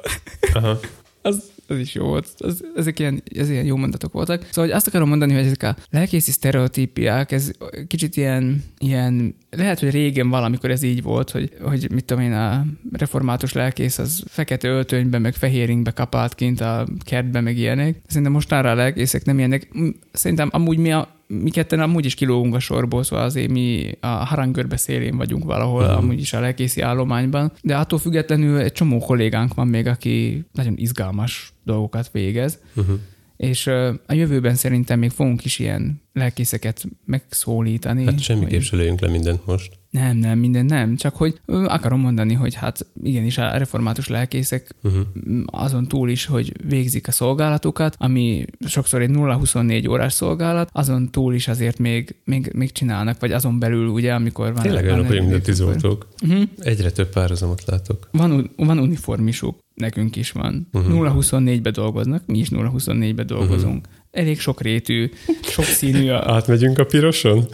Aha. 0.54 0.78
az, 1.22 1.50
az 1.66 1.78
is 1.78 1.94
jó 1.94 2.04
volt. 2.04 2.28
Az, 2.38 2.64
ezek, 2.76 2.98
ilyen, 2.98 3.22
ez 3.34 3.50
ilyen 3.50 3.64
jó 3.64 3.76
mondatok 3.76 4.12
voltak. 4.12 4.42
Szóval 4.50 4.64
hogy 4.64 4.70
azt 4.70 4.86
akarom 4.86 5.08
mondani, 5.08 5.32
hogy 5.32 5.44
ezek 5.44 5.62
a 5.62 5.76
lelkészi 5.90 6.30
sztereotípiák, 6.30 7.32
ez 7.32 7.50
kicsit 7.86 8.16
ilyen, 8.16 8.64
ilyen, 8.78 9.34
lehet, 9.50 9.80
hogy 9.80 9.90
régen 9.90 10.28
valamikor 10.28 10.70
ez 10.70 10.82
így 10.82 11.02
volt, 11.02 11.30
hogy, 11.30 11.52
hogy 11.60 11.90
mit 11.90 12.04
tudom 12.04 12.22
én, 12.22 12.32
a 12.32 12.64
református 12.92 13.52
lelkész 13.52 13.98
az 13.98 14.22
fekete 14.26 14.68
öltönyben, 14.68 15.20
meg 15.20 15.34
fehéringbe 15.34 15.90
kapált 15.90 16.34
kint 16.34 16.60
a 16.60 16.86
kertben, 17.04 17.42
meg 17.42 17.56
ilyenek. 17.56 17.96
Szerintem 18.06 18.32
mostanra 18.32 18.70
a 18.70 18.74
lelkészek 18.74 19.24
nem 19.24 19.38
ilyenek. 19.38 19.68
Szerintem 20.12 20.48
amúgy 20.52 20.78
mi 20.78 20.92
a 20.92 21.20
mi 21.40 21.50
ketten 21.50 21.80
amúgy 21.80 22.04
is 22.04 22.14
kilógunk 22.14 22.54
a 22.54 22.58
sorból, 22.58 23.02
szóval 23.02 23.24
azért 23.24 23.50
mi 23.50 23.90
a 24.00 24.06
harangörbe 24.06 24.76
szélén 24.76 25.16
vagyunk 25.16 25.44
valahol, 25.44 25.82
uh-huh. 25.82 25.98
amúgy 25.98 26.20
is 26.20 26.32
a 26.32 26.40
lelkészi 26.40 26.80
állományban, 26.80 27.52
de 27.62 27.76
attól 27.76 27.98
függetlenül 27.98 28.58
egy 28.58 28.72
csomó 28.72 28.98
kollégánk 28.98 29.54
van 29.54 29.68
még, 29.68 29.86
aki 29.86 30.44
nagyon 30.52 30.74
izgalmas 30.76 31.52
dolgokat 31.64 32.10
végez, 32.10 32.58
uh-huh. 32.74 32.98
és 33.36 33.66
a 34.06 34.12
jövőben 34.12 34.54
szerintem 34.54 34.98
még 34.98 35.10
fogunk 35.10 35.44
is 35.44 35.58
ilyen 35.58 36.01
lelkészeket 36.12 36.84
megszólítani. 37.04 38.04
Hát 38.04 38.20
semmiképp 38.20 38.60
se 38.60 38.76
lőjünk 38.76 39.00
le 39.00 39.08
mindent 39.08 39.46
most. 39.46 39.80
Nem, 39.90 40.16
nem, 40.16 40.38
minden 40.38 40.64
nem. 40.64 40.96
Csak 40.96 41.16
hogy 41.16 41.40
akarom 41.46 42.00
mondani, 42.00 42.34
hogy 42.34 42.54
hát 42.54 42.86
igenis 43.02 43.38
a 43.38 43.56
református 43.56 44.08
lelkészek 44.08 44.74
uh-huh. 44.82 45.02
azon 45.46 45.88
túl 45.88 46.10
is, 46.10 46.26
hogy 46.26 46.52
végzik 46.68 47.08
a 47.08 47.10
szolgálatukat, 47.10 47.94
ami 47.98 48.44
sokszor 48.66 49.00
egy 49.00 49.10
0-24 49.12 49.90
órás 49.90 50.12
szolgálat, 50.12 50.68
azon 50.72 51.10
túl 51.10 51.34
is 51.34 51.48
azért 51.48 51.78
még, 51.78 52.14
még, 52.24 52.50
még 52.54 52.72
csinálnak, 52.72 53.20
vagy 53.20 53.32
azon 53.32 53.58
belül 53.58 53.86
ugye, 53.86 54.12
amikor 54.14 54.52
van... 54.52 54.62
Tényleg 54.62 54.84
olyanok 54.84 55.06
vagyunk, 55.06 55.30
mint 55.30 55.42
tűzoltók. 55.42 56.08
Uh-huh. 56.22 56.42
Egyre 56.58 56.90
több 56.90 57.08
párhuzamot 57.08 57.64
látok. 57.66 58.08
Van, 58.12 58.50
van 58.56 58.78
uniformisuk, 58.78 59.58
nekünk 59.74 60.16
is 60.16 60.30
van. 60.30 60.68
Uh-huh. 60.72 61.14
0-24-be 61.14 61.70
dolgoznak, 61.70 62.26
mi 62.26 62.38
is 62.38 62.48
0-24-be 62.50 63.24
dolgozunk. 63.24 63.86
Uh-huh. 63.86 64.00
Elég 64.12 64.40
sok 64.40 64.60
rétű, 64.60 65.10
sok 65.42 65.64
színű. 65.64 66.08
A... 66.08 66.32
Átmegyünk 66.32 66.78
a 66.78 66.84
piroson? 66.84 67.46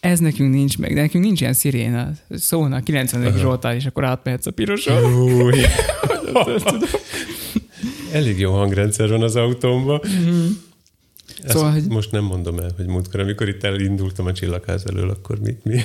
Ez 0.00 0.18
nekünk 0.18 0.54
nincs 0.54 0.78
meg, 0.78 0.94
de 0.94 1.00
nekünk 1.00 1.24
nincs 1.24 1.40
ilyen 1.40 1.52
sziréna. 1.52 2.10
Szólna 2.30 2.76
a 2.76 2.80
90. 2.80 3.22
Uh-huh. 3.22 3.40
Zsoltár, 3.40 3.74
és 3.74 3.86
akkor 3.86 4.04
átmehetsz 4.04 4.46
a 4.46 4.50
piroson. 4.50 5.22
Új. 5.22 5.60
Elég 8.12 8.38
jó 8.38 8.52
hangrendszer 8.52 9.08
van 9.08 9.22
az 9.22 9.36
autómban. 9.36 10.00
Mm-hmm. 10.08 10.46
Szóval, 11.46 11.72
hogy... 11.72 11.82
Most 11.88 12.10
nem 12.10 12.24
mondom 12.24 12.58
el, 12.58 12.70
hogy 12.76 12.86
múltkor, 12.86 13.20
amikor 13.20 13.48
itt 13.48 13.62
elindultam 13.62 14.26
a 14.26 14.32
csillagház 14.32 14.84
elől, 14.86 15.10
akkor 15.10 15.38
mi? 15.40 15.56
mi? 15.62 15.80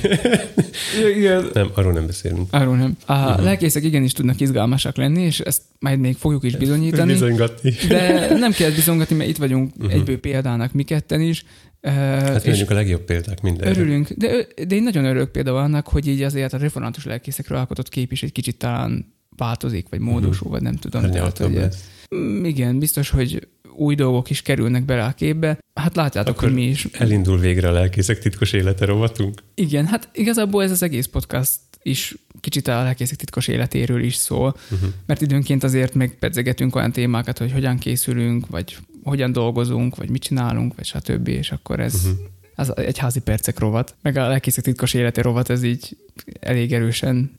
Igen. 1.15 1.49
Nem, 1.53 1.69
arról 1.73 1.93
nem 1.93 2.05
beszélünk. 2.05 2.53
Arról 2.53 2.77
nem. 2.77 2.97
A 3.05 3.13
uh-huh. 3.13 3.43
lelkészek 3.43 3.83
igenis 3.83 4.11
tudnak 4.11 4.39
izgalmasak 4.39 4.97
lenni, 4.97 5.21
és 5.21 5.39
ezt 5.39 5.61
majd 5.79 5.99
még 5.99 6.15
fogjuk 6.15 6.43
is 6.43 6.55
bizonyítani. 6.55 7.11
Bizonygatni. 7.11 7.73
De 7.87 8.33
nem 8.37 8.51
kell 8.51 8.71
bizonygatni, 8.71 9.15
mert 9.15 9.29
itt 9.29 9.37
vagyunk 9.37 9.75
uh-huh. 9.75 9.93
egyből 9.93 10.19
példának 10.19 10.73
mi 10.73 10.83
ketten 10.83 11.21
is. 11.21 11.43
Hát 11.81 12.45
mi 12.45 12.61
a 12.67 12.73
legjobb 12.73 13.01
példák 13.01 13.41
minden. 13.41 13.67
Örülünk, 13.67 14.09
de, 14.09 14.47
de 14.67 14.75
én 14.75 14.83
nagyon 14.83 15.05
örülök 15.05 15.31
például 15.31 15.57
annak, 15.57 15.87
hogy 15.87 16.07
így 16.07 16.21
azért 16.21 16.53
a 16.53 16.57
református 16.57 17.05
lelkészekről 17.05 17.57
alkotott 17.57 17.89
kép 17.89 18.11
is 18.11 18.23
egy 18.23 18.31
kicsit 18.31 18.57
talán 18.57 19.13
változik, 19.37 19.89
vagy 19.89 19.99
módosul, 19.99 20.31
uh-huh. 20.31 20.51
vagy 20.51 20.61
nem 20.61 20.75
tudom. 20.75 21.11
Tehát, 21.11 21.37
hogy, 21.37 21.67
mm, 22.15 22.45
igen, 22.45 22.79
biztos, 22.79 23.09
hogy 23.09 23.47
új 23.79 23.95
dolgok 23.95 24.29
is 24.29 24.41
kerülnek 24.41 24.83
bele 24.83 25.03
a 25.03 25.11
képbe. 25.11 25.59
Hát 25.73 25.95
látjátok, 25.95 26.35
Akkor 26.35 26.47
hogy 26.47 26.57
mi 26.57 26.65
is. 26.65 26.87
Elindul 26.91 27.37
végre 27.37 27.67
a 27.67 27.71
lelkészek 27.71 28.19
titkos 28.19 28.53
élete 28.53 28.85
rovatunk. 28.85 29.41
Igen, 29.53 29.85
hát 29.85 30.09
igazából 30.13 30.63
ez 30.63 30.71
az 30.71 30.83
egész 30.83 31.05
podcast 31.05 31.59
is 31.81 32.15
kicsit 32.39 32.67
a 32.67 32.83
lelkészek 32.83 33.17
titkos 33.17 33.47
életéről 33.47 34.03
is 34.03 34.15
szól, 34.15 34.55
uh-huh. 34.71 34.89
mert 35.05 35.21
időnként 35.21 35.63
azért 35.63 35.93
megpedzegetünk 35.93 36.75
olyan 36.75 36.91
témákat, 36.91 37.37
hogy 37.37 37.51
hogyan 37.51 37.77
készülünk, 37.77 38.47
vagy 38.47 38.77
hogyan 39.03 39.31
dolgozunk, 39.31 39.95
vagy 39.95 40.09
mit 40.09 40.21
csinálunk, 40.21 40.75
vagy 40.75 40.85
stb. 40.85 41.27
És 41.27 41.51
akkor 41.51 41.79
ez, 41.79 41.93
uh-huh. 41.93 42.17
Az 42.59 42.77
egy 42.77 42.97
házi 42.97 43.19
percek 43.19 43.59
rovat, 43.59 43.95
meg 44.01 44.17
a 44.17 44.27
lelkészek 44.27 44.63
titkos 44.63 44.93
élete 44.93 45.21
rovat, 45.21 45.49
ez 45.49 45.63
így 45.63 45.97
elég 46.39 46.73
erősen 46.73 47.31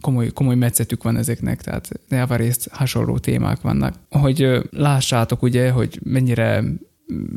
komoly, 0.00 0.28
komoly 0.28 0.54
metszetük 0.54 1.02
van 1.02 1.16
ezeknek, 1.16 1.62
tehát 1.62 1.88
javarészt 2.08 2.68
hasonló 2.68 3.18
témák 3.18 3.60
vannak. 3.60 3.94
Hogy 4.08 4.68
lássátok 4.70 5.42
ugye, 5.42 5.70
hogy 5.70 5.98
mennyire 6.02 6.64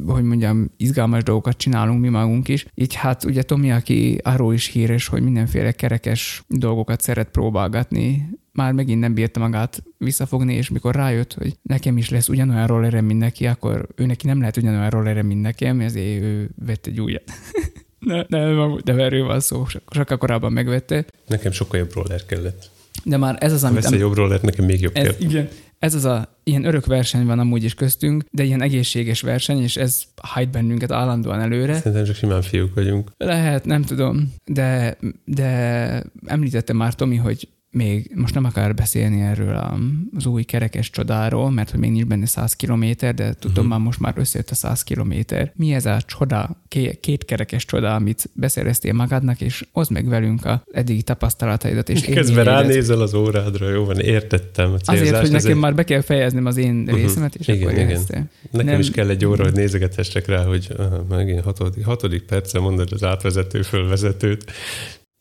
hogy 0.08 0.24
mondjam, 0.24 0.72
izgalmas 0.78 1.24
dolgokat 1.24 1.58
csinálunk 1.58 2.02
mi 2.02 2.10
magunk 2.10 2.48
is. 2.48 2.66
Így 2.76 2.94
hát 2.94 3.24
ugye 3.24 3.44
Tomi, 3.44 3.72
aki 3.72 4.18
arról 4.24 4.54
is 4.54 4.68
híres, 4.68 5.08
hogy 5.08 5.22
mindenféle 5.24 5.72
kerekes 5.72 6.44
dolgokat 6.48 7.02
szeret 7.02 7.30
próbálgatni, 7.30 8.30
már 8.54 8.72
megint 8.72 8.99
nem 8.99 9.14
bírta 9.14 9.39
magát 9.39 9.84
visszafogni, 9.97 10.54
és 10.54 10.70
mikor 10.70 10.95
rájött, 10.95 11.34
hogy 11.34 11.58
nekem 11.62 11.97
is 11.97 12.10
lesz 12.10 12.30
ugyanolyan 12.30 12.68
rollerem, 12.68 13.06
mint 13.06 13.20
neki, 13.20 13.47
akkor 13.47 13.88
ő 13.95 14.06
neki 14.06 14.28
nem 14.28 14.39
lehet 14.39 14.58
ugyanolyan 14.58 14.89
rollerem, 14.89 15.26
mint 15.26 15.41
nekem, 15.41 15.80
ezért 15.80 16.22
ő 16.22 16.49
vett 16.66 16.86
egy 16.86 17.01
újat. 17.01 17.24
ne, 17.99 18.24
nem, 18.28 18.80
de 18.84 18.93
erről 18.93 19.26
van 19.26 19.39
szó, 19.39 19.66
sokkal 19.89 20.18
korábban 20.18 20.54
megvette. 20.54 21.06
Nekem 21.28 21.51
sokkal 21.51 21.80
jobb 21.80 21.93
roller 21.93 22.26
kellett. 22.26 22.72
De 23.04 23.18
már 23.18 23.38
ez 23.39 23.54
az, 23.54 23.64
amit... 23.64 23.82
Vesz 23.82 23.91
egy 23.91 23.99
jobb 23.99 24.16
roller, 24.16 24.41
nekem 24.41 24.66
még 24.66 24.82
jobb 24.82 24.95
ez, 24.95 25.04
kell. 25.04 25.16
Igen, 25.20 25.49
ez 25.80 25.93
az 25.93 26.06
a 26.06 26.39
ilyen 26.43 26.66
örök 26.66 26.86
verseny 26.86 27.26
van 27.26 27.39
amúgy 27.39 27.64
is 27.64 27.74
köztünk, 27.74 28.24
de 28.32 28.43
ilyen 28.43 28.62
egészséges 28.62 29.22
verseny, 29.22 29.62
és 29.62 29.78
ez 29.78 30.04
hajt 30.22 30.51
bennünket 30.51 30.91
állandóan 30.91 31.39
előre. 31.39 31.76
Szerintem 31.76 32.04
csak 32.04 32.16
simán 32.16 32.41
fiúk 32.41 32.74
vagyunk. 32.74 33.12
Lehet, 33.18 33.66
nem 33.66 33.82
tudom, 33.82 34.34
de, 34.45 34.97
de 35.26 36.04
említette 36.26 36.74
már 36.74 36.93
Tomi, 36.95 37.16
hogy 37.16 37.47
még 37.74 38.11
most 38.15 38.34
nem 38.34 38.43
akar 38.43 38.74
beszélni 38.74 39.21
erről 39.21 39.80
az 40.15 40.26
új 40.26 40.43
kerekes 40.43 40.89
csodáról, 40.89 41.51
mert 41.51 41.69
hogy 41.69 41.80
még 41.80 41.91
nincs 41.91 42.05
benne 42.05 42.26
100 42.26 42.53
kilométer, 42.53 43.13
de 43.13 43.34
tudom 43.34 43.51
uh-huh. 43.51 43.69
már 43.69 43.80
most 43.80 43.99
már 43.99 44.13
összejött 44.17 44.49
a 44.49 44.55
100 44.55 44.84
kilométer. 44.84 45.51
Mi 45.55 45.74
ez 45.74 45.86
a 45.86 46.01
csoda, 46.01 46.63
két 46.99 47.26
kerekes 47.26 47.65
csoda, 47.65 47.95
amit 47.95 48.30
beszereztél 48.34 48.93
magadnak, 48.93 49.41
és 49.41 49.65
oszd 49.71 49.91
meg 49.91 50.07
velünk 50.07 50.45
a 50.45 50.63
eddigi 50.71 51.01
tapasztalataidat 51.01 51.89
és 51.89 52.01
Közben 52.01 52.43
ránézel 52.43 53.01
az 53.01 53.13
órádra, 53.13 53.69
jó 53.69 53.86
van, 53.86 53.99
értettem 53.99 54.71
a 54.71 54.78
célzást. 54.78 55.01
Azért, 55.01 55.19
hogy 55.21 55.32
nekem 55.32 55.51
egy... 55.51 55.57
már 55.57 55.76
be 55.76 55.84
kell 55.84 56.01
fejeznem 56.01 56.45
az 56.45 56.57
én 56.57 56.76
uh-huh. 56.76 56.95
részemet, 56.97 57.36
és 57.36 57.47
igen, 57.47 57.61
akkor 57.61 57.74
igen. 57.74 57.89
Ezt, 57.89 58.09
Nekem 58.51 58.67
nem... 58.67 58.80
is 58.80 58.91
kell 58.91 59.09
egy 59.09 59.26
óra, 59.26 59.43
hogy 59.43 59.53
nézegethessek 59.53 60.28
rá, 60.28 60.43
hogy 60.43 60.67
uh, 60.78 60.86
megint 61.09 61.41
hatodik, 61.41 61.86
hatodik 61.86 62.21
perccel 62.21 62.61
mondod 62.61 62.91
az 62.91 63.03
átvezető 63.03 63.61
fölvezetőt 63.61 64.51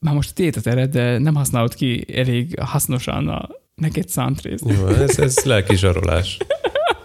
már 0.02 0.14
most 0.14 0.34
tétet 0.34 0.66
ered, 0.66 0.90
de 0.90 1.18
nem 1.18 1.34
használod 1.34 1.74
ki 1.74 2.04
elég 2.14 2.58
hasznosan 2.60 3.28
a 3.28 3.48
neked 3.74 4.08
szánt 4.08 4.40
részt. 4.40 4.64
Jó, 4.66 4.86
ez, 4.86 5.18
ez 5.18 5.38
lelki 5.44 5.76
zsarolás. 5.76 6.36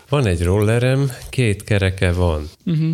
Van 0.09 0.25
egy 0.25 0.43
rollerem, 0.43 1.11
két 1.29 1.63
kereke 1.63 2.11
van. 2.11 2.49
Uh-huh. 2.65 2.93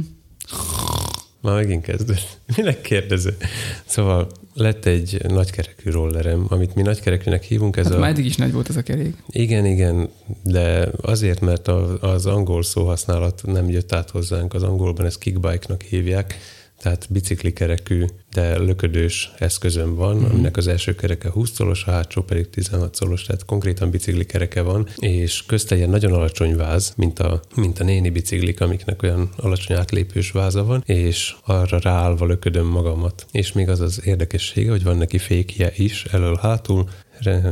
Már 1.42 1.56
megint 1.56 1.84
kezdő. 1.84 2.16
Minek 2.58 2.82
kérdező? 2.82 3.38
Szóval 3.86 4.28
lett 4.54 4.86
egy 4.86 5.22
nagykerekű 5.28 5.90
rollerem, 5.90 6.46
amit 6.48 6.76
mi 6.76 6.82
nagykerekűnek 6.82 7.44
hívunk. 7.44 7.78
Ez 7.78 7.86
hát 7.86 7.94
a... 7.94 8.00
már 8.00 8.10
eddig 8.10 8.26
is 8.26 8.36
nagy 8.36 8.54
volt 8.54 8.70
ez 8.70 8.76
a 8.76 8.82
kerék. 8.82 9.16
Igen, 9.28 9.66
igen, 9.66 10.10
de 10.44 10.90
azért, 11.02 11.40
mert 11.40 11.68
az 12.00 12.26
angol 12.26 12.64
szóhasználat 12.64 13.42
nem 13.46 13.70
jött 13.70 13.94
át 13.94 14.10
hozzánk, 14.10 14.54
az 14.54 14.64
angolban 14.64 15.06
ezt 15.06 15.18
kickbike-nak 15.18 15.82
hívják, 15.82 16.38
tehát 16.84 17.08
biciklikerekű, 17.10 18.06
de 18.34 18.58
löködős 18.58 19.32
eszközöm 19.38 19.96
van, 19.96 20.16
mm-hmm. 20.16 20.32
aminek 20.32 20.58
az 20.58 20.68
első 20.68 20.96
kereke 20.96 21.30
20 21.30 21.52
szolos, 21.52 21.84
a 21.84 21.92
hátsó 21.92 22.22
pedig 22.22 22.50
16 22.50 22.96
szolos, 22.96 23.24
tehát 23.24 23.46
konkrétan 23.46 23.90
biciklikereke 23.90 24.62
van, 24.62 24.88
és 24.96 25.44
közte 25.46 25.76
ilyen 25.76 25.90
nagyon 25.90 26.14
alacsony 26.14 26.56
váz, 26.56 26.94
mint 26.98 27.20
a, 27.20 27.42
mint 27.56 27.80
a 27.80 27.84
néni 27.84 28.10
biciklik, 28.10 28.62
amiknek 28.62 29.04
olyan 29.04 29.30
alacsony 29.38 29.78
átlépős 29.78 30.32
váza 30.32 30.64
van, 30.64 30.84
és 30.86 31.36
arra 31.46 31.80
ráállva 31.80 32.26
löködöm 32.26 32.66
magamat. 32.66 33.26
És 33.32 33.52
még 33.52 33.70
az 33.70 33.80
az 33.80 34.02
érdekessége, 34.06 34.70
hogy 34.70 34.84
van 34.84 34.98
neki 34.98 35.18
fékje 35.18 35.72
is 35.76 36.06
elől-hátul, 36.12 36.90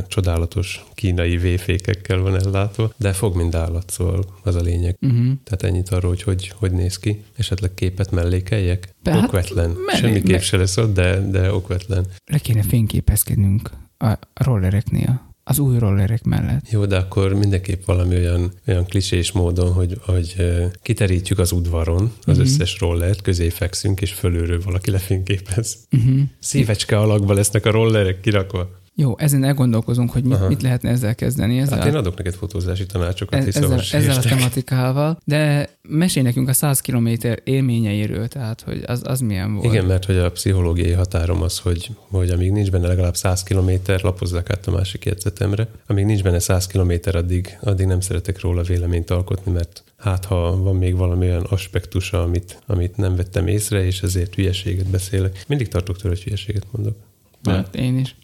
csodálatos 0.08 0.84
kínai 0.94 1.36
véfékekkel 1.36 2.18
van 2.18 2.36
ellátva, 2.36 2.92
de 2.96 3.12
fog 3.12 3.36
mind 3.36 3.54
állat, 3.54 3.90
szóval 3.90 4.24
az 4.42 4.54
a 4.54 4.60
lényeg. 4.60 4.96
Uh-huh. 5.00 5.32
Tehát 5.44 5.62
ennyit 5.62 5.88
arról, 5.88 6.10
hogy, 6.10 6.22
hogy 6.22 6.52
hogy 6.56 6.72
néz 6.72 6.98
ki. 6.98 7.22
Esetleg 7.36 7.74
képet 7.74 8.10
mellékeljek? 8.10 8.94
Hát, 9.04 9.24
okvetlen. 9.24 9.76
Semmi 9.94 10.22
kép 10.22 10.40
se 10.40 10.56
lesz 10.56 10.76
ott, 10.76 10.94
de, 10.94 11.20
de 11.30 11.52
okvetlen. 11.52 12.06
Le 12.26 12.38
kéne 12.38 12.62
fényképezkednünk 12.62 13.70
a 13.98 14.18
rollereknél 14.34 15.30
az 15.44 15.58
új 15.58 15.78
rollerek 15.78 16.24
mellett. 16.24 16.70
Jó, 16.70 16.86
de 16.86 16.96
akkor 16.96 17.34
mindenképp 17.34 17.84
valami 17.84 18.14
olyan, 18.14 18.52
olyan 18.66 18.84
klisés 18.84 19.32
módon, 19.32 19.72
hogy, 19.72 19.98
hogy 20.00 20.36
kiterítjük 20.82 21.38
az 21.38 21.52
udvaron 21.52 22.02
az 22.02 22.38
uh-huh. 22.38 22.42
összes 22.42 22.80
rollert, 22.80 23.22
közé 23.22 23.48
fekszünk, 23.48 24.00
és 24.00 24.12
fölülről 24.12 24.60
valaki 24.64 24.90
lefényképez. 24.90 25.78
Uh-huh. 25.90 26.20
Szívecske 26.38 26.98
alakba 26.98 27.32
lesznek 27.32 27.66
a 27.66 27.70
rollerek 27.70 28.20
kirakva. 28.20 28.80
Jó, 28.94 29.18
ezen 29.18 29.44
elgondolkozunk, 29.44 30.10
hogy 30.10 30.24
mit, 30.24 30.48
mit 30.48 30.62
lehetne 30.62 30.90
ezzel 30.90 31.14
kezdeni. 31.14 31.58
Ezzel 31.58 31.78
hát 31.78 31.86
én 31.86 31.94
adok 31.94 32.16
neked 32.16 32.34
fotózási 32.34 32.86
tanácsokat, 32.86 33.38
ez, 33.38 33.56
ezzel, 33.56 33.80
ezzel 33.92 34.16
a 34.16 34.20
tematikával, 34.20 35.18
de 35.24 35.70
mesélj 35.82 36.26
nekünk 36.26 36.48
a 36.48 36.52
100 36.52 36.80
km 36.80 37.08
élményeiről, 37.44 38.28
tehát 38.28 38.60
hogy 38.60 38.82
az, 38.86 39.02
az 39.04 39.20
milyen 39.20 39.54
volt. 39.54 39.72
Igen, 39.72 39.84
mert 39.84 40.04
hogy 40.04 40.16
a 40.16 40.30
pszichológiai 40.30 40.92
határom 40.92 41.42
az, 41.42 41.58
hogy, 41.58 41.90
hogy 42.08 42.30
amíg 42.30 42.52
nincs 42.52 42.70
benne 42.70 42.86
legalább 42.86 43.16
100 43.16 43.42
km, 43.42 43.70
lapozzák 44.02 44.50
át 44.50 44.66
a 44.66 44.70
másik 44.70 45.04
jegyzetemre, 45.04 45.68
amíg 45.86 46.04
nincs 46.04 46.22
benne 46.22 46.38
100 46.38 46.66
km, 46.66 46.92
addig, 47.12 47.58
addig 47.60 47.86
nem 47.86 48.00
szeretek 48.00 48.40
róla 48.40 48.62
véleményt 48.62 49.10
alkotni, 49.10 49.52
mert 49.52 49.84
hát 49.96 50.24
ha 50.24 50.56
van 50.56 50.76
még 50.76 50.96
valami 50.96 51.26
olyan 51.26 51.46
aspektusa, 51.48 52.22
amit, 52.22 52.62
amit 52.66 52.96
nem 52.96 53.16
vettem 53.16 53.46
észre, 53.46 53.84
és 53.84 54.02
ezért 54.02 54.34
hülyeséget 54.34 54.86
beszélek. 54.86 55.44
Mindig 55.48 55.68
tartok 55.68 55.96
tőle, 55.96 56.14
hogy 56.14 56.24
hülyeséget 56.24 56.66
mondok. 56.70 56.96
Hát 57.44 57.74
én 57.74 57.98
is. 57.98 58.16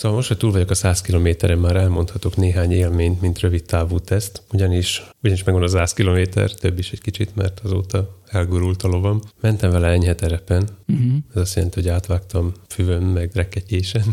Szóval 0.00 0.16
most, 0.16 0.28
hogy 0.28 0.36
túl 0.36 0.50
vagyok 0.52 0.70
a 0.70 0.74
100 0.74 1.00
kilométeren, 1.00 1.58
már 1.58 1.76
elmondhatok 1.76 2.36
néhány 2.36 2.72
élményt, 2.72 3.20
mint 3.20 3.40
rövid 3.40 3.64
távú 3.64 3.98
teszt, 3.98 4.42
ugyanis, 4.52 5.02
ugyanis 5.22 5.44
megvan 5.44 5.62
a 5.62 5.68
100 5.68 5.92
kilométer, 5.92 6.50
több 6.50 6.78
is 6.78 6.92
egy 6.92 7.00
kicsit, 7.00 7.36
mert 7.36 7.60
azóta 7.64 8.18
elgurult 8.26 8.82
a 8.82 8.88
lovam. 8.88 9.20
Mentem 9.40 9.70
vele 9.70 9.88
enyhe 9.88 10.14
terepen, 10.14 10.68
uh-huh. 10.88 11.16
ez 11.34 11.40
azt 11.40 11.54
jelenti, 11.54 11.80
hogy 11.80 11.88
átvágtam 11.88 12.52
füvön, 12.68 13.02
meg 13.02 13.30
reketyésen. 13.34 14.04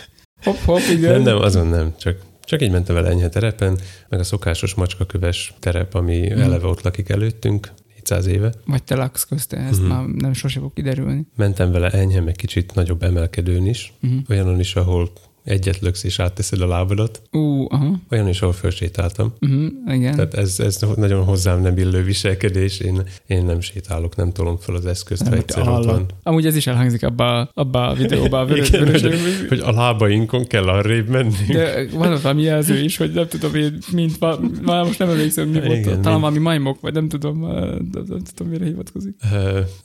Hopp, 0.44 0.56
hopp, 0.56 0.80
igen. 0.90 1.12
Nem, 1.12 1.22
nem, 1.22 1.36
azon 1.36 1.66
nem, 1.66 1.94
csak 1.98 2.18
csak 2.44 2.62
így 2.62 2.70
mentem 2.70 2.94
vele 2.94 3.08
enyhe 3.08 3.28
terepen, 3.28 3.78
meg 4.08 4.20
a 4.20 4.24
szokásos 4.24 4.74
macskaköves 4.74 5.54
terep, 5.58 5.94
ami 5.94 6.26
uh-huh. 6.26 6.42
eleve 6.42 6.66
ott 6.66 6.82
lakik 6.82 7.08
előttünk, 7.08 7.72
200 7.94 8.26
éve. 8.26 8.52
Vagy 8.66 8.82
te 8.82 8.94
laksz 8.94 9.24
közte, 9.24 9.56
ezt 9.56 9.80
uh-huh. 9.80 9.88
már 9.88 10.06
nem 10.06 10.32
sose 10.32 10.60
fog 10.60 10.72
kiderülni. 10.72 11.26
Mentem 11.36 11.72
vele 11.72 11.90
enyhe, 11.90 12.20
meg 12.20 12.34
kicsit 12.34 12.74
nagyobb 12.74 13.02
emelkedőn 13.02 13.66
is, 13.66 13.92
uh-huh. 14.02 14.20
olyanon 14.28 14.60
is, 14.60 14.74
ahol 14.74 15.12
egyet 15.44 15.78
löksz 15.78 16.04
és 16.04 16.18
átteszed 16.18 16.60
a 16.60 16.66
lábadat. 16.66 17.22
Uh, 17.32 17.66
aha. 17.68 18.00
Olyan 18.10 18.28
is, 18.28 18.40
ahol 18.40 18.54
felsétáltam. 18.54 19.32
Uh-huh, 19.40 19.94
igen. 19.94 20.14
Tehát 20.14 20.34
ez, 20.34 20.60
ez 20.60 20.78
nagyon 20.96 21.24
hozzám 21.24 21.60
nem 21.60 21.78
illő 21.78 22.02
viselkedés. 22.02 22.78
Én, 22.78 23.02
én 23.26 23.44
nem 23.44 23.60
sétálok, 23.60 24.16
nem 24.16 24.32
tolom 24.32 24.56
fel 24.56 24.74
az 24.74 24.86
eszközt, 24.86 25.26
ha 25.28 25.34
egyszer 25.34 25.68
ott 25.68 25.84
van. 25.84 26.06
Amúgy 26.22 26.46
ez 26.46 26.56
is 26.56 26.66
elhangzik 26.66 27.02
abba, 27.04 27.50
abba 27.54 27.88
a 27.88 27.94
videóba. 27.94 28.40
A 28.40 28.44
vörös, 28.44 28.68
Igen, 28.68 28.84
vörös, 28.84 29.02
hogy, 29.02 29.12
hogy, 29.48 29.60
a 29.60 29.72
lábainkon 29.72 30.44
kell 30.44 30.68
arrébb 30.68 31.08
menni. 31.08 31.46
De 31.48 31.86
van 31.92 32.18
valami 32.22 32.42
jelző 32.42 32.78
is, 32.78 32.96
hogy 32.96 33.12
nem 33.12 33.28
tudom 33.28 33.54
én, 33.54 33.78
mint, 33.92 34.20
már 34.64 34.84
most 34.84 34.98
nem 34.98 35.08
emlékszem, 35.08 35.48
mi 35.48 35.60
volt. 35.60 35.78
Igen, 35.78 36.02
Talán 36.02 36.20
valami 36.20 36.38
majmok, 36.38 36.80
vagy 36.80 36.92
nem 36.92 37.08
tudom, 37.08 37.40
nem, 37.40 37.90
nem 37.92 38.22
tudom, 38.34 38.52
mire 38.52 38.64
hivatkozik. 38.64 39.14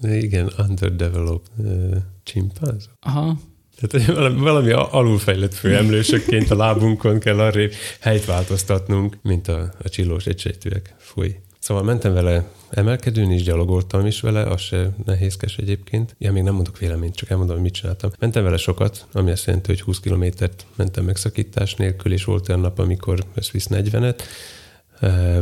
Uh, 0.01 0.22
igen, 0.22 0.49
underdeveloped 0.68 1.49
uh, 1.58 1.95
csimpánzok. 2.24 2.93
Aha. 2.99 3.38
Tehát 3.80 4.07
valami, 4.07 4.39
valami 4.39 4.71
alulfejlett 4.71 5.53
főemlősökként 5.53 6.51
a 6.51 6.55
lábunkon 6.55 7.19
kell 7.19 7.39
arra 7.39 7.67
helyt 7.99 8.25
változtatnunk, 8.25 9.17
mint 9.21 9.47
a, 9.47 9.73
a 9.84 9.89
csillós 9.89 10.25
egysejtűek. 10.25 10.95
Fúj. 10.97 11.36
Szóval 11.59 11.84
mentem 11.84 12.13
vele 12.13 12.47
emelkedőn 12.69 13.32
is, 13.32 13.43
gyalogoltam 13.43 14.05
is 14.05 14.21
vele, 14.21 14.43
az 14.43 14.61
se 14.61 14.89
nehézkes 15.05 15.57
egyébként. 15.57 16.15
Ja, 16.17 16.32
még 16.32 16.43
nem 16.43 16.53
mondok 16.53 16.78
véleményt, 16.78 17.15
csak 17.15 17.30
elmondom, 17.30 17.55
hogy 17.55 17.63
mit 17.63 17.73
csináltam. 17.73 18.11
Mentem 18.19 18.43
vele 18.43 18.57
sokat, 18.57 19.05
ami 19.11 19.32
azt 19.32 19.45
jelenti, 19.45 19.67
hogy 19.67 19.82
20 19.82 19.99
kilométert 19.99 20.65
mentem 20.75 21.05
megszakítás 21.05 21.75
nélkül, 21.75 22.11
és 22.11 22.23
volt 22.23 22.49
olyan 22.49 22.61
nap, 22.61 22.80
amikor 22.80 23.23
ez 23.36 23.51
visz 23.51 23.67
40-et. 23.69 24.19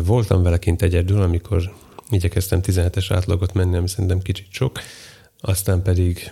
Voltam 0.06 0.44
vele 0.44 0.58
kint 0.58 0.82
egyedül, 0.82 1.22
amikor 1.22 1.74
igyekeztem 2.10 2.60
17-es 2.64 3.06
átlagot 3.10 3.54
menni, 3.54 3.78
ami 3.78 3.88
szerintem 3.88 4.22
kicsit 4.22 4.48
sok. 4.50 4.80
Aztán 5.40 5.82
pedig 5.82 6.32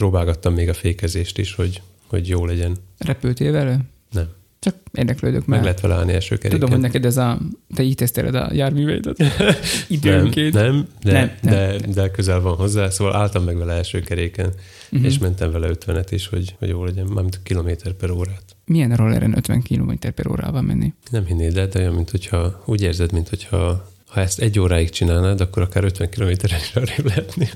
próbálgattam 0.00 0.54
még 0.54 0.68
a 0.68 0.74
fékezést 0.74 1.38
is, 1.38 1.54
hogy, 1.54 1.82
hogy 2.06 2.28
jó 2.28 2.46
legyen. 2.46 2.76
Repültél 2.98 3.52
vele? 3.52 3.78
Nem. 4.12 4.28
Csak 4.58 4.74
érdeklődök 4.92 5.46
meg. 5.46 5.58
Meg 5.58 5.62
lehet 5.62 5.80
vele 5.80 5.94
állni 5.94 6.12
első 6.12 6.36
keréken. 6.36 6.50
Tudom, 6.50 6.70
hogy 6.70 6.80
neked 6.80 7.04
ez 7.04 7.16
a, 7.16 7.38
te 7.74 7.82
így 7.82 7.90
íteszteled 7.90 8.34
a 8.34 8.48
járműveidet. 8.52 9.22
Időnként. 9.88 10.54
Nem, 10.54 10.64
nem, 10.64 10.86
de, 11.02 11.12
nem, 11.12 11.30
nem, 11.40 11.52
de, 11.52 11.78
nem. 11.80 11.90
de 11.90 12.10
közel 12.10 12.40
van 12.40 12.56
hozzá, 12.56 12.90
szóval 12.90 13.16
álltam 13.16 13.44
meg 13.44 13.56
vele 13.56 13.72
első 13.72 14.00
keréken, 14.00 14.52
uh-huh. 14.90 15.06
és 15.06 15.18
mentem 15.18 15.50
vele 15.50 15.68
50-et 15.72 16.06
is, 16.10 16.28
hogy, 16.28 16.54
hogy 16.58 16.68
jó 16.68 16.84
legyen, 16.84 17.06
mármint 17.06 17.40
kilométer 17.42 17.92
per 17.92 18.10
órát. 18.10 18.44
Milyen 18.64 18.96
rolleren 18.96 19.36
50 19.36 19.62
km 19.62 19.92
per 20.14 20.28
órával 20.28 20.62
menni? 20.62 20.92
Nem 21.10 21.26
hinnéd 21.26 21.56
el, 21.56 21.68
de 21.68 21.78
olyan, 21.78 21.94
mint 21.94 22.10
hogyha, 22.10 22.62
úgy 22.66 22.82
érzed, 22.82 23.12
mint 23.12 23.28
hogyha 23.28 23.90
ha 24.10 24.20
ezt 24.20 24.40
egy 24.40 24.58
óráig 24.58 24.90
csinálnád, 24.90 25.40
akkor 25.40 25.62
akár 25.62 25.84
50 25.84 26.08
kilométeren 26.10 26.58
is 26.60 26.74
arrébb 26.82 27.06
lehetnél. 27.06 27.50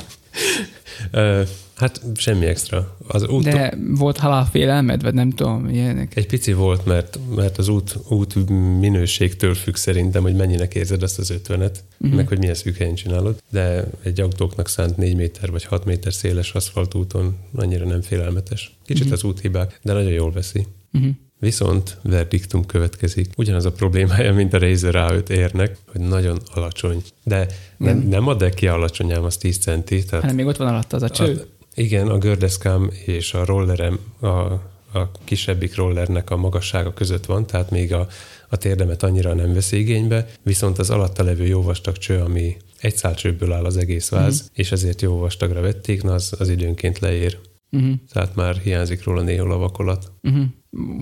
Hát 1.75 2.03
semmi 2.17 2.47
extra. 2.47 2.97
Az 3.07 3.29
út... 3.29 3.45
De 3.45 3.79
volt 3.89 4.19
halálfélelmed, 4.19 5.03
vagy 5.03 5.15
nem 5.15 5.31
tudom, 5.31 5.69
ilyenek? 5.69 6.17
Egy 6.17 6.27
pici 6.27 6.53
volt, 6.53 6.85
mert, 6.85 7.19
mert 7.35 7.59
az 7.59 7.69
út, 7.69 7.97
út 8.09 8.49
minőségtől 8.81 9.55
függ 9.55 9.75
szerintem, 9.75 10.23
hogy 10.23 10.35
mennyinek 10.35 10.75
érzed 10.75 11.03
azt 11.03 11.19
az 11.19 11.31
ötvenet, 11.31 11.85
uh-huh. 11.99 12.17
meg 12.17 12.29
hogy 12.29 12.39
milyen 12.39 12.55
szűk 12.55 12.77
helyen 12.77 12.95
csinálod. 12.95 13.43
De 13.51 13.85
egy 14.03 14.21
autóknak 14.21 14.69
szánt 14.69 14.97
4 14.97 15.17
méter 15.17 15.51
vagy 15.51 15.65
6 15.65 15.85
méter 15.85 16.13
széles 16.13 16.53
aszfaltúton 16.53 17.37
annyira 17.55 17.87
nem 17.87 18.03
félelmetes. 18.03 18.77
Kicsit 18.85 19.05
uh-huh. 19.05 19.19
az 19.19 19.25
úthibák, 19.25 19.81
de 19.83 19.93
nagyon 19.93 20.13
jól 20.13 20.33
veszi. 20.33 20.67
Uh-huh. 20.93 21.11
Viszont 21.45 21.99
verdiktum 22.03 22.67
következik. 22.67 23.31
Ugyanaz 23.37 23.65
a 23.65 23.73
problémája, 23.73 24.33
mint 24.33 24.53
a 24.53 24.59
Razer 24.59 24.95
A5 24.97 25.29
érnek, 25.29 25.77
hogy 25.93 26.01
nagyon 26.01 26.39
alacsony. 26.55 27.03
De 27.25 27.47
nem, 27.77 27.99
nem 27.99 28.29
a 28.29 28.35
deki 28.35 28.67
alacsony, 28.67 29.13
ám 29.13 29.25
az 29.25 29.37
10 29.37 29.59
centi. 29.59 30.05
Tehát 30.05 30.21
Hanem 30.21 30.37
még 30.37 30.47
ott 30.47 30.57
van 30.57 30.69
alatt 30.69 30.93
az 30.93 31.03
a 31.03 31.11
cső. 31.11 31.35
A, 31.35 31.65
igen, 31.75 32.09
a 32.09 32.19
gördeszkám 32.19 32.91
és 33.05 33.35
a 33.35 33.45
rollerem, 33.45 33.99
a, 34.21 34.27
a 34.99 35.11
kisebbik 35.25 35.77
rollernek 35.77 36.31
a 36.31 36.37
magassága 36.37 36.93
között 36.93 37.27
van, 37.27 37.47
tehát 37.47 37.71
még 37.71 37.93
a, 37.93 38.07
a 38.49 38.57
térdemet 38.57 39.03
annyira 39.03 39.35
nem 39.35 39.53
vesz 39.53 39.73
igénybe, 39.73 40.27
viszont 40.43 40.79
az 40.79 40.91
alatta 40.91 41.23
levő 41.23 41.47
jó 41.47 41.63
vastag 41.63 41.99
cső, 41.99 42.21
ami 42.21 42.57
egy 42.81 42.97
szálcsőből 42.97 43.53
áll 43.53 43.65
az 43.65 43.77
egész 43.77 44.09
váz, 44.09 44.35
uh-huh. 44.35 44.49
és 44.53 44.73
ezért 44.73 45.03
jó 45.03 45.19
vastagra 45.19 45.61
vették, 45.61 46.03
na 46.03 46.13
az, 46.13 46.35
az 46.39 46.49
időnként 46.49 46.99
leér. 46.99 47.39
Uh-huh. 47.71 47.95
Tehát 48.13 48.35
már 48.35 48.57
hiányzik 48.57 49.05
róla 49.05 49.23
néha 49.23 49.55
a 49.55 49.59
vakolat. 49.59 50.13
Uh-huh. 50.23 50.45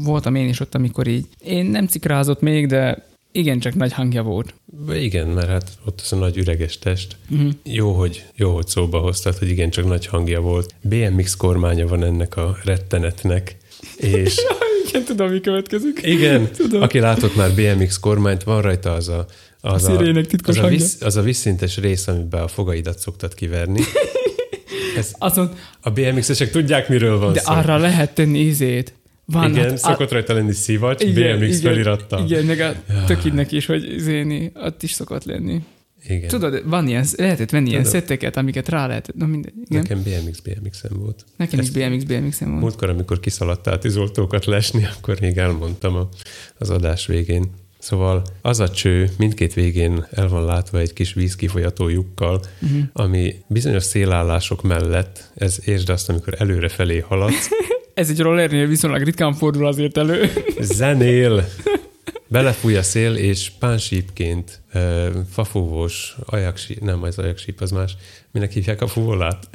Voltam 0.05 0.35
én 0.35 0.49
is 0.49 0.61
ott, 0.61 0.75
amikor 0.75 1.07
így, 1.07 1.27
én 1.45 1.67
nem 1.67 1.87
cikrázott 1.87 2.41
még, 2.41 2.67
de 2.67 3.11
igen, 3.33 3.59
csak 3.59 3.75
nagy 3.75 3.93
hangja 3.93 4.23
volt. 4.23 4.55
Igen, 4.93 5.29
mert 5.29 5.49
hát 5.49 5.71
ott 5.85 6.01
az 6.01 6.13
a 6.13 6.17
nagy 6.17 6.37
üreges 6.37 6.79
test. 6.79 7.17
Uh-huh. 7.31 7.51
Jó, 7.63 7.93
hogy, 7.93 8.25
jó, 8.35 8.55
hogy 8.55 8.67
szóba 8.67 8.99
hoztad, 8.99 9.39
hogy 9.39 9.49
igen, 9.49 9.71
csak 9.71 9.87
nagy 9.87 10.07
hangja 10.07 10.41
volt. 10.41 10.75
BMX 10.81 11.37
kormánya 11.37 11.87
van 11.87 12.05
ennek 12.05 12.37
a 12.37 12.57
rettenetnek, 12.65 13.57
és... 13.97 14.37
igen, 14.89 15.05
tudom, 15.05 15.31
mi 15.31 15.41
következik. 15.41 16.01
Igen, 16.03 16.51
tudom. 16.57 16.83
aki 16.83 16.99
látott 16.99 17.37
már 17.37 17.51
BMX 17.55 17.99
kormányt, 17.99 18.43
van 18.43 18.63
rajta 18.63 18.93
az 18.93 19.09
a 19.09 19.27
az 19.65 19.85
a, 19.85 19.99
a, 19.99 20.21
titkos 20.23 20.59
az, 20.59 20.65
a 20.65 20.69
visz, 20.69 21.01
az 21.01 21.17
a 21.17 21.23
visszintes 21.23 21.77
rész, 21.77 22.09
amiben 22.09 22.43
a 22.43 22.49
fogaidat 22.49 22.99
szoktad 22.99 23.35
kiverni. 23.35 23.81
Ez, 24.97 25.13
Azon, 25.19 25.51
a 25.81 25.91
BMX-esek 25.91 26.51
tudják, 26.51 26.89
miről 26.89 27.19
van 27.19 27.33
de 27.33 27.41
szó. 27.41 27.53
De 27.53 27.59
arra 27.59 27.77
lehet 27.77 28.15
tenni 28.15 28.39
ízét. 28.39 28.95
Van, 29.33 29.51
igen, 29.51 29.69
hát, 29.69 29.79
szokott 29.79 30.11
rajta 30.11 30.35
lenni 30.35 30.53
szivacs, 30.53 31.03
igen, 31.03 31.39
BMX 31.39 31.59
igen, 31.59 31.73
felirattal. 31.73 32.25
Igen, 32.25 32.45
meg 32.45 32.61
a 32.61 32.75
tök 33.07 33.33
neki 33.33 33.57
is, 33.57 33.67
hogy 33.67 33.95
zéni, 33.99 34.53
ott 34.55 34.83
is 34.83 34.93
szokott 34.93 35.25
lenni. 35.25 35.61
Igen. 36.09 36.29
Tudod, 36.29 36.69
van 36.69 36.89
ilyen, 36.89 37.07
lehetett 37.17 37.51
venni 37.51 37.65
Tudod. 37.65 37.81
ilyen 37.81 37.93
szetteket, 37.93 38.37
amiket 38.37 38.69
rá 38.69 38.87
lehet. 38.87 39.13
Na 39.15 39.27
minden, 39.27 39.53
igen. 39.65 39.83
Nekem 39.83 40.03
BMX 40.03 40.41
BMX-em 40.41 40.99
volt. 40.99 41.25
Nekem 41.37 41.59
Ezt 41.59 41.77
is 41.77 41.85
BMX 41.85 42.05
BMX-em 42.05 42.49
volt. 42.49 42.61
Múltkor, 42.61 42.89
amikor 42.89 43.21
kiszaladtál 43.21 43.79
tizoltókat 43.79 44.45
lesni, 44.45 44.89
akkor 44.97 45.21
még 45.21 45.37
elmondtam 45.37 45.97
a, 45.97 46.09
az 46.59 46.71
adás 46.71 47.07
végén. 47.07 47.51
Szóval 47.79 48.23
az 48.43 48.61
a 48.61 48.71
cső 48.71 49.11
mindkét 49.19 49.55
végén 49.55 50.07
el 50.11 50.29
van 50.29 50.45
látva 50.45 50.79
egy 50.79 50.93
kis 50.93 51.13
vízkifolyató 51.13 51.89
lyukkal, 51.89 52.41
uh-huh. 52.63 52.83
ami 52.93 53.35
bizonyos 53.47 53.83
szélállások 53.83 54.63
mellett, 54.63 55.31
ez 55.35 55.59
értsd 55.65 55.89
azt, 55.89 56.09
amikor 56.09 56.35
előre 56.39 56.69
felé 56.69 56.99
haladsz, 56.99 57.49
Ez 57.95 58.11
egy 58.11 58.21
rollernél 58.21 58.67
viszonylag 58.67 59.03
ritkán 59.03 59.35
fordul 59.35 59.67
azért 59.67 59.97
elő. 59.97 60.31
Zenél! 60.61 61.49
Belefúj 62.29 62.77
a 62.77 62.83
szél, 62.83 63.15
és 63.15 63.51
pánsípként 63.59 64.61
uh, 64.75 65.07
fafúvós, 65.31 66.17
ajaksíp, 66.27 66.81
nem 66.81 67.03
az 67.03 67.19
ajaksíp, 67.19 67.61
az 67.61 67.71
más. 67.71 67.97
Minek 68.31 68.53
hívják 68.53 68.83
a 68.83 68.87
fúvolát? 68.87 69.49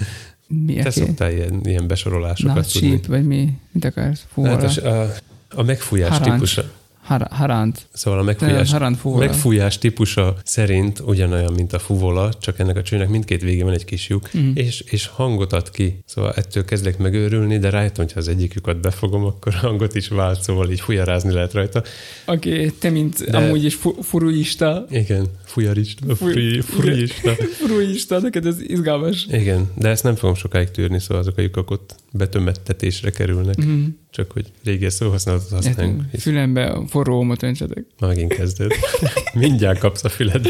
Mi 0.47 0.73
Te 0.73 0.89
szoktál 0.89 1.31
ilyen, 1.31 1.61
ilyen 1.63 1.88
besorolásokat 1.88 2.55
Na, 2.55 2.61
tudni. 2.61 2.89
síp, 2.89 3.05
vagy 3.05 3.25
mi? 3.25 3.49
Mit 3.71 3.85
akarsz? 3.85 4.25
Fúvola? 4.33 4.59
Hát 4.67 4.77
a, 4.77 5.13
a 5.49 5.63
megfújás 5.63 6.09
Harancs. 6.09 6.31
típusa. 6.33 6.63
Har- 7.08 7.32
haránt. 7.32 7.88
Szóval 7.93 8.20
a 8.20 8.24
megfújás, 8.24 8.72
megfújás 9.01 9.78
típusa 9.78 10.36
szerint 10.43 10.99
ugyanolyan, 10.99 11.53
mint 11.53 11.74
a 11.74 11.80
fuvola, 11.80 12.34
csak 12.39 12.60
ennek 12.60 12.76
a 12.76 12.82
csőnek 12.82 13.10
mindkét 13.10 13.41
végén 13.41 13.64
van 13.64 13.74
egy 13.74 13.86
kis 13.86 14.08
lyuk, 14.08 14.30
mm. 14.38 14.51
és, 14.53 14.84
és 14.86 15.08
hangot 15.08 15.53
ad 15.53 15.72
ki. 15.72 15.99
Szóval 16.05 16.34
ettől 16.36 16.66
kezdek 16.66 16.97
megőrülni, 16.97 17.58
de 17.58 17.70
rájöttem, 17.70 18.05
hogyha 18.05 18.20
az 18.20 18.28
egyik 18.28 18.53
lyukat 18.53 18.82
befogom, 18.82 19.24
akkor 19.24 19.53
hangot 19.53 19.95
is 19.95 20.08
vált, 20.08 20.41
szóval 20.41 20.72
így 20.72 20.80
fujarázni 20.80 21.32
lehet 21.34 21.53
rajta. 21.53 21.84
Oké, 22.26 22.53
okay, 22.53 22.72
te 22.72 22.89
mint 22.89 23.30
de... 23.30 23.38
amúgy 23.38 23.64
is 23.64 23.76
fu- 23.76 24.05
furuista. 24.05 24.86
Igen, 24.89 25.28
fujarista, 25.48 26.16
furi, 26.16 26.62
furuista. 26.62 27.34
furuista, 27.34 28.20
neked 28.20 28.45
ez 28.45 28.62
izgalmas. 28.62 29.26
Igen, 29.32 29.72
de 29.76 29.89
ezt 29.89 30.04
nem 30.04 30.16
fogom 30.16 30.36
sokáig 30.36 30.72
tűrni, 30.72 31.00
szóval 31.00 31.18
azok 31.18 31.38
a 31.38 31.41
lyukak 31.41 31.72
ott 31.72 31.95
betömettetésre 32.14 33.10
kerülnek. 33.10 33.66
Mm. 33.66 33.86
Csak 34.10 34.32
hogy 34.32 34.52
régi 34.64 34.89
szóhasználatot 34.89 35.50
használunk. 35.50 36.04
Fülembe 36.20 36.82
forró 36.88 37.20
omot 37.20 37.43
öntsetek. 37.43 37.86
Megint 38.00 38.34
kezdőd. 38.34 38.72
Mindjárt 39.34 39.80
kapsz 39.80 40.04
a 40.04 40.10
füledbe. 40.10 40.50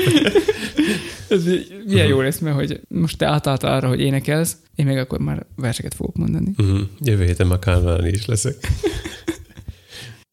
Ez 1.30 1.43
milyen 1.43 1.66
uh-huh. 1.86 2.08
jó 2.08 2.22
lesz, 2.22 2.39
mert 2.39 2.56
hogy 2.56 2.82
most 2.88 3.18
te 3.18 3.26
átálltál 3.26 3.76
arra, 3.76 3.88
hogy 3.88 4.00
énekelsz, 4.00 4.58
én 4.76 4.86
meg 4.86 4.98
akkor 4.98 5.20
már 5.20 5.45
verseket 5.56 5.93
fogok 5.93 6.16
mondani. 6.16 6.54
Uh-huh. 6.58 6.80
Jövő 7.00 7.26
héten 7.26 7.48
már 7.48 8.08
is 8.08 8.26
leszek. 8.26 8.56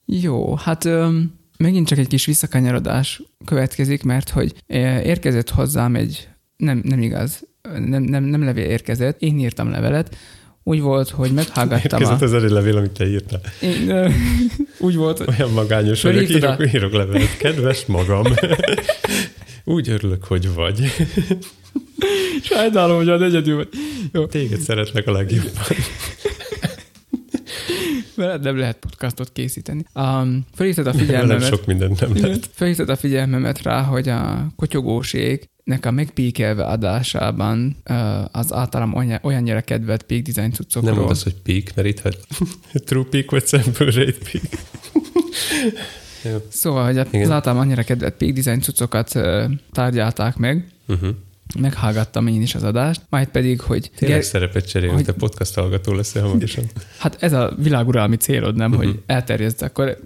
jó, 0.07 0.55
hát 0.55 0.85
öm, 0.85 1.33
megint 1.65 1.89
csak 1.89 1.99
egy 1.99 2.09
kis 2.09 2.27
visszakanyarodás 2.27 3.23
következik, 3.45 4.03
mert 4.03 4.31
hogy 4.31 4.53
érkezett 5.05 5.51
hozzám 5.51 5.95
egy, 5.95 6.29
nem, 6.57 6.81
nem 6.85 7.03
igaz, 7.03 7.47
nem, 7.79 8.03
nem, 8.03 8.25
nem 8.25 8.45
levél 8.45 8.65
érkezett, 8.65 9.23
én 9.23 9.39
írtam 9.39 9.71
levelet, 9.71 10.17
úgy 10.67 10.81
volt, 10.81 11.09
hogy 11.09 11.33
meghallgattam 11.33 12.01
Érkezett 12.01 12.23
a... 12.23 12.25
az 12.37 12.45
egy 12.45 12.51
levél, 12.51 12.77
amit 12.77 12.91
te 12.91 13.07
írtál. 13.07 13.41
Én, 13.61 13.91
uh, 13.91 14.13
úgy 14.87 14.97
volt. 14.97 15.23
Olyan 15.29 15.51
magányos 15.51 16.03
vagyok, 16.03 16.29
írok, 16.29 16.59
a... 16.59 16.65
írok 16.65 16.93
levelet. 16.93 17.37
Kedves 17.37 17.87
magam. 17.87 18.25
úgy 19.65 19.89
örülök, 19.89 20.25
hogy 20.25 20.55
vagy. 20.55 20.93
Sajnálom, 22.43 22.97
hogy 22.97 23.09
az 23.09 23.23
egyedül 23.23 23.57
vagy. 23.57 23.69
Jó. 24.13 24.27
Téged 24.27 24.61
szeretlek 24.61 25.07
a 25.07 25.13
legjobban. 25.13 25.63
Veled 28.17 28.43
nem 28.43 28.59
lehet 28.59 28.77
podcastot 28.77 29.33
készíteni. 29.33 29.85
Um, 29.95 30.47
felhívtad 30.55 30.87
a 30.87 30.93
figyelmemet. 30.93 31.37
Velem 31.37 31.53
sok 31.53 31.67
mindent 31.67 32.01
nem 32.01 32.17
lehet. 32.17 32.51
Felhívtad 32.53 32.89
a 32.89 32.97
figyelmemet 32.97 33.63
rá, 33.63 33.83
hogy 33.83 34.09
a 34.09 34.47
kotyogóség 34.57 35.49
nek 35.65 35.87
a 35.87 35.91
megpíkelve 35.91 36.65
adásában 36.65 37.77
uh, 37.91 38.37
az 38.37 38.53
általam 38.53 38.95
olyan, 38.95 39.19
olyannyira 39.23 39.61
kedvelt 39.61 40.03
peak 40.03 40.23
design 40.23 40.53
cuccokról. 40.53 40.93
Nem 40.93 41.01
mondasz, 41.01 41.23
hogy 41.23 41.37
peak, 41.43 41.75
mert 41.75 41.89
itt 41.89 42.01
hát 42.01 42.17
true 42.87 43.05
peak 43.11 43.31
vagy 43.31 43.47
sample 43.47 43.85
rate 43.85 44.19
peak. 44.33 44.45
Jó. 46.23 46.37
Szóval, 46.49 46.85
hogy 46.85 46.99
az 47.23 47.31
általam 47.31 47.59
annyira 47.59 47.83
kedvelt 47.83 48.15
peak 48.15 48.33
design 48.33 48.61
cuccokat 48.61 49.15
uh, 49.15 49.45
tárgyálták 49.73 50.37
meg, 50.37 50.69
uh-huh 50.89 51.09
meghallgattam 51.59 52.27
én 52.27 52.43
is 52.43 52.55
az 52.55 52.63
adást, 52.63 53.03
majd 53.09 53.29
pedig, 53.29 53.61
hogy... 53.61 53.91
Tényleg 53.97 54.19
ger- 54.19 54.31
szerepet 54.31 54.69
cserélünk, 54.69 54.97
hogy... 54.97 55.05
te 55.05 55.13
podcast 55.13 55.55
hallgató 55.55 55.93
leszel 55.93 56.23
hamarosan. 56.23 56.65
Hát 56.99 57.23
ez 57.23 57.33
a 57.33 57.55
világuralmi 57.59 58.17
célod, 58.17 58.57
nem, 58.57 58.71
uh-huh. 58.71 58.87
hogy 58.87 59.03
elterjeszd, 59.07 59.63
akkor 59.63 59.99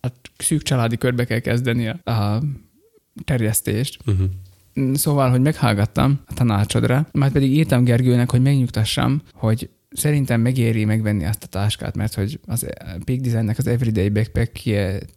a 0.00 0.08
szűk 0.36 0.62
családi 0.62 0.96
körbe 0.96 1.24
kell 1.24 1.38
kezdeni 1.38 1.88
a, 1.88 2.10
a 2.10 2.42
terjesztést. 3.24 3.98
Uh-huh. 4.06 4.26
Szóval, 4.94 5.30
hogy 5.30 5.40
meghallgattam 5.40 6.20
a 6.26 6.34
tanácsodra, 6.34 7.06
majd 7.12 7.32
pedig 7.32 7.52
írtam 7.52 7.84
Gergőnek, 7.84 8.30
hogy 8.30 8.42
megnyugtassam, 8.42 9.22
hogy 9.32 9.70
szerintem 9.90 10.40
megéri 10.40 10.84
megvenni 10.84 11.24
azt 11.24 11.44
a 11.44 11.46
táskát, 11.46 11.96
mert 11.96 12.14
hogy 12.14 12.40
az 12.46 12.66
Peak 13.04 13.20
Designnek 13.20 13.58
az 13.58 13.66
Everyday 13.66 14.08
backpack 14.08 14.62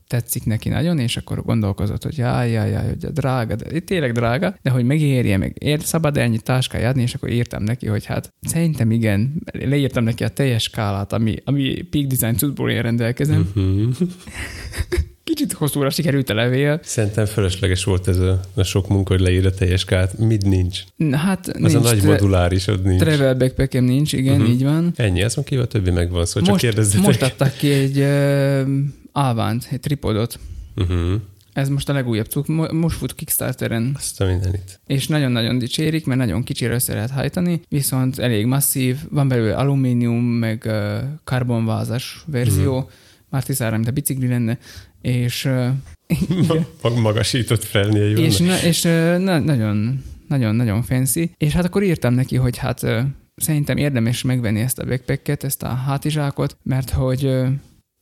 tetszik 0.07 0.45
neki 0.45 0.69
nagyon, 0.69 0.99
és 0.99 1.17
akkor 1.17 1.43
gondolkozott, 1.43 2.03
hogy 2.03 2.17
jaj, 2.17 2.51
jaj, 2.51 2.69
jaj, 2.69 2.87
hogy 2.87 3.05
a 3.05 3.09
drága, 3.09 3.55
de 3.55 3.79
tényleg 3.79 4.11
drága, 4.11 4.55
de 4.61 4.69
hogy 4.69 4.85
megérje, 4.85 5.37
meg 5.37 5.55
ér, 5.59 5.81
szabad 5.81 6.17
-e 6.17 6.21
ennyi 6.21 6.39
táskát 6.39 6.83
adni, 6.83 7.01
és 7.01 7.13
akkor 7.13 7.29
írtam 7.29 7.63
neki, 7.63 7.87
hogy 7.87 8.05
hát 8.05 8.33
szerintem 8.41 8.91
igen, 8.91 9.41
leírtam 9.53 10.03
neki 10.03 10.23
a 10.23 10.29
teljes 10.29 10.63
skálát, 10.63 11.13
ami, 11.13 11.35
ami 11.43 11.81
Peak 11.81 12.05
Design 12.05 12.37
cuccból 12.37 12.71
én 12.71 12.81
rendelkezem. 12.81 13.51
Uh-huh. 13.55 13.95
Kicsit 15.29 15.53
hosszúra 15.53 15.89
sikerült 15.89 16.29
a 16.29 16.33
levél. 16.33 16.79
Szerintem 16.83 17.25
fölösleges 17.25 17.83
volt 17.83 18.07
ez 18.07 18.17
a, 18.17 18.39
a 18.53 18.63
sok 18.63 18.87
munka, 18.87 19.13
hogy 19.13 19.21
leír 19.21 19.45
a 19.45 19.53
teljes 19.53 19.85
kát. 19.85 20.17
Mit 20.17 20.45
nincs? 20.45 20.79
Hát 21.11 21.47
az 21.47 21.59
nincs. 21.59 21.73
a 21.73 21.79
nagy 21.79 21.97
tre- 21.97 22.11
moduláris, 22.11 22.67
ott 22.67 22.83
nincs. 22.83 23.01
Travel 23.01 23.35
backpackem 23.35 23.83
nincs, 23.83 24.13
igen, 24.13 24.33
uh-huh. 24.33 24.49
így 24.49 24.63
van. 24.63 24.91
Ennyi, 24.95 25.23
azt 25.23 25.35
mondja, 25.35 25.61
a 25.61 25.65
többi 25.65 25.91
megvan, 25.91 26.25
szóval 26.25 26.49
most, 26.49 26.61
csak 26.61 26.69
kérdezzetek. 26.69 27.05
Most 27.05 27.21
adtak 27.21 27.55
ki 27.55 27.71
egy 27.71 27.97
uh, 27.97 28.67
Avant, 29.11 29.67
egy 29.71 29.79
tripodot. 29.79 30.39
Uh-huh. 30.75 31.13
Ez 31.53 31.69
most 31.69 31.89
a 31.89 31.93
legújabb 31.93 32.27
cuk, 32.27 32.71
most 32.71 32.97
fut 32.97 33.15
Kickstarteren. 33.15 33.91
Azt 33.95 34.21
a 34.21 34.25
mindenit. 34.25 34.79
És 34.87 35.07
nagyon-nagyon 35.07 35.57
dicsérik, 35.57 36.05
mert 36.05 36.19
nagyon 36.19 36.43
kicsire 36.43 36.73
össze 36.73 36.93
lehet 36.93 37.09
hajtani, 37.09 37.61
viszont 37.67 38.19
elég 38.19 38.45
masszív, 38.45 38.97
van 39.09 39.27
belőle 39.27 39.55
alumínium, 39.55 40.23
meg 40.23 40.63
uh, 40.65 40.97
karbonvázas 41.23 42.23
verzió, 42.25 42.75
uh-huh. 42.75 42.91
már 43.29 43.43
tisztára, 43.43 43.75
mint 43.75 43.87
a 43.87 43.91
bicikli 43.91 44.27
lenne, 44.27 44.57
és... 45.01 45.45
Uh, 45.45 46.93
Magasított 47.01 47.63
felnél 47.63 48.09
jó. 48.09 48.23
És, 48.23 48.37
na, 48.37 48.61
és 48.61 48.83
uh, 48.83 49.17
na, 49.17 49.39
nagyon, 49.39 50.03
nagyon, 50.27 50.55
nagyon 50.55 50.81
fancy. 50.81 51.31
És 51.37 51.53
hát 51.53 51.65
akkor 51.65 51.83
írtam 51.83 52.13
neki, 52.13 52.35
hogy 52.35 52.57
hát 52.57 52.83
uh, 52.83 52.99
szerintem 53.35 53.77
érdemes 53.77 54.21
megvenni 54.21 54.59
ezt 54.59 54.79
a 54.79 54.85
backpacket, 54.85 55.43
ezt 55.43 55.63
a 55.63 55.67
hátizsákot, 55.67 56.57
mert 56.63 56.89
hogy 56.89 57.25
uh, 57.25 57.47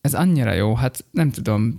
ez 0.02 0.14
annyira 0.14 0.54
jó, 0.54 0.76
hát 0.76 1.06
nem 1.12 1.32
tudom, 1.32 1.76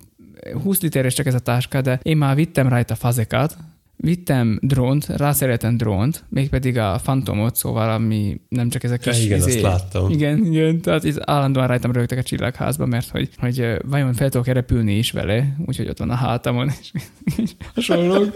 20 0.62 0.80
literes 0.80 1.14
csak 1.14 1.26
ez 1.26 1.34
a 1.34 1.38
táska, 1.38 1.80
de 1.80 2.00
én 2.02 2.16
már 2.16 2.34
vittem 2.34 2.68
rajta 2.68 2.94
fazekat, 2.94 3.56
vittem 4.00 4.58
drónt, 4.62 5.06
rászereltem 5.06 5.76
drónt, 5.76 6.24
mégpedig 6.28 6.78
a 6.78 7.00
Phantomot, 7.02 7.56
szóval 7.56 7.90
ami 7.90 8.40
nem 8.48 8.68
csak 8.68 8.84
ezek 8.84 9.00
a 9.06 9.10
kis... 9.10 9.24
Igen, 9.24 9.38
izé, 9.38 9.50
azt 9.50 9.60
láttam. 9.60 10.10
Igen, 10.10 10.44
igen, 10.44 10.80
tehát 10.80 11.04
itt 11.04 11.20
állandóan 11.24 11.66
rajtam 11.66 11.92
rögtek 11.92 12.18
a 12.18 12.22
csillagházba, 12.22 12.86
mert 12.86 13.08
hogy, 13.08 13.28
hogy 13.36 13.76
vajon 13.86 14.14
fel 14.14 14.28
tudok 14.28 14.46
repülni 14.46 14.98
is 14.98 15.10
vele, 15.10 15.56
úgyhogy 15.66 15.88
ott 15.88 15.98
van 15.98 16.10
a 16.10 16.14
hátamon, 16.14 16.70
és, 16.80 16.92
és 17.36 17.50
hasonlók. 17.74 18.32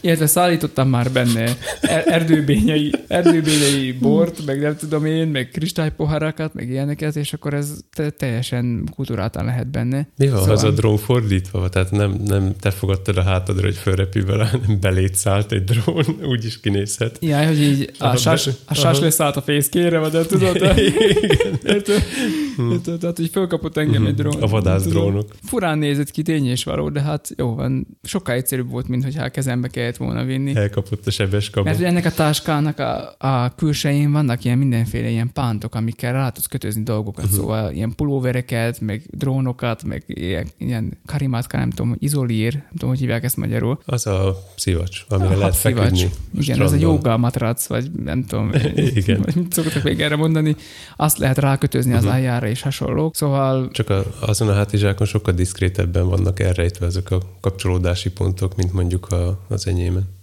Illetve 0.00 0.26
szállítottam 0.26 0.88
már 0.88 1.10
benne 1.10 1.56
er, 1.80 2.02
erdőbényei, 2.06 2.92
erdőbényei 3.08 3.92
bort, 3.92 4.46
meg 4.46 4.60
nem 4.60 4.76
tudom 4.76 5.04
én, 5.04 5.28
meg 5.28 5.48
kristálypoharakat, 5.48 6.54
meg 6.54 6.68
ilyeneket, 6.68 7.16
és 7.16 7.32
akkor 7.32 7.54
ez 7.54 7.78
te, 7.94 8.10
teljesen 8.10 8.88
kultúráltan 8.94 9.44
lehet 9.44 9.70
benne. 9.70 10.08
Mi 10.16 10.28
van, 10.28 10.38
szóval... 10.38 10.54
az 10.54 10.64
a 10.64 10.70
drón 10.70 10.96
fordítva? 10.96 11.68
Tehát 11.68 11.90
nem, 11.90 12.20
nem 12.24 12.52
te 12.60 12.70
fogadtad 12.70 13.16
a 13.16 13.22
hátadra, 13.22 13.64
hogy 13.64 13.76
fölrepül 13.76 14.24
vele, 14.24 14.44
hanem 14.44 14.77
belét 14.80 15.14
szállt 15.14 15.52
egy 15.52 15.64
drón, 15.64 16.04
úgy 16.32 16.44
is 16.44 16.60
kinézhet. 16.60 17.18
Jaj, 17.20 17.46
hogy 17.46 17.60
így 17.60 17.90
a, 17.98 18.16
sás, 18.16 18.48
a 18.64 18.74
sás 18.74 18.98
leszállt 18.98 19.36
a 19.36 19.42
fészkére, 19.42 20.08
de 20.08 20.24
tudod? 20.34 20.56
Érted? 21.64 22.02
Tehát, 23.00 23.16
hogy 23.16 23.28
fölkapott 23.32 23.76
engem 23.76 24.06
egy 24.06 24.14
drón. 24.14 24.42
A 24.42 24.46
vadász 24.46 24.84
drónok. 24.84 25.34
Furán 25.42 25.78
nézett 25.78 26.10
ki, 26.10 26.22
tény 26.22 26.46
és 26.46 26.64
való, 26.64 26.88
de 26.88 27.00
hát 27.00 27.30
jó 27.36 27.54
van, 27.54 27.86
sokkal 28.02 28.34
egyszerűbb 28.34 28.70
volt, 28.70 28.88
mint 28.88 29.04
hogyha 29.04 29.24
a 29.24 29.28
kezembe 29.28 29.68
kellett 29.68 29.96
volna 29.96 30.24
vinni. 30.24 30.56
Elkapott 30.56 31.06
a 31.06 31.10
sebes 31.10 31.50
kaba. 31.50 31.70
Mert 31.70 31.82
ennek 31.82 32.04
a 32.04 32.10
táskának 32.10 32.78
a, 32.78 33.14
a 33.18 33.54
külsején 33.54 34.12
vannak 34.12 34.44
ilyen 34.44 34.58
mindenféle 34.58 35.08
ilyen 35.08 35.32
pántok, 35.32 35.74
amikkel 35.74 36.12
rá 36.12 36.30
tudsz 36.30 36.46
kötözni 36.46 36.82
dolgokat, 36.82 37.24
uh-huh. 37.24 37.38
szóval 37.38 37.72
ilyen 37.72 37.94
pulóvereket, 37.94 38.80
meg 38.80 39.02
drónokat, 39.10 39.84
meg 39.84 40.04
ilyen, 40.06 40.46
ilyen 40.58 40.98
karimátka, 41.06 41.56
nem 41.58 41.70
tudom, 41.70 41.96
izolír, 41.98 42.52
nem 42.52 42.70
tudom, 42.70 42.88
hogy 42.88 42.98
hívják 42.98 43.24
ezt 43.24 43.36
magyarul. 43.36 43.78
Az 43.84 44.06
a 44.06 44.36
szivacs, 44.68 45.04
amire 45.08 45.34
a 45.34 45.38
lehet 45.38 45.56
feküdni. 45.56 46.10
Igen, 46.40 46.62
ez 46.62 46.72
a 46.72 46.76
joga 46.76 47.16
matrac, 47.16 47.66
vagy 47.66 47.90
nem 47.90 48.24
tudom, 48.24 48.50
Igen. 49.00 49.20
vagy 49.22 49.34
mit 49.34 49.52
szoktak 49.52 49.82
még 49.82 50.00
erre 50.00 50.16
mondani, 50.16 50.56
azt 50.96 51.18
lehet 51.18 51.38
rákötözni 51.38 51.92
uh-huh. 51.92 52.06
az 52.06 52.12
mhm. 52.12 52.22
ájára 52.22 52.46
és 52.46 52.62
hasonlók, 52.62 53.16
szóval... 53.16 53.70
Csak 53.70 53.90
a, 53.90 54.04
azon 54.20 54.48
a 54.48 54.52
hátizsákon 54.52 55.06
sokkal 55.06 55.34
diszkrétebben 55.34 56.08
vannak 56.08 56.40
elrejtve 56.40 56.86
ezek 56.86 57.10
a 57.10 57.20
kapcsolódási 57.40 58.10
pontok, 58.10 58.56
mint 58.56 58.72
mondjuk 58.72 59.06
a, 59.06 59.44
az 59.48 59.66
enyémen. 59.66 60.16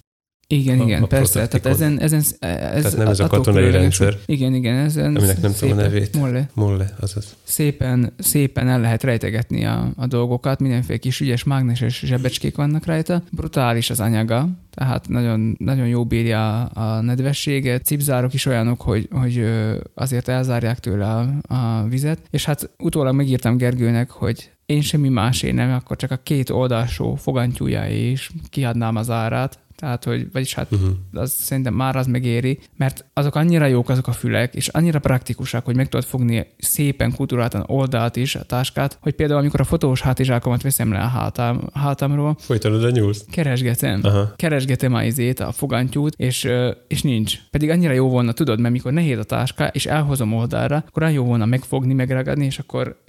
Igen, 0.48 0.80
a, 0.80 0.84
igen, 0.84 1.04
a 1.04 1.06
persze. 1.06 1.48
Tehát 1.48 1.66
ezen, 1.66 2.00
ezen 2.00 2.20
ez 2.20 2.38
Tehát 2.40 2.98
nem 2.98 3.08
ez 3.08 3.20
a 3.20 3.28
katonai 3.28 3.72
rendszer. 3.72 4.18
Igen, 4.26 4.54
igen. 4.54 4.76
Ezen 4.76 5.16
aminek 5.16 5.42
nem 5.42 5.54
tudom 5.54 5.78
a 5.78 5.82
nevét. 5.82 6.18
Molle. 6.18 6.50
Molle, 6.54 6.96
azaz. 7.00 7.36
Szépen, 7.44 8.14
szépen 8.18 8.68
el 8.68 8.80
lehet 8.80 9.04
rejtegetni 9.04 9.66
a, 9.66 9.92
a 9.96 10.08
dolgokat, 10.08 10.60
mindenféle 10.60 10.98
kis 10.98 11.20
ügyes 11.20 11.44
mágneses 11.44 12.00
zsebecskék 12.06 12.56
vannak 12.56 12.86
rajta. 12.86 13.24
Brutális 13.32 13.90
az 13.90 14.00
anyaga, 14.00 14.50
tehát 14.74 15.08
nagyon, 15.08 15.56
nagyon 15.60 15.88
jó 15.88 16.06
bírja 16.06 16.64
a, 16.66 17.02
nedvességet. 17.02 17.84
Cipzárok 17.86 18.34
is 18.34 18.46
olyanok, 18.46 18.82
hogy, 18.82 19.08
hogy 19.12 19.46
azért 19.94 20.28
elzárják 20.28 20.80
tőle 20.80 21.06
a, 21.06 21.54
a 21.54 21.88
vizet. 21.88 22.20
És 22.30 22.46
hát 22.46 22.70
utólag 22.78 23.16
megírtam 23.16 23.58
Gergőnek, 23.58 24.12
hogy 24.12 24.50
én 24.66 24.82
semmi 24.82 25.10
másé 25.10 25.52
nem, 25.52 25.72
akkor 25.72 25.98
csak 25.98 26.12
a 26.12 26.20
két 26.24 26.50
oldalsó 26.50 27.16
fogantyúja 27.16 27.88
is 27.88 28.32
kiadnám 28.50 28.96
az 28.96 29.10
árát, 29.10 29.60
tehát, 29.76 30.04
hogy, 30.04 30.32
vagyis 30.32 30.54
hát 30.54 30.72
uh-huh. 30.72 30.90
az 31.14 31.32
szerintem 31.32 31.74
már 31.74 31.96
az 31.96 32.08
megéri, 32.08 32.60
mert 32.78 33.06
azok 33.14 33.36
annyira 33.36 33.66
jók 33.66 33.90
azok 33.90 34.08
a 34.08 34.12
fülek, 34.12 34.56
és 34.56 34.68
annyira 34.68 35.00
praktikusak, 35.00 35.66
hogy 35.66 35.76
meg 35.76 35.90
tudod 35.90 36.06
fogni 36.06 36.48
szépen 36.58 37.14
kultúráltan 37.16 37.64
oldalt 37.68 38.16
is, 38.16 38.36
a 38.36 38.44
táskát, 38.44 38.98
hogy 39.02 39.14
például 39.14 39.40
amikor 39.40 39.60
a 39.60 39.64
fotós 39.64 40.02
hátizsákomat 40.02 40.62
veszem 40.62 40.92
le 40.92 41.00
a 41.00 41.08
hátam, 41.08 41.62
hátamról. 41.74 42.36
Folyton 42.40 42.74
oda 42.74 42.90
nyúlsz. 42.90 43.26
Keresgetem. 43.32 44.00
Aha. 44.04 44.34
Keresgetem 44.36 44.94
a 44.94 45.04
izét, 45.04 45.40
a 45.40 45.52
fogantyút, 45.52 46.14
és, 46.18 46.48
és 46.88 47.02
nincs. 47.02 47.38
Pedig 47.52 47.70
annyira 47.70 47.94
jó 47.94 48.10
volna, 48.10 48.32
tudod, 48.32 48.60
mert 48.60 48.74
mikor 48.74 48.92
nehéz 48.92 49.18
a 49.18 49.24
táska, 49.24 49.68
és 49.68 49.86
elhozom 49.86 50.34
oldalra, 50.34 50.84
akkor 50.88 51.02
olyan 51.02 51.16
jó 51.16 51.24
volna 51.24 51.46
megfogni, 51.46 51.94
megragadni, 51.94 52.46
és 52.46 52.60
akkor 52.60 53.02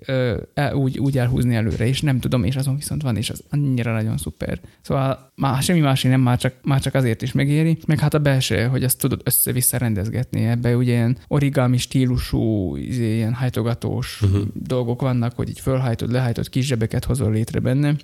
el, 0.55 0.75
úgy, 0.75 0.99
úgy 0.99 1.19
elhúzni 1.19 1.55
előre, 1.55 1.87
és 1.87 2.01
nem 2.01 2.21
tudom, 2.21 2.45
és 2.45 2.57
azon 2.57 2.77
viszont 2.77 3.03
van, 3.03 3.17
és 3.17 3.31
az 3.31 3.45
annyira 3.51 3.93
nagyon 3.93 4.17
szuper. 4.17 4.61
Szóval 4.81 5.33
már 5.35 5.63
semmi 5.63 5.81
más 5.81 6.03
nem, 6.03 6.21
már 6.21 6.39
csak 6.39 6.55
már 6.63 6.81
csak 6.81 6.95
azért 6.95 7.23
is 7.23 7.33
megéri, 7.33 7.79
meg 7.87 7.99
hát 7.99 8.15
a 8.15 8.19
belső, 8.19 8.67
hogy 8.67 8.85
azt 8.85 8.99
tudod 8.99 9.21
össze-vissza 9.25 9.77
rendezgetni. 9.77 10.45
Ebbe 10.45 10.77
ugye 10.77 10.93
ilyen 10.93 11.19
origami 11.29 11.77
stílusú, 11.77 12.77
izé, 12.77 13.15
ilyen 13.15 13.35
hajtogatós 13.35 14.23
uh-huh. 14.23 14.43
dolgok 14.55 15.01
vannak, 15.01 15.33
hogy 15.37 15.49
így 15.49 15.61
fölhajtod, 15.61 16.13
lehajtod, 16.13 16.49
kis 16.49 16.67
zsebeket 16.67 17.05
hozol 17.05 17.33
létre 17.33 17.61
benne, 17.61 17.97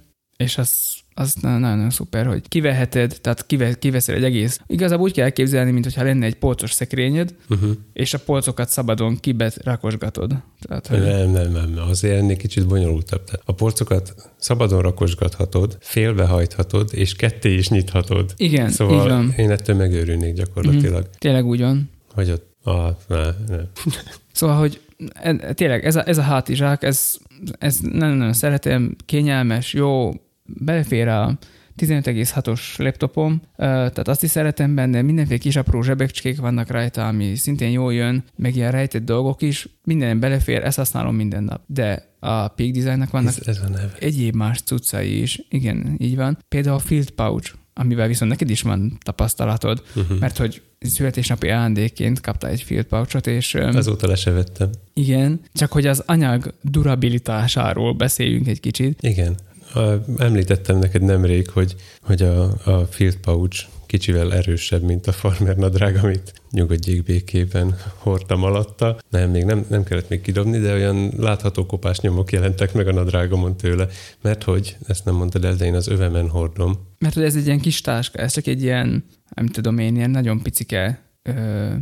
és 0.43 0.59
az 0.59 1.03
az 1.15 1.35
nagyon-nagyon 1.41 1.91
szuper, 1.91 2.27
hogy 2.27 2.49
kiveheted, 2.49 3.19
tehát 3.21 3.47
kive, 3.47 3.75
kiveszel 3.75 4.15
egy 4.15 4.25
egész. 4.25 4.61
Igazából 4.67 5.05
úgy 5.05 5.13
kell 5.13 5.25
elképzelni, 5.25 5.71
mintha 5.71 6.03
lenne 6.03 6.27
egy 6.27 6.35
polcos 6.35 6.73
szekrényed, 6.73 7.35
uh-huh. 7.49 7.71
és 7.93 8.15
a 8.15 8.19
polcokat 8.19 8.69
szabadon 8.69 9.17
kibet 9.21 9.65
rakosgatod. 9.65 10.35
Tehát, 10.61 10.87
hogy... 10.87 11.01
Nem, 11.01 11.31
nem, 11.31 11.53
nem, 11.53 11.75
azért 11.89 12.19
ennél 12.19 12.37
kicsit 12.37 12.67
bonyolultabb. 12.67 13.25
Tehát 13.25 13.43
a 13.45 13.53
polcokat 13.53 14.15
szabadon 14.37 14.83
rakosgathatod, 14.83 15.77
félbehajthatod, 15.81 16.91
és 16.93 17.15
ketté 17.15 17.55
is 17.55 17.69
nyithatod. 17.69 18.35
Igen, 18.37 18.71
szóval 18.71 19.03
így 19.03 19.09
van. 19.09 19.35
én 19.37 19.51
ettől 19.51 19.77
megőrülnék 19.77 20.35
gyakorlatilag. 20.35 21.01
Uh-huh. 21.01 21.15
Tényleg 21.19 21.47
úgy 21.47 21.61
van. 21.61 21.91
Hogy 22.15 22.31
ott, 22.31 22.57
ah, 22.63 22.97
ne, 23.09 23.25
ne. 23.49 23.63
Szóval, 24.33 24.59
hogy 24.59 24.81
tényleg 25.55 25.85
ez 25.85 25.97
a, 25.97 26.09
ez 26.09 26.19
a 26.19 26.23
hátizsák, 26.23 26.83
ez, 26.83 27.17
ez 27.59 27.79
nagyon-nagyon 27.81 28.33
szeretem, 28.33 28.97
kényelmes, 29.07 29.73
jó, 29.73 30.13
belefér 30.55 31.09
a 31.09 31.39
15,6-os 31.77 32.77
laptopom, 32.77 33.43
tehát 33.57 34.09
azt 34.09 34.23
is 34.23 34.31
szeretem 34.31 34.75
benne, 34.75 35.03
mindenféle 35.03 35.39
kis 35.39 35.57
apró 35.57 35.83
zsebecskék 35.83 36.39
vannak 36.39 36.71
rajta, 36.71 37.07
ami 37.07 37.35
szintén 37.35 37.71
jól 37.71 37.95
jön, 37.95 38.25
meg 38.37 38.57
ilyen 38.57 38.71
rejtett 38.71 39.05
dolgok 39.05 39.43
is, 39.43 39.69
minden 39.85 40.21
belefér, 40.21 40.65
ezt 40.65 40.77
használom 40.77 41.15
minden 41.15 41.45
nap. 41.45 41.63
De 41.67 42.11
a 42.21 42.49
Peak 42.49 42.71
Designnak 42.71 43.11
vannak 43.11 43.35
Ez, 43.39 43.47
ez 43.47 43.59
a 43.65 43.69
neve. 43.69 43.93
egyéb 43.99 44.35
más 44.35 44.61
cuccai 44.61 45.21
is, 45.21 45.43
igen, 45.49 45.97
így 45.99 46.17
van. 46.17 46.39
Például 46.49 46.77
a 46.77 46.79
Field 46.79 47.11
Pouch, 47.11 47.53
amivel 47.75 48.07
viszont 48.07 48.31
neked 48.31 48.51
is 48.51 48.63
van 48.63 48.99
tapasztalatod, 49.03 49.83
uh-huh. 49.95 50.19
mert 50.19 50.37
hogy 50.37 50.63
születésnapi 50.81 51.47
ajándékként 51.47 52.21
kaptál 52.21 52.51
egy 52.51 52.63
field 52.63 52.85
pouchot, 52.85 53.27
és... 53.27 53.55
Azóta 53.55 54.07
le 54.07 54.15
se 54.15 54.31
vettem. 54.31 54.71
Igen, 54.93 55.41
csak 55.53 55.73
hogy 55.73 55.87
az 55.87 56.03
anyag 56.07 56.55
durabilitásáról 56.63 57.93
beszéljünk 57.93 58.47
egy 58.47 58.61
kicsit. 58.61 59.03
Igen. 59.03 59.37
Említettem 60.19 60.79
neked 60.79 61.03
nemrég, 61.03 61.49
hogy, 61.49 61.77
hogy 62.03 62.23
a, 62.23 62.43
a 62.65 62.87
field 62.91 63.17
pouch 63.17 63.67
kicsivel 63.87 64.35
erősebb, 64.35 64.83
mint 64.83 65.07
a 65.07 65.13
farmer 65.13 65.57
nadrág, 65.57 65.97
amit 66.03 66.33
nyugodjék 66.51 67.03
békében 67.03 67.77
hordtam 67.97 68.43
alatta. 68.43 68.99
Nem, 69.11 69.31
még 69.31 69.45
nem, 69.45 69.65
nem 69.69 69.85
kellett 69.85 70.09
még 70.09 70.21
kidobni, 70.21 70.59
de 70.59 70.73
olyan 70.73 71.13
látható 71.17 71.67
kopás 71.67 72.01
nyomok 72.01 72.33
jelentek 72.33 72.73
meg 72.73 72.89
a 72.89 72.93
nadrágomon 72.93 73.57
tőle, 73.57 73.87
mert 74.21 74.43
hogy, 74.43 74.77
ezt 74.87 75.05
nem 75.05 75.15
mondtad 75.15 75.45
el, 75.45 75.55
de 75.55 75.65
én 75.65 75.75
az 75.75 75.89
övemen 75.89 76.29
hordom. 76.29 76.79
Mert 76.99 77.15
hogy 77.15 77.23
ez 77.23 77.37
egy 77.37 77.47
ilyen 77.47 77.61
kis 77.61 77.81
táska, 77.81 78.19
ez 78.19 78.33
csak 78.33 78.47
egy 78.47 78.63
ilyen, 78.63 79.05
nem 79.35 79.47
tudom 79.47 79.79
én, 79.79 79.97
ilyen 79.97 80.11
nagyon 80.11 80.43
picike 80.43 81.03
ö, 81.23 81.73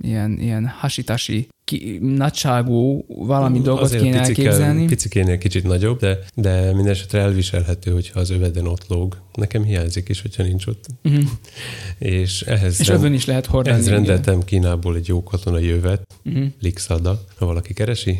ilyen, 0.00 0.38
ilyen 0.38 0.66
hasitasi 0.66 1.48
ki, 1.64 1.98
nagyságú 2.02 3.04
valami 3.08 3.60
dolgot 3.60 3.84
Azért 3.84 4.02
kéne 4.02 4.20
picike, 4.20 4.42
elképzelni. 4.42 4.84
Picikénél 4.84 5.38
kicsit 5.38 5.64
nagyobb, 5.64 5.98
de, 5.98 6.18
de 6.34 6.72
mindesetre 6.72 7.20
elviselhető, 7.20 7.90
hogyha 7.90 8.20
az 8.20 8.30
öveden 8.30 8.66
ott 8.66 8.84
lóg. 8.88 9.22
Nekem 9.34 9.62
hiányzik 9.62 10.08
is, 10.08 10.22
hogyha 10.22 10.42
nincs 10.42 10.66
ott. 10.66 10.86
Uh-huh. 11.04 11.24
és 11.98 12.42
ehhez 12.42 12.80
és 12.80 12.86
rend, 12.86 13.14
is 13.14 13.24
lehet 13.24 13.46
hordani. 13.46 13.76
Ehhez 13.76 13.88
rendeltem 13.88 14.34
igen. 14.34 14.46
Kínából 14.46 14.96
egy 14.96 15.08
jó 15.08 15.22
katonai 15.22 15.64
jövet, 15.66 16.06
uh-huh. 16.24 16.46
Lixada, 16.60 17.24
ha 17.38 17.46
valaki 17.46 17.72
keresi, 17.72 18.18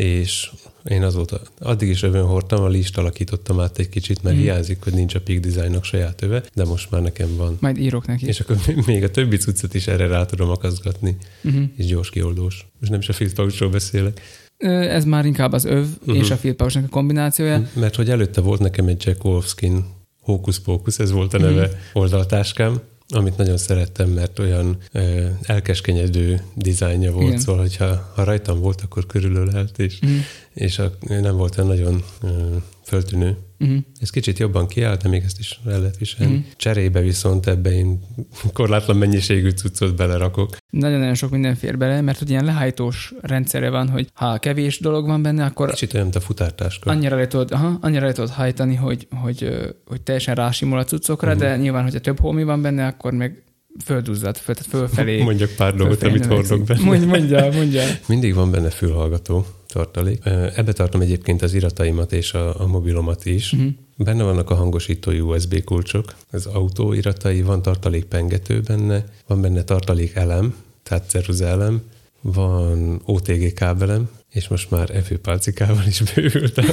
és 0.00 0.50
én 0.84 1.02
azóta, 1.02 1.40
addig 1.58 1.88
is 1.88 2.02
övön 2.02 2.26
hordtam, 2.26 2.62
a 2.62 2.68
list 2.68 2.98
alakítottam 2.98 3.60
át 3.60 3.78
egy 3.78 3.88
kicsit, 3.88 4.22
mert 4.22 4.36
mm. 4.36 4.38
hiányzik, 4.38 4.82
hogy 4.82 4.92
nincs 4.92 5.14
a 5.14 5.20
Peak 5.20 5.40
Designnak 5.40 5.84
saját 5.84 6.22
öve, 6.22 6.42
de 6.54 6.64
most 6.64 6.90
már 6.90 7.02
nekem 7.02 7.36
van. 7.36 7.56
Majd 7.60 7.78
írok 7.78 8.06
neki. 8.06 8.26
És 8.26 8.40
akkor 8.40 8.56
még 8.86 9.02
a 9.02 9.10
többi 9.10 9.36
cuccot 9.36 9.74
is 9.74 9.86
erre 9.86 10.06
rá 10.06 10.24
tudom 10.24 10.50
akaszgatni, 10.50 11.16
mm-hmm. 11.48 11.64
és 11.76 11.86
gyors 11.86 12.10
kioldós. 12.10 12.66
Most 12.78 12.90
nem 12.90 13.00
is 13.00 13.08
a 13.08 13.12
field 13.12 13.34
pouchról 13.34 13.70
beszélek. 13.70 14.20
Ez 14.58 15.04
már 15.04 15.26
inkább 15.26 15.52
az 15.52 15.64
öv 15.64 15.86
uh-huh. 16.00 16.16
és 16.16 16.30
a 16.30 16.36
field 16.36 16.56
pouchnak 16.56 16.84
a 16.84 16.88
kombinációja. 16.88 17.68
Mert 17.72 17.94
hogy 17.94 18.10
előtte 18.10 18.40
volt 18.40 18.60
nekem 18.60 18.86
egy 18.86 19.04
Jack 19.04 19.24
Wolfskin 19.24 19.84
Hocus 20.20 20.58
Pocus, 20.58 20.98
ez 20.98 21.10
volt 21.10 21.34
a 21.34 21.38
neve 21.38 21.64
uh-huh. 21.64 21.76
oldaltáskám, 21.92 22.80
amit 23.10 23.36
nagyon 23.36 23.56
szerettem, 23.56 24.08
mert 24.08 24.38
olyan 24.38 24.76
ö, 24.92 25.26
elkeskenyedő 25.42 26.42
dizájnja 26.54 27.12
volt, 27.12 27.26
Igen. 27.26 27.38
szóval 27.38 27.60
hogyha 27.60 28.12
ha 28.14 28.24
rajtam 28.24 28.60
volt, 28.60 28.80
akkor 28.80 29.06
körülölelt, 29.06 29.78
és, 29.78 29.98
mm. 30.06 30.18
És 30.54 30.78
a, 30.78 30.92
nem 31.00 31.36
volt 31.36 31.58
olyan 31.58 31.70
nagyon 31.70 32.02
ö, 32.22 32.56
föltűnő. 32.84 33.36
Uh-huh. 33.58 33.78
Ez 34.00 34.10
kicsit 34.10 34.38
jobban 34.38 34.66
kiállt, 34.66 35.02
de 35.02 35.08
még 35.08 35.22
ezt 35.24 35.38
is 35.38 35.60
el 35.66 35.78
lehet 35.78 35.98
viselni. 35.98 36.34
Uh-huh. 36.34 36.52
Cserébe 36.56 37.00
viszont 37.00 37.46
ebbe 37.46 37.72
én 37.72 38.00
korlátlan 38.52 38.96
mennyiségű 38.96 39.50
cuccot 39.50 39.96
belerakok. 39.96 40.56
Nagyon-nagyon 40.70 41.14
sok 41.14 41.30
minden 41.30 41.54
fér 41.54 41.78
bele, 41.78 42.00
mert 42.00 42.18
hogy 42.18 42.30
ilyen 42.30 42.44
lehajtós 42.44 43.14
rendszere 43.20 43.70
van, 43.70 43.88
hogy 43.88 44.10
ha 44.14 44.38
kevés 44.38 44.78
dolog 44.78 45.06
van 45.06 45.22
benne, 45.22 45.44
akkor... 45.44 45.70
Kicsit 45.70 45.92
olyan, 45.94 46.04
mint 46.04 46.16
a 46.16 46.20
futártáska. 46.20 46.90
Annyira 46.90 47.16
le 47.16 47.26
tudod, 47.26 47.50
aha, 47.52 47.78
annyira 47.80 48.06
le 48.06 48.12
tudod 48.12 48.30
hajtani, 48.30 48.74
hogy, 48.74 49.06
hogy, 49.10 49.48
hogy 49.86 50.00
teljesen 50.00 50.34
rásimul 50.34 50.78
a 50.78 50.84
cuccokra, 50.84 51.32
uh-huh. 51.32 51.42
de 51.42 51.56
nyilván, 51.56 51.82
hogyha 51.82 51.98
több 51.98 52.20
holmi 52.20 52.44
van 52.44 52.62
benne, 52.62 52.86
akkor 52.86 53.12
meg 53.12 53.42
földuzzadt, 53.84 54.38
föl, 54.38 54.54
tehát 54.54 54.70
fölfelé. 54.70 55.22
Mondjak 55.30 55.50
pár 55.56 55.74
dolgot, 55.74 56.02
amit 56.02 56.26
hordok 56.26 56.64
benne. 56.64 56.84
Mondja, 56.84 57.06
mondja, 57.06 57.50
mondja. 57.52 57.82
Mindig 58.06 58.34
van 58.34 58.50
benne 58.50 58.70
fülhallgató 58.70 59.46
tartalék. 59.72 60.24
Ebbe 60.54 60.72
tartom 60.72 61.00
egyébként 61.00 61.42
az 61.42 61.54
irataimat 61.54 62.12
és 62.12 62.32
a, 62.32 62.60
a 62.60 62.66
mobilomat 62.66 63.26
is. 63.26 63.52
Uh-huh. 63.52 63.70
Benne 63.96 64.22
vannak 64.22 64.50
a 64.50 64.54
hangosító 64.54 65.10
USB 65.10 65.64
kulcsok, 65.64 66.14
az 66.30 66.46
autó 66.46 66.92
iratai, 66.92 67.42
van 67.42 67.62
tartalék 67.62 68.04
pengető 68.04 68.60
benne, 68.60 69.04
van 69.26 69.40
benne 69.40 69.62
tartalék 69.62 70.14
elem, 70.14 70.54
tehát 70.82 71.08
ceruza 71.08 71.46
elem, 71.46 71.82
van 72.20 73.00
OTG 73.04 73.52
kábelem, 73.52 74.08
és 74.30 74.48
most 74.48 74.70
már 74.70 74.90
efőpálcikával 74.90 75.84
is 75.86 76.02
bővült 76.14 76.58
a, 76.58 76.64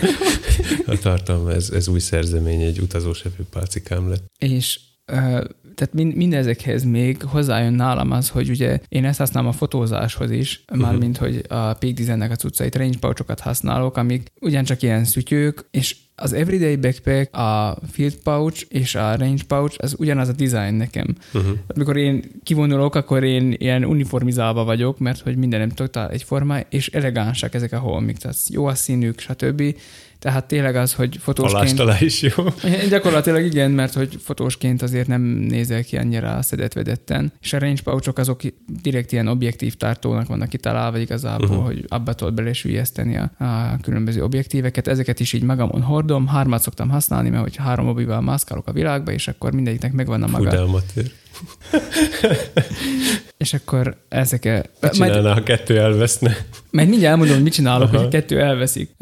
a 0.85 0.97
tartalma. 0.97 1.51
Ez, 1.51 1.69
ez 1.69 1.87
új 1.87 1.99
szerzemény, 1.99 2.61
egy 2.61 2.79
utazós 2.79 3.25
efőpálcikám 3.25 4.09
lett. 4.09 4.25
És 4.37 4.79
tehát 5.78 5.93
mind, 5.93 6.15
mindezekhez 6.15 6.84
még 6.84 7.23
hozzájön 7.23 7.73
nálam 7.73 8.11
az, 8.11 8.30
hogy 8.30 8.49
ugye 8.49 8.80
én 8.89 9.05
ezt 9.05 9.17
használom 9.17 9.49
a 9.49 9.53
fotózáshoz 9.53 10.32
is, 10.32 10.63
uh-huh. 10.67 10.86
mármint 10.86 11.17
hogy 11.17 11.43
a 11.47 11.73
Peak 11.73 11.93
Design-nek 11.93 12.32
a 12.32 12.36
cuccait, 12.36 12.75
range 12.75 12.97
pouchokat 12.99 13.39
használok, 13.39 13.97
amik 13.97 14.32
ugyancsak 14.39 14.82
ilyen 14.82 15.03
szütyők, 15.03 15.65
és 15.71 15.95
az 16.15 16.34
Everyday 16.34 16.75
Backpack, 16.75 17.36
a 17.36 17.78
Field 17.91 18.15
Pouch 18.15 18.65
és 18.69 18.95
a 18.95 19.15
Range 19.15 19.43
Pouch, 19.47 19.75
az 19.78 19.95
ugyanaz 19.97 20.30
a 20.30 20.32
design 20.32 20.73
nekem. 20.73 21.15
Uh-huh. 21.34 21.51
Amikor 21.67 21.97
én 21.97 22.23
kivonulok, 22.43 22.95
akkor 22.95 23.23
én 23.23 23.55
ilyen 23.57 23.86
uniformizálva 23.86 24.63
vagyok, 24.63 24.99
mert 24.99 25.19
hogy 25.19 25.36
mindenem 25.36 25.69
totál 25.69 26.09
egyforma, 26.09 26.59
és 26.59 26.88
elegánsak 26.88 27.53
ezek 27.53 27.73
a 27.73 27.80
holmik, 27.80 28.17
tehát 28.17 28.38
jó 28.49 28.65
a 28.65 28.75
színük, 28.75 29.19
stb. 29.19 29.75
Tehát 30.20 30.45
tényleg 30.45 30.76
az, 30.76 30.93
hogy 30.93 31.18
fotósként... 31.22 31.80
Alá 31.80 31.97
is 31.99 32.22
jó. 32.22 32.30
Gyakorlatilag 32.89 33.45
igen, 33.45 33.72
mert 33.72 33.93
hogy 33.93 34.18
fotósként 34.24 34.82
azért 34.82 35.07
nem 35.07 35.22
nézel 35.22 35.84
ki 35.84 35.97
annyira 35.97 36.41
szedetvedetten. 36.41 37.32
És 37.41 37.53
a 37.53 37.59
range 37.59 37.82
pouchok 37.84 38.18
azok 38.18 38.41
direkt 38.82 39.11
ilyen 39.11 39.28
objektív 39.28 39.76
tartónak 39.76 40.28
vannak 40.28 40.49
kitalálva 40.49 40.97
igazából, 40.97 41.47
uh-huh. 41.47 41.65
hogy 41.65 41.86
abba 41.88 42.13
tudod 42.13 42.34
belesülyezteni 42.34 43.18
a, 43.18 43.32
a 43.38 43.78
különböző 43.82 44.24
objektíveket. 44.24 44.88
Ezeket 44.88 45.20
is 45.20 45.34
így 45.34 45.43
magamon 45.43 45.82
hordom. 45.82 46.28
Hármat 46.28 46.61
szoktam 46.61 46.89
használni, 46.89 47.30
mert 47.30 47.43
hogy 47.43 47.55
három 47.55 47.88
obival 47.88 48.22
mászkálok 48.22 48.68
a 48.68 48.72
világba, 48.72 49.11
és 49.11 49.28
akkor 49.28 49.53
mindegyiknek 49.53 49.91
megvan 49.91 50.24
a 50.24 50.28
maga. 50.28 50.49
És 53.38 53.53
akkor 53.53 53.97
ezek... 54.09 54.43
Mit 54.82 54.97
majd, 54.97 55.26
ha 55.26 55.43
kettő 55.43 55.80
elveszne? 55.80 56.38
Mert 56.78 56.89
mindjárt 56.89 57.11
elmondom, 57.11 57.36
hogy 57.36 57.43
mit 57.43 57.53
csinálok, 57.53 57.93
Aha. 57.93 58.01
hogy 58.01 58.07
kettő 58.07 58.41
elveszik. 58.41 58.95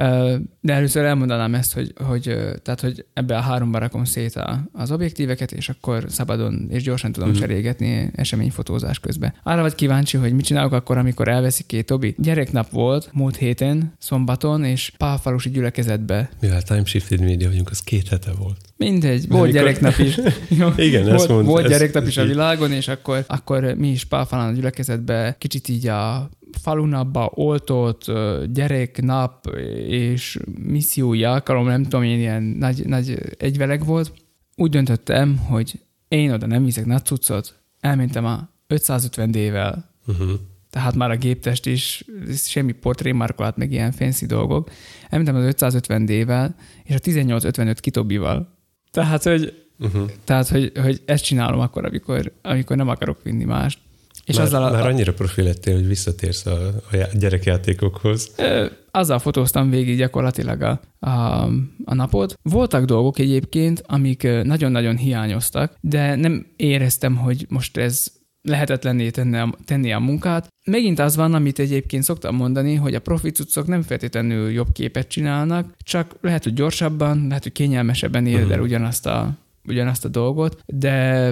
De 0.62 0.74
először 0.74 1.04
elmondanám 1.04 1.56
ezt, 1.56 1.74
hogy, 1.74 1.94
hogy, 1.96 2.24
tehát, 2.64 2.82
hogy 2.82 3.06
ebbe 3.14 3.38
a 3.38 3.40
háromba 3.40 3.78
rakom 3.78 4.04
szét 4.04 4.40
az 4.72 4.92
objektíveket, 4.92 5.52
és 5.52 5.70
akkor 5.70 6.06
szabadon 6.08 6.68
és 6.70 6.84
gyorsan 6.84 7.12
tudom 7.12 7.30
uh-huh. 7.30 7.44
cserélgetni 7.44 8.12
eseményfotózás 8.16 9.00
közben. 9.00 9.34
Arra 9.44 9.62
vagy 9.62 9.76
kíváncsi, 9.76 10.18
hogy 10.18 10.34
mit 10.34 10.46
csinálok 10.46 10.72
akkor, 10.72 10.98
amikor 10.98 11.28
elveszik 11.28 11.66
két 11.66 11.92
obi. 11.92 12.16
Gyereknap 12.18 12.70
volt 12.70 13.10
múlt 13.14 13.36
héten, 13.36 13.94
szombaton, 13.98 14.64
és 14.64 14.92
pálfalusi 14.98 15.50
gyülekezetbe. 15.50 16.30
Mivel 16.42 16.62
time 16.62 16.86
shifted 16.86 17.20
media 17.20 17.50
vagyunk, 17.50 17.70
az 17.70 17.80
két 17.80 18.08
hete 18.08 18.32
volt. 18.38 18.58
Mindegy, 18.78 19.28
volt 19.28 19.42
amikor... 19.42 19.62
gyereknap 19.62 19.98
is. 19.98 20.18
Igen, 20.88 21.04
volt, 21.04 21.16
ezt 21.16 21.28
mond, 21.28 21.46
Volt 21.46 21.68
gyereknap 21.68 22.08
is 22.08 22.18
a 22.18 22.26
világon, 22.26 22.72
és 22.72 22.88
akkor, 22.88 23.24
akkor 23.28 23.74
mi 23.78 23.88
is 23.88 24.06
pálfalán 24.06 24.50
a 24.50 24.56
gyülekezetbe 24.56 25.36
kicsit 25.40 25.68
így 25.68 25.88
a 25.88 26.30
falunapba 26.62 27.32
oltott 27.34 28.12
gyereknap 28.54 29.46
és 29.88 30.40
missziói 30.64 31.24
alkalom, 31.24 31.66
nem 31.66 31.84
tudom, 31.84 32.04
én 32.04 32.20
ilyen 32.20 32.44
nagy, 32.44 32.86
nagy 32.86 33.20
egyveleg 33.38 33.86
volt. 33.86 34.14
Úgy 34.56 34.70
döntöttem, 34.70 35.38
hogy 35.38 35.80
én 36.08 36.32
oda 36.32 36.46
nem 36.46 36.64
viszek 36.64 36.86
nagy 36.86 37.06
cuccot, 37.06 37.60
elmentem 37.80 38.26
a 38.26 38.50
550 38.68 39.32
D-vel, 39.32 39.90
uh-huh. 40.08 40.30
tehát 40.70 40.96
már 40.96 41.12
a 41.12 41.18
géptest 41.18 41.66
is, 41.66 42.04
semmi 42.34 42.72
portrémarkolat, 42.72 43.58
meg 43.58 43.72
ilyen 43.72 43.92
fancy 43.92 44.26
dolgok. 44.26 44.70
Elmentem 45.10 45.36
az 45.36 45.44
550 45.44 46.06
D-vel, 46.06 46.56
és 46.84 46.96
a 46.96 47.00
1855 47.04 47.80
kitobival. 47.80 48.54
Tehát, 48.92 49.24
hogy, 49.24 49.68
uh-huh. 49.80 50.10
tehát 50.24 50.48
hogy, 50.48 50.72
hogy 50.82 51.02
ezt 51.06 51.24
csinálom 51.24 51.60
akkor, 51.60 51.86
amikor, 51.86 52.32
amikor 52.42 52.78
nem 52.78 52.90
akarok 52.90 53.24
vinni 53.24 53.44
mást. 53.44 53.80
És 54.26 54.36
már, 54.36 54.46
azzal 54.46 54.64
a, 54.64 54.72
már 54.72 54.88
annyira 54.88 55.14
profi 55.14 55.42
lettél, 55.42 55.74
hogy 55.74 55.88
visszatérsz 55.88 56.46
a, 56.46 56.68
a 56.92 56.98
gyerekjátékokhoz. 57.14 58.32
Ö, 58.38 58.66
azzal 58.92 59.20
fotóztam 59.20 59.70
végig 59.70 59.98
gyakorlatilag 59.98 60.62
a, 60.62 60.80
a, 61.00 61.44
a 61.86 61.94
napot. 61.94 62.34
Voltak 62.42 62.86
dolgok 62.86 63.20
egyébként, 63.20 63.84
amik 63.88 64.28
nagyon-nagyon 64.44 64.98
hiányoztak, 64.98 65.76
de 65.82 66.16
nem 66.16 66.46
éreztem, 66.56 67.16
hogy 67.16 67.46
most 67.50 67.78
ez 67.78 68.08
lehetetlenné 68.42 69.10
tenni 69.10 69.38
a, 69.38 69.56
tenni 69.66 69.94
a 69.94 70.00
munkát. 70.00 70.48
Megint 70.66 71.00
az 71.00 71.16
van, 71.16 71.34
amit 71.34 71.60
egyébként 71.60 72.04
szoktam 72.04 72.36
mondani, 72.36 72.76
hogy 72.76 72.96
a 72.96 73.00
profi 73.00 73.30
cuccok 73.30 73.68
nem 73.68 73.82
feltétlenül 73.82 74.52
jobb 74.52 74.72
képet 74.72 75.08
csinálnak, 75.08 75.74
csak 75.84 76.16
lehet, 76.22 76.44
hogy 76.44 76.54
gyorsabban, 76.54 77.28
lehet, 77.28 77.44
hogy 77.44 77.52
kényelmesebben 77.52 78.26
éred 78.26 78.42
el 78.42 78.48
uh-huh. 78.50 78.64
ugyanazt 78.64 79.06
a, 79.06 79.38
ugyanazt 79.68 80.06
a 80.06 80.10
dolgot, 80.10 80.62
de 80.66 81.32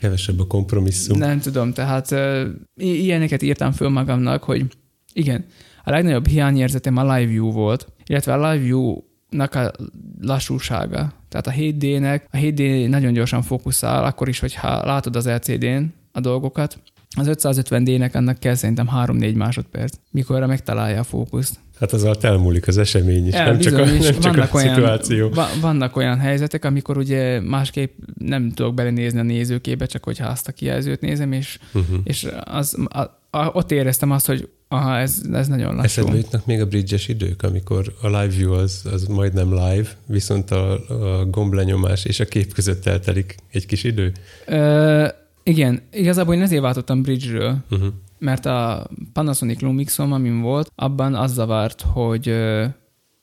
Kevesebb 0.00 0.40
a 0.40 0.46
kompromisszum. 0.46 1.18
Nem 1.18 1.40
tudom, 1.40 1.72
tehát 1.72 2.10
uh, 2.10 2.46
ilyeneket 2.76 3.42
írtam 3.42 3.72
föl 3.72 3.88
magamnak, 3.88 4.42
hogy 4.42 4.64
igen, 5.12 5.44
a 5.84 5.90
legnagyobb 5.90 6.26
hiányérzetem 6.26 6.96
a 6.96 7.14
Live 7.14 7.30
View 7.30 7.52
volt, 7.52 7.86
illetve 8.06 8.32
a 8.32 8.50
Live 8.50 8.64
View 8.64 8.96
a 9.38 9.72
lassúsága. 10.20 11.12
Tehát 11.28 11.46
a 11.46 11.50
7D-nek, 11.50 12.20
a 12.30 12.36
7D 12.36 12.88
nagyon 12.88 13.12
gyorsan 13.12 13.42
fókuszál, 13.42 14.04
akkor 14.04 14.28
is, 14.28 14.38
hogyha 14.38 14.84
látod 14.84 15.16
az 15.16 15.28
LCD-n 15.28 15.82
a 16.12 16.20
dolgokat. 16.20 16.78
Az 17.16 17.30
550D-nek 17.42 18.12
annak 18.12 18.38
kell 18.38 18.54
szerintem 18.54 18.88
3-4 18.96 19.34
másodperc, 19.34 19.94
mikorra 20.10 20.46
megtalálja 20.46 21.00
a 21.00 21.04
fókuszt. 21.04 21.54
Hát 21.80 21.92
az 21.92 22.04
alatt 22.04 22.24
elmúlik 22.24 22.68
az 22.68 22.78
esemény 22.78 23.26
is, 23.26 23.34
El, 23.34 23.44
nem 23.44 23.56
bizony, 23.56 23.72
csak 23.72 23.80
a, 23.80 23.90
nem 23.90 24.00
csak 24.00 24.22
vannak 24.22 24.54
a 24.54 24.56
olyan, 24.56 24.74
szituáció. 24.74 25.32
Vannak 25.60 25.96
olyan 25.96 26.18
helyzetek, 26.18 26.64
amikor 26.64 26.98
ugye 26.98 27.40
másképp 27.40 27.98
nem 28.18 28.50
tudok 28.50 28.74
belenézni 28.74 29.18
a 29.18 29.22
nézőkébe, 29.22 29.86
csak 29.86 30.04
hogyha 30.04 30.26
azt 30.26 30.48
a 30.48 30.52
kijelzőt 30.52 31.00
nézem, 31.00 31.32
és, 31.32 31.58
uh-huh. 31.72 31.98
és 32.04 32.26
az, 32.44 32.76
a, 32.88 33.00
a, 33.30 33.46
ott 33.52 33.70
éreztem 33.70 34.10
azt, 34.10 34.26
hogy 34.26 34.48
aha, 34.68 34.98
ez, 34.98 35.22
ez 35.32 35.48
nagyon 35.48 35.74
lassú. 35.74 35.84
Eszedbe 35.84 36.16
jutnak 36.16 36.46
még 36.46 36.60
a 36.60 36.66
bridges 36.66 37.08
idők, 37.08 37.42
amikor 37.42 37.94
a 38.02 38.06
live 38.06 38.34
view 38.36 38.52
az, 38.52 38.82
az 38.92 39.04
majdnem 39.04 39.54
live, 39.54 39.88
viszont 40.06 40.50
a, 40.50 40.72
a 40.72 41.24
gomblenyomás 41.24 42.04
és 42.04 42.20
a 42.20 42.24
kép 42.24 42.52
között 42.52 42.86
eltelik 42.86 43.34
egy 43.50 43.66
kis 43.66 43.84
idő? 43.84 44.12
Ö, 44.46 45.06
igen, 45.42 45.82
igazából 45.92 46.34
én 46.34 46.42
ezért 46.42 46.62
váltottam 46.62 47.02
bridge-ről. 47.02 47.56
Uh-huh 47.70 47.92
mert 48.20 48.46
a 48.46 48.86
Panasonic 49.12 49.60
Lumixom, 49.60 50.12
amin 50.12 50.40
volt, 50.40 50.72
abban 50.74 51.14
az 51.14 51.32
zavart, 51.32 51.84
hogy 51.92 52.34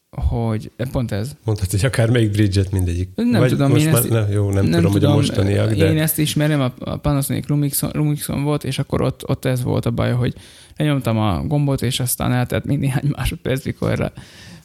hogy 0.10 0.72
pont 0.92 1.12
ez. 1.12 1.32
Mondhatod, 1.44 1.80
hogy 1.80 1.90
akár 1.90 2.10
melyik 2.10 2.32
bridget 2.32 2.72
mindegyik. 2.72 3.10
Nem 3.16 3.40
Vagy 3.40 3.50
tudom, 3.50 3.70
most 3.70 3.86
én 3.86 3.92
már, 3.92 4.00
ezt, 4.00 4.10
ne, 4.10 4.20
jó, 4.20 4.50
nem, 4.50 4.54
nem 4.54 4.64
tudom, 4.64 4.82
tudom, 4.82 4.92
hogy 4.92 5.04
a 5.04 5.14
mostaniak, 5.14 5.74
de... 5.74 5.92
Én 5.92 5.98
ezt 5.98 6.20
ismerem, 6.20 6.62
a 6.80 6.98
Panasonic 6.98 7.48
Lumixon, 7.48 7.90
Lumixon 7.94 8.44
volt, 8.44 8.64
és 8.64 8.80
akkor 8.80 9.02
ott, 9.02 9.30
ott 9.30 9.46
ez 9.46 9.64
volt 9.64 9.86
a 9.86 9.92
baj, 9.92 10.12
hogy 10.12 10.34
lenyomtam 10.78 11.18
a 11.18 11.44
gombot, 11.46 11.82
és 11.82 12.00
aztán 12.00 12.32
eltett 12.32 12.66
még 12.66 12.80
néhány 12.80 13.10
másodperc, 13.18 13.66
mikor, 13.66 14.12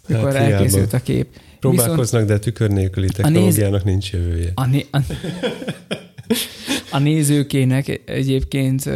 mikor 0.08 0.34
hát 0.34 0.34
elkészült 0.34 0.92
a 0.92 1.02
kép. 1.02 1.26
Próbálkoznak, 1.60 1.98
Viszont 1.98 2.26
de 2.26 2.38
tükör 2.38 2.70
nélküli 2.70 3.08
technológiának 3.08 3.84
néz... 3.84 3.92
nincs 3.92 4.12
jövője. 4.12 4.52
A, 4.54 4.66
né... 4.66 4.86
a... 4.90 4.98
A 6.92 6.98
nézőkének 6.98 8.02
egyébként, 8.04 8.86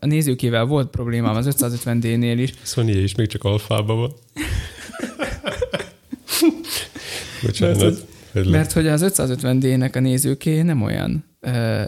a 0.00 0.06
nézőkével 0.06 0.64
volt 0.64 0.90
problémám 0.90 1.36
az 1.36 1.48
550D-nél 1.58 2.36
is. 2.38 2.52
sony 2.62 2.88
is 2.88 3.14
még 3.14 3.26
csak 3.26 3.44
alfában 3.44 3.96
van. 3.96 4.12
Bocsánat. 7.42 7.78
Mert, 7.80 7.96
hogy, 8.32 8.48
mert 8.48 8.72
hogy 8.72 8.86
az 8.86 9.04
550D-nek 9.16 9.96
a 9.96 9.98
nézőké 9.98 10.62
nem 10.62 10.82
olyan, 10.82 11.24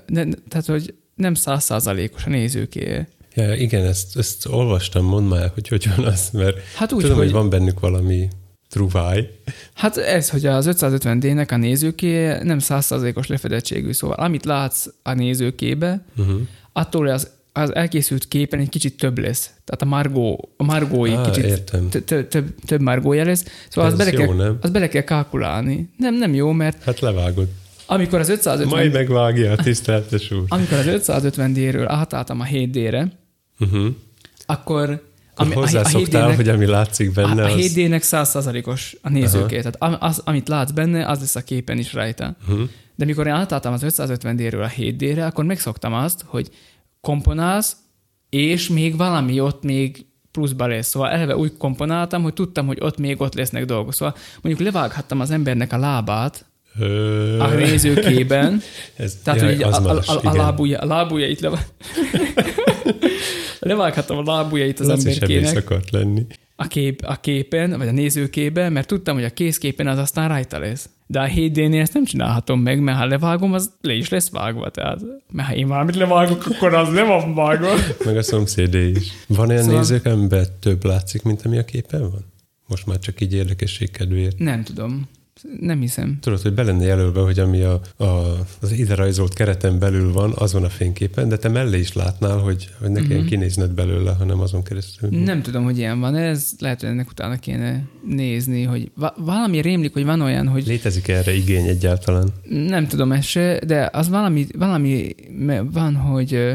ne, 0.06 0.24
tehát 0.48 0.66
hogy 0.66 0.94
nem 1.14 1.34
százszázalékos 1.34 2.24
a 2.24 2.28
nézőké. 2.28 3.06
Ja, 3.34 3.54
igen, 3.54 3.84
ezt, 3.84 4.16
ezt 4.16 4.46
olvastam, 4.46 5.04
mondd 5.04 5.26
már, 5.26 5.50
hogy 5.54 5.68
hogy 5.68 5.88
van 5.96 6.06
az, 6.06 6.28
mert 6.32 6.56
hát 6.74 6.92
úgy, 6.92 7.00
tudom, 7.00 7.16
hogy, 7.16 7.24
hogy 7.24 7.34
van 7.34 7.50
bennük 7.50 7.80
valami 7.80 8.28
truváj. 8.70 9.30
Hát 9.74 9.96
ez, 9.96 10.30
hogy 10.30 10.46
az 10.46 10.68
550D-nek 10.70 11.52
a 11.52 11.56
nézőké 11.56 12.38
nem 12.42 12.58
százszerzékos 12.58 13.26
lefedettségű, 13.26 13.92
szóval 13.92 14.16
amit 14.16 14.44
látsz 14.44 14.86
a 15.02 15.12
nézőkébe, 15.12 16.04
uh-huh. 16.16 16.40
attól 16.72 17.08
az, 17.08 17.30
az 17.52 17.74
elkészült 17.74 18.28
képen 18.28 18.60
egy 18.60 18.68
kicsit 18.68 18.96
több 18.96 19.18
lesz. 19.18 19.50
Tehát 19.64 19.82
a 19.82 19.84
margó, 19.84 20.48
a 20.56 20.64
margói 20.64 21.12
ah, 21.12 21.30
kicsit 21.30 21.72
több, 22.66 22.80
margója 22.80 23.24
lesz. 23.24 23.44
Szóval 23.68 23.90
az 23.90 23.96
bele, 23.96 24.12
jó, 24.12 24.18
kell, 24.18 24.34
nem? 24.34 24.58
az 24.60 24.70
bele 24.70 24.88
kell 24.88 25.02
kalkulálni. 25.02 25.90
Nem, 25.96 26.14
nem 26.14 26.34
jó, 26.34 26.52
mert... 26.52 26.82
Hát 26.82 27.00
levágod. 27.00 27.48
Amikor 27.86 28.20
az 28.20 28.28
550... 28.28 28.78
Majd 28.78 28.92
megvágja 28.92 29.52
a 29.52 29.56
tiszteltes 29.56 30.30
úr. 30.30 30.44
Amikor 30.48 30.78
az 30.78 30.86
550D-ről 31.06 31.84
átálltam 31.86 32.40
a 32.40 32.44
7D-re, 32.44 33.12
uh-huh. 33.58 33.78
Mhm. 33.78 33.88
Akkor 35.36 35.52
ami, 35.52 35.54
hozzászoktál, 35.54 36.28
a 36.30 36.34
hogy 36.34 36.48
ami 36.48 36.66
látszik 36.66 37.12
benne, 37.12 37.44
A, 37.44 37.46
a 37.46 37.54
7D-nek 37.56 38.00
százszázalékos 38.00 38.96
a 39.02 39.08
nézőké. 39.08 39.60
Tehát 39.60 40.02
az, 40.02 40.22
amit 40.24 40.48
látsz 40.48 40.70
benne, 40.70 41.06
az 41.06 41.20
lesz 41.20 41.36
a 41.36 41.42
képen 41.42 41.78
is 41.78 41.92
rajta. 41.92 42.36
Uh-huh. 42.48 42.68
De 42.94 43.04
mikor 43.04 43.26
én 43.26 43.32
átálltam 43.32 43.72
az 43.72 43.82
550D-ről 43.84 44.64
a 44.64 44.70
7D-re, 44.80 45.26
akkor 45.26 45.44
megszoktam 45.44 45.94
azt, 45.94 46.24
hogy 46.26 46.50
komponálsz, 47.00 47.76
és 48.30 48.68
még 48.68 48.96
valami 48.96 49.40
ott 49.40 49.62
még 49.62 50.06
pluszba 50.30 50.66
lesz. 50.66 50.88
Szóval 50.88 51.10
eleve 51.10 51.36
úgy 51.36 51.56
komponáltam, 51.56 52.22
hogy 52.22 52.32
tudtam, 52.32 52.66
hogy 52.66 52.78
ott 52.80 52.98
még 52.98 53.20
ott 53.20 53.34
lesznek 53.34 53.64
dolgok. 53.64 53.94
Szóval 53.94 54.16
mondjuk 54.42 54.72
levághattam 54.72 55.20
az 55.20 55.30
embernek 55.30 55.72
a 55.72 55.78
lábát, 55.78 56.46
a 57.38 57.46
nézőkében. 57.46 58.60
Ez, 58.96 59.18
tehát, 59.24 59.40
jaj, 59.40 59.54
hogy 59.54 59.62
a, 59.62 59.90
a, 59.90 60.02
a, 60.06 60.20
a, 60.22 60.36
lábúja, 60.36 60.78
a 60.78 60.86
lábújait 60.86 61.40
le... 61.40 61.50
levághattam 63.60 64.18
a 64.18 64.22
lábujjait 64.32 64.80
az 64.80 64.86
Laci 64.86 65.10
emberkének. 65.10 65.56
akart 65.56 65.90
lenni. 65.90 66.26
A, 66.56 66.66
kép, 66.66 67.02
a 67.04 67.14
képen, 67.14 67.78
vagy 67.78 67.88
a 67.88 67.92
nézőképen, 67.92 68.72
mert 68.72 68.86
tudtam, 68.86 69.14
hogy 69.14 69.24
a 69.24 69.30
kézképen 69.30 69.86
az 69.86 69.98
aztán 69.98 70.28
rajta 70.28 70.58
lesz. 70.58 70.88
De 71.06 71.20
a 71.20 71.26
7D-nél 71.26 71.80
ezt 71.80 71.94
nem 71.94 72.04
csinálhatom 72.04 72.60
meg, 72.60 72.80
mert 72.80 72.98
ha 72.98 73.06
levágom, 73.06 73.52
az 73.52 73.70
le 73.80 73.92
is 73.92 74.08
lesz 74.08 74.30
vágva. 74.30 74.70
Tehát, 74.70 75.00
mert 75.32 75.48
ha 75.48 75.54
én 75.54 75.66
valamit 75.66 75.94
levágok, 75.94 76.46
akkor 76.46 76.74
az 76.74 76.88
nem 76.88 77.06
van 77.06 77.34
vágva. 77.34 77.74
Meg 78.04 78.16
a 78.16 78.22
szomszédé 78.22 78.88
is. 78.88 79.12
Van 79.26 79.48
olyan 79.48 79.62
szóval... 79.62 79.78
nézők, 79.78 80.04
amiben 80.04 80.46
több 80.60 80.84
látszik, 80.84 81.22
mint 81.22 81.42
ami 81.44 81.58
a 81.58 81.64
képen 81.64 82.00
van? 82.00 82.24
Most 82.66 82.86
már 82.86 82.98
csak 82.98 83.20
így 83.20 83.34
érdekesség 83.34 83.90
kedvéért. 83.90 84.38
Nem 84.38 84.62
tudom. 84.64 85.08
Nem 85.60 85.80
hiszem. 85.80 86.18
Tudod, 86.20 86.40
hogy 86.40 86.54
be 86.54 86.62
lenne 86.62 86.84
jelölve, 86.84 87.20
hogy 87.20 87.38
ami 87.38 87.62
a, 87.62 87.80
a, 87.96 88.04
az 88.60 88.72
ide 88.72 88.94
rajzolt 88.94 89.34
kereten 89.34 89.78
belül 89.78 90.12
van, 90.12 90.32
az 90.34 90.52
van 90.52 90.64
a 90.64 90.68
fényképen, 90.68 91.28
de 91.28 91.36
te 91.36 91.48
mellé 91.48 91.78
is 91.78 91.92
látnál, 91.92 92.38
hogy, 92.38 92.68
hogy 92.80 92.90
ne 92.90 92.94
kelljen 93.00 93.16
uh-huh. 93.16 93.28
kinézned 93.28 93.70
belőle, 93.70 94.12
hanem 94.12 94.40
azon 94.40 94.62
keresztül. 94.62 95.08
Nem 95.08 95.42
tudom, 95.42 95.64
hogy 95.64 95.78
ilyen 95.78 96.00
van. 96.00 96.14
Ez 96.14 96.50
lehet, 96.58 96.80
hogy 96.80 96.88
ennek 96.88 97.10
utána 97.10 97.36
kéne 97.36 97.82
nézni, 98.06 98.62
hogy 98.62 98.90
va- 98.94 99.16
valami 99.16 99.60
rémlik, 99.60 99.92
hogy 99.92 100.04
van 100.04 100.20
olyan, 100.20 100.48
hogy... 100.48 100.66
Létezik 100.66 101.08
erre 101.08 101.34
igény 101.34 101.66
egyáltalán? 101.66 102.28
Nem 102.48 102.86
tudom 102.86 103.12
ezt 103.12 103.28
se, 103.28 103.60
de 103.66 103.88
az 103.92 104.08
valami, 104.08 104.46
valami 104.58 105.14
van, 105.72 105.94
hogy 105.94 106.54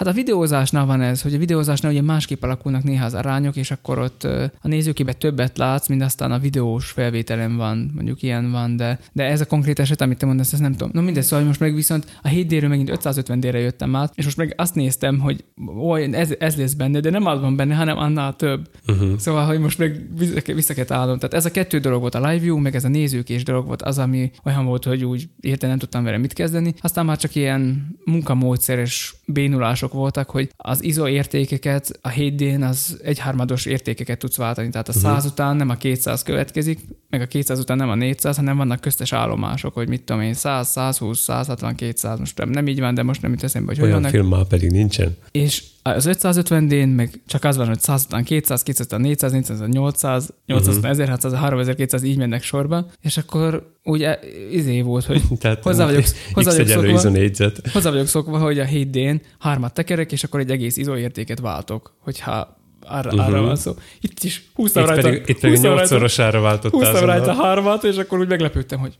Hát 0.00 0.08
a 0.08 0.12
videózásnál 0.12 0.86
van 0.86 1.00
ez, 1.00 1.22
hogy 1.22 1.34
a 1.34 1.38
videózásnál 1.38 1.92
ugye 1.92 2.02
másképp 2.02 2.42
alakulnak 2.42 2.82
néha 2.82 3.04
az 3.04 3.14
arányok, 3.14 3.56
és 3.56 3.70
akkor 3.70 3.98
ott 3.98 4.24
a 4.60 4.68
nézőkében 4.68 5.14
többet 5.18 5.58
látsz, 5.58 5.88
mint 5.88 6.02
aztán 6.02 6.32
a 6.32 6.38
videós 6.38 6.90
felvételen 6.90 7.56
van, 7.56 7.90
mondjuk 7.94 8.22
ilyen 8.22 8.50
van, 8.50 8.76
de, 8.76 8.98
de 9.12 9.24
ez 9.24 9.40
a 9.40 9.46
konkrét 9.46 9.78
eset, 9.78 10.00
amit 10.00 10.18
te 10.18 10.26
mondasz, 10.26 10.52
ezt 10.52 10.62
nem 10.62 10.72
tudom. 10.72 10.90
No 10.92 11.00
mindegy, 11.00 11.22
szóval 11.22 11.44
most 11.44 11.60
meg 11.60 11.74
viszont 11.74 12.18
a 12.22 12.28
7D-ről 12.28 12.68
megint 12.68 12.90
550D-re 13.02 13.58
jöttem 13.58 13.96
át, 13.96 14.12
és 14.14 14.24
most 14.24 14.36
meg 14.36 14.54
azt 14.56 14.74
néztem, 14.74 15.18
hogy 15.18 15.44
oly, 15.78 16.08
ez, 16.12 16.34
ez 16.38 16.56
lesz 16.56 16.72
benne, 16.72 17.00
de 17.00 17.10
nem 17.10 17.26
az 17.26 17.40
van 17.40 17.56
benne, 17.56 17.74
hanem 17.74 17.98
annál 17.98 18.36
több. 18.36 18.68
Uh-huh. 18.86 19.18
Szóval, 19.18 19.46
hogy 19.46 19.58
most 19.58 19.78
meg 19.78 20.08
vissza, 20.44 20.74
kell 20.74 20.84
állnom. 20.88 21.18
Tehát 21.18 21.34
ez 21.34 21.44
a 21.44 21.50
kettő 21.50 21.78
dolog 21.78 22.00
volt 22.00 22.14
a 22.14 22.28
live 22.28 22.42
view, 22.42 22.58
meg 22.58 22.74
ez 22.74 22.84
a 22.84 22.88
nézőkés 22.88 23.44
dolog 23.44 23.66
volt 23.66 23.82
az, 23.82 23.98
ami 23.98 24.30
olyan 24.44 24.64
volt, 24.64 24.84
hogy 24.84 25.04
úgy 25.04 25.28
érte 25.40 25.66
nem 25.66 25.78
tudtam 25.78 26.04
vele 26.04 26.18
mit 26.18 26.32
kezdeni. 26.32 26.74
Aztán 26.80 27.04
már 27.04 27.18
csak 27.18 27.34
ilyen 27.34 27.86
munkamódszeres 28.04 29.14
bénulások 29.32 29.92
voltak, 29.92 30.30
hogy 30.30 30.50
az 30.56 30.84
ISO 30.84 31.08
értékeket 31.08 31.98
a 32.00 32.08
7D-n 32.08 32.62
az 32.62 33.00
egyharmados 33.02 33.66
értékeket 33.66 34.18
tudsz 34.18 34.36
váltani, 34.36 34.68
tehát 34.68 34.88
a 34.88 34.92
100 34.92 35.04
uh-huh. 35.04 35.30
után 35.32 35.56
nem 35.56 35.68
a 35.68 35.74
200 35.74 36.22
következik, 36.22 36.80
meg 37.10 37.20
a 37.20 37.26
200 37.26 37.58
után 37.58 37.76
nem 37.76 37.88
a 37.88 37.94
400, 37.94 38.36
hanem 38.36 38.56
vannak 38.56 38.80
köztes 38.80 39.12
állomások, 39.12 39.74
hogy 39.74 39.88
mit 39.88 40.02
tudom 40.02 40.22
én, 40.22 40.34
100, 40.34 40.68
120, 40.68 41.18
160, 41.18 41.74
200, 41.74 42.18
most 42.18 42.38
nem, 42.38 42.50
nem 42.50 42.66
így 42.66 42.80
van, 42.80 42.94
de 42.94 43.02
most 43.02 43.22
nem 43.22 43.30
jut 43.30 43.42
eszembe, 43.42 43.72
hogy 43.72 43.82
Olyan 43.82 43.92
hogy 43.92 44.02
vannak. 44.02 44.16
film 44.16 44.28
már 44.28 44.44
pedig 44.44 44.70
nincsen. 44.70 45.16
És 45.30 45.64
az 45.82 46.08
550D-n 46.12 46.94
meg 46.94 47.20
csak 47.26 47.44
az 47.44 47.56
van, 47.56 47.66
hogy 47.66 47.80
100 47.80 48.04
után 48.04 48.24
200, 48.24 48.62
200 48.62 48.86
után 48.86 49.00
400, 49.00 49.32
400 49.32 49.60
800, 49.68 50.32
800 50.46 50.66
uh-huh. 50.66 50.78
után 50.78 50.90
1600, 50.90 51.32
3200 51.32 52.02
így 52.02 52.16
mennek 52.16 52.42
sorba, 52.42 52.86
és 53.00 53.16
akkor 53.16 53.74
úgy 53.82 54.02
e, 54.02 54.18
izé 54.50 54.80
volt, 54.80 55.04
hogy 55.04 55.22
Tehát 55.40 55.62
hozzá 55.62 55.84
vagyok, 55.84 56.04
hozzá 56.32 56.50
vagyok, 56.50 56.98
szokva, 56.98 57.70
hozzá 57.72 57.90
vagyok 57.90 58.06
szokva, 58.06 58.38
hogy 58.38 58.58
a 58.58 58.64
7D-n 58.64 59.20
hármat 59.38 59.74
tekerek, 59.74 60.12
és 60.12 60.24
akkor 60.24 60.40
egy 60.40 60.50
egész 60.50 60.76
izóértéket 60.76 61.40
váltok, 61.40 61.94
hogyha 61.98 62.59
arra, 62.90 63.10
uh-huh. 63.10 63.26
arra 63.26 63.42
van 63.42 63.56
szó. 63.56 63.72
Itt 64.00 64.22
is 64.22 64.50
húztam 64.54 64.84
rajta. 64.84 65.02
Pedig, 65.02 65.22
itt 65.26 65.40
pedig 65.40 65.60
nyolcszorosára 65.60 66.40
váltottál. 66.40 66.80
Húztam 66.80 67.04
rajta 67.04 67.32
hármat, 67.32 67.84
és 67.84 67.96
akkor 67.96 68.18
úgy 68.18 68.28
meglepődtem, 68.28 68.78
hogy 68.78 68.98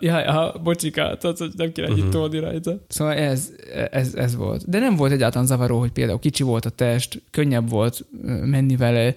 jaj, 0.00 0.24
aha, 0.24 0.58
bocsika, 0.62 1.16
tehát, 1.16 1.38
hogy 1.38 1.50
nem 1.56 1.72
kéne 1.72 1.88
uh-huh. 1.88 2.04
itt 2.04 2.10
tolni 2.10 2.38
rajta. 2.38 2.72
Szóval 2.88 3.14
ez, 3.14 3.50
ez, 3.90 4.14
ez, 4.14 4.36
volt. 4.36 4.70
De 4.70 4.78
nem 4.78 4.96
volt 4.96 5.12
egyáltalán 5.12 5.46
zavaró, 5.46 5.78
hogy 5.78 5.92
például 5.92 6.18
kicsi 6.18 6.42
volt 6.42 6.64
a 6.64 6.70
test, 6.70 7.22
könnyebb 7.30 7.68
volt 7.68 8.06
menni 8.44 8.76
vele, 8.76 9.16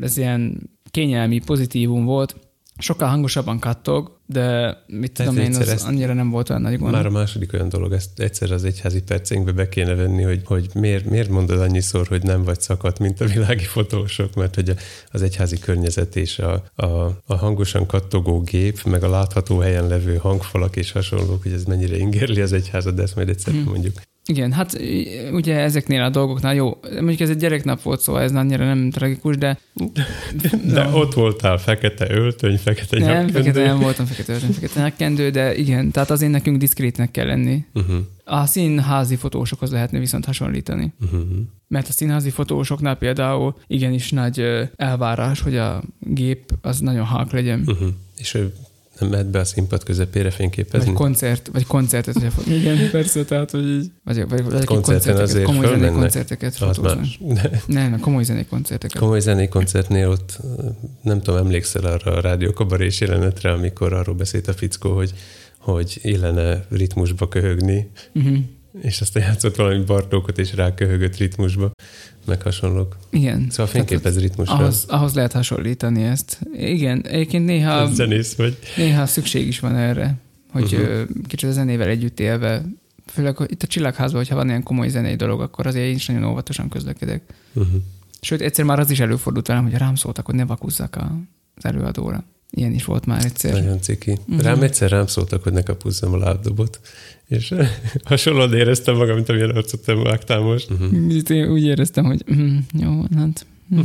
ez 0.00 0.16
ilyen 0.16 0.70
kényelmi 0.90 1.38
pozitívum 1.38 2.04
volt 2.04 2.36
sokkal 2.78 3.08
hangosabban 3.08 3.58
kattog, 3.58 4.20
de 4.32 4.76
mit 4.86 5.12
tudom 5.12 5.36
én, 5.36 5.54
az 5.54 5.84
annyira 5.84 6.14
nem 6.14 6.30
volt 6.30 6.50
olyan 6.50 6.62
nagy 6.62 6.78
gond. 6.78 6.92
Már 6.92 7.06
a 7.06 7.10
második 7.10 7.52
olyan 7.52 7.68
dolog, 7.68 7.92
ezt 7.92 8.20
egyszer 8.20 8.50
az 8.50 8.64
egyházi 8.64 9.02
percénkbe 9.02 9.52
be 9.52 9.68
kéne 9.68 9.94
venni, 9.94 10.22
hogy, 10.22 10.40
hogy 10.44 10.68
miért, 10.74 11.04
miért 11.04 11.28
mondod 11.28 11.60
annyiszor, 11.60 12.06
hogy 12.06 12.22
nem 12.22 12.42
vagy 12.42 12.60
szakadt, 12.60 12.98
mint 12.98 13.20
a 13.20 13.24
világi 13.24 13.64
fotósok, 13.64 14.34
mert 14.34 14.54
hogy 14.54 14.74
az 15.10 15.22
egyházi 15.22 15.58
környezet 15.58 16.16
és 16.16 16.38
a, 16.38 16.64
a, 16.74 16.86
a 17.26 17.34
hangosan 17.34 17.86
kattogó 17.86 18.40
gép, 18.40 18.82
meg 18.82 19.02
a 19.02 19.10
látható 19.10 19.58
helyen 19.58 19.86
levő 19.86 20.16
hangfalak 20.16 20.76
és 20.76 20.92
hasonlók, 20.92 21.42
hogy 21.42 21.52
ez 21.52 21.64
mennyire 21.64 21.96
ingerli 21.96 22.40
az 22.40 22.52
egyházat, 22.52 22.94
de 22.94 23.02
ezt 23.02 23.16
majd 23.16 23.28
egyszer 23.28 23.52
hmm. 23.52 23.62
mondjuk. 23.62 24.00
Igen, 24.26 24.52
hát 24.52 24.80
ugye 25.32 25.58
ezeknél 25.58 26.02
a 26.02 26.08
dolgoknál 26.08 26.54
jó, 26.54 26.78
mondjuk 26.92 27.20
ez 27.20 27.30
egy 27.30 27.36
gyereknap 27.36 27.82
volt, 27.82 28.00
szóval 28.00 28.22
ez 28.22 28.32
annyira 28.32 28.64
nem 28.64 28.90
tragikus, 28.90 29.36
de... 29.36 29.58
De 30.64 30.84
no. 30.84 30.98
ott 30.98 31.14
voltál 31.14 31.58
fekete 31.58 32.10
öltöny, 32.10 32.58
fekete 32.58 32.98
Nem, 32.98 33.08
nyakkendő. 33.08 33.32
fekete 33.32 33.62
nem 33.66 33.78
voltam 33.78 34.06
fekete 34.06 34.32
öltöny, 34.32 34.52
fekete 34.52 34.80
nyakkendő, 34.80 35.30
de 35.30 35.56
igen, 35.56 35.90
tehát 35.90 36.10
azért 36.10 36.30
nekünk 36.30 36.58
diszkrétnek 36.58 37.10
kell 37.10 37.26
lenni. 37.26 37.64
Uh-huh. 37.74 37.96
A 38.24 38.46
színházi 38.46 39.16
fotósokhoz 39.16 39.70
lehetne 39.70 39.98
viszont 39.98 40.24
hasonlítani. 40.24 40.92
Uh-huh. 41.04 41.20
Mert 41.68 41.88
a 41.88 41.92
színházi 41.92 42.30
fotósoknál 42.30 42.96
például 42.96 43.54
igenis 43.66 44.10
nagy 44.10 44.44
elvárás, 44.76 45.40
hogy 45.40 45.56
a 45.56 45.82
gép 45.98 46.52
az 46.60 46.80
nagyon 46.80 47.04
halk 47.04 47.32
legyen. 47.32 47.62
Uh-huh. 47.66 47.88
És 48.18 48.38
nem 48.98 49.08
mehet 49.08 49.30
be 49.30 49.38
a 49.38 49.44
színpad 49.44 49.82
közepére 49.82 50.30
fényképezni. 50.30 50.86
Vagy 50.86 50.96
koncert, 50.96 51.50
vagy 51.52 51.66
koncertet, 51.66 52.32
hogy 52.32 52.52
igen, 52.52 52.90
persze, 52.90 53.24
tehát, 53.24 53.50
hogy 53.50 53.68
így, 53.68 53.90
vagy, 54.04 54.28
vagy, 54.28 54.44
vagy 54.44 54.64
koncerten 54.64 55.16
azért 55.16 55.44
komoly 55.44 55.66
zenei 55.66 55.90
koncerteket 55.90 56.56
fotózni. 56.56 57.08
Nem, 57.66 57.90
nem, 57.90 58.00
komoly 58.00 58.22
zenei 58.22 58.46
koncerteket. 58.46 59.00
Komoly 59.00 59.20
zenei 59.20 59.48
koncertnél 59.48 60.08
ott, 60.08 60.38
nem 61.02 61.20
tudom, 61.20 61.40
emlékszel 61.40 61.84
arra 61.84 62.12
a 62.12 62.20
rádiókabarés 62.20 63.00
jelenetre, 63.00 63.52
amikor 63.52 63.92
arról 63.92 64.14
beszélt 64.14 64.48
a 64.48 64.52
fickó, 64.52 64.94
hogy, 64.94 65.12
hogy 65.58 65.98
illene 66.02 66.66
ritmusba 66.70 67.28
köhögni, 67.28 67.90
uh-huh. 68.14 68.38
És 68.80 69.00
aztán 69.00 69.22
játszott 69.22 69.56
valami 69.56 69.84
Bartókot, 69.84 70.38
és 70.38 70.54
ráköhögött 70.54 71.16
ritmusba, 71.16 71.70
meg 72.26 72.42
hasonlók. 72.42 72.96
Igen. 73.10 73.46
Szóval 73.50 73.66
fényképez 73.66 74.20
ritmusra. 74.20 74.54
Ahhoz, 74.54 74.84
ahhoz 74.88 75.14
lehet 75.14 75.32
hasonlítani 75.32 76.02
ezt. 76.02 76.38
Igen, 76.52 77.06
egyébként 77.06 77.44
néha, 77.44 77.86
Zenész 77.86 78.34
vagy. 78.34 78.58
néha 78.76 79.06
szükség 79.06 79.46
is 79.46 79.60
van 79.60 79.76
erre, 79.76 80.14
hogy 80.50 80.74
uh-huh. 80.74 81.08
kicsit 81.26 81.48
a 81.48 81.52
zenével 81.52 81.88
együtt 81.88 82.20
élve, 82.20 82.64
főleg 83.06 83.36
hogy 83.36 83.50
itt 83.50 83.62
a 83.62 83.66
Csillagházban, 83.66 84.20
hogyha 84.20 84.36
van 84.36 84.48
ilyen 84.48 84.62
komoly 84.62 84.88
zenei 84.88 85.16
dolog, 85.16 85.40
akkor 85.40 85.66
azért 85.66 85.86
én 85.86 85.94
is 85.94 86.06
nagyon 86.06 86.24
óvatosan 86.24 86.68
közlekedek. 86.68 87.22
Uh-huh. 87.52 87.80
Sőt, 88.20 88.40
egyszer 88.40 88.64
már 88.64 88.78
az 88.78 88.90
is 88.90 89.00
előfordult 89.00 89.46
velem, 89.46 89.62
hogy 89.62 89.74
rám 89.74 89.94
szóltak, 89.94 90.26
hogy 90.26 90.34
ne 90.34 90.44
vakuzzak 90.44 90.98
az 91.54 91.64
előadóra. 91.64 92.24
Ilyen 92.54 92.72
is 92.72 92.84
volt 92.84 93.06
már 93.06 93.24
egyszer. 93.24 93.52
Nagyon 93.52 93.80
ciki. 93.80 94.10
Uh-huh. 94.10 94.40
Rám 94.40 94.62
egyszer 94.62 94.90
rám 94.90 95.06
szóltak, 95.06 95.42
hogy 95.42 95.52
ne 95.52 95.62
kapuzzam 95.62 96.12
a 96.12 96.16
lábdobot, 96.16 96.80
és 97.26 97.54
hasonlóan 98.04 98.54
éreztem 98.54 98.96
magam, 98.96 99.14
mint 99.14 99.28
amilyen 99.28 99.50
arcot 99.50 99.84
te 99.84 99.94
vágtál 99.94 100.40
most. 100.40 100.70
Uh-huh. 100.70 101.22
Én 101.28 101.50
úgy 101.50 101.64
éreztem, 101.64 102.04
hogy 102.04 102.24
mm, 102.34 102.56
jó, 102.78 103.04
hát 103.16 103.46
mm, 103.74 103.80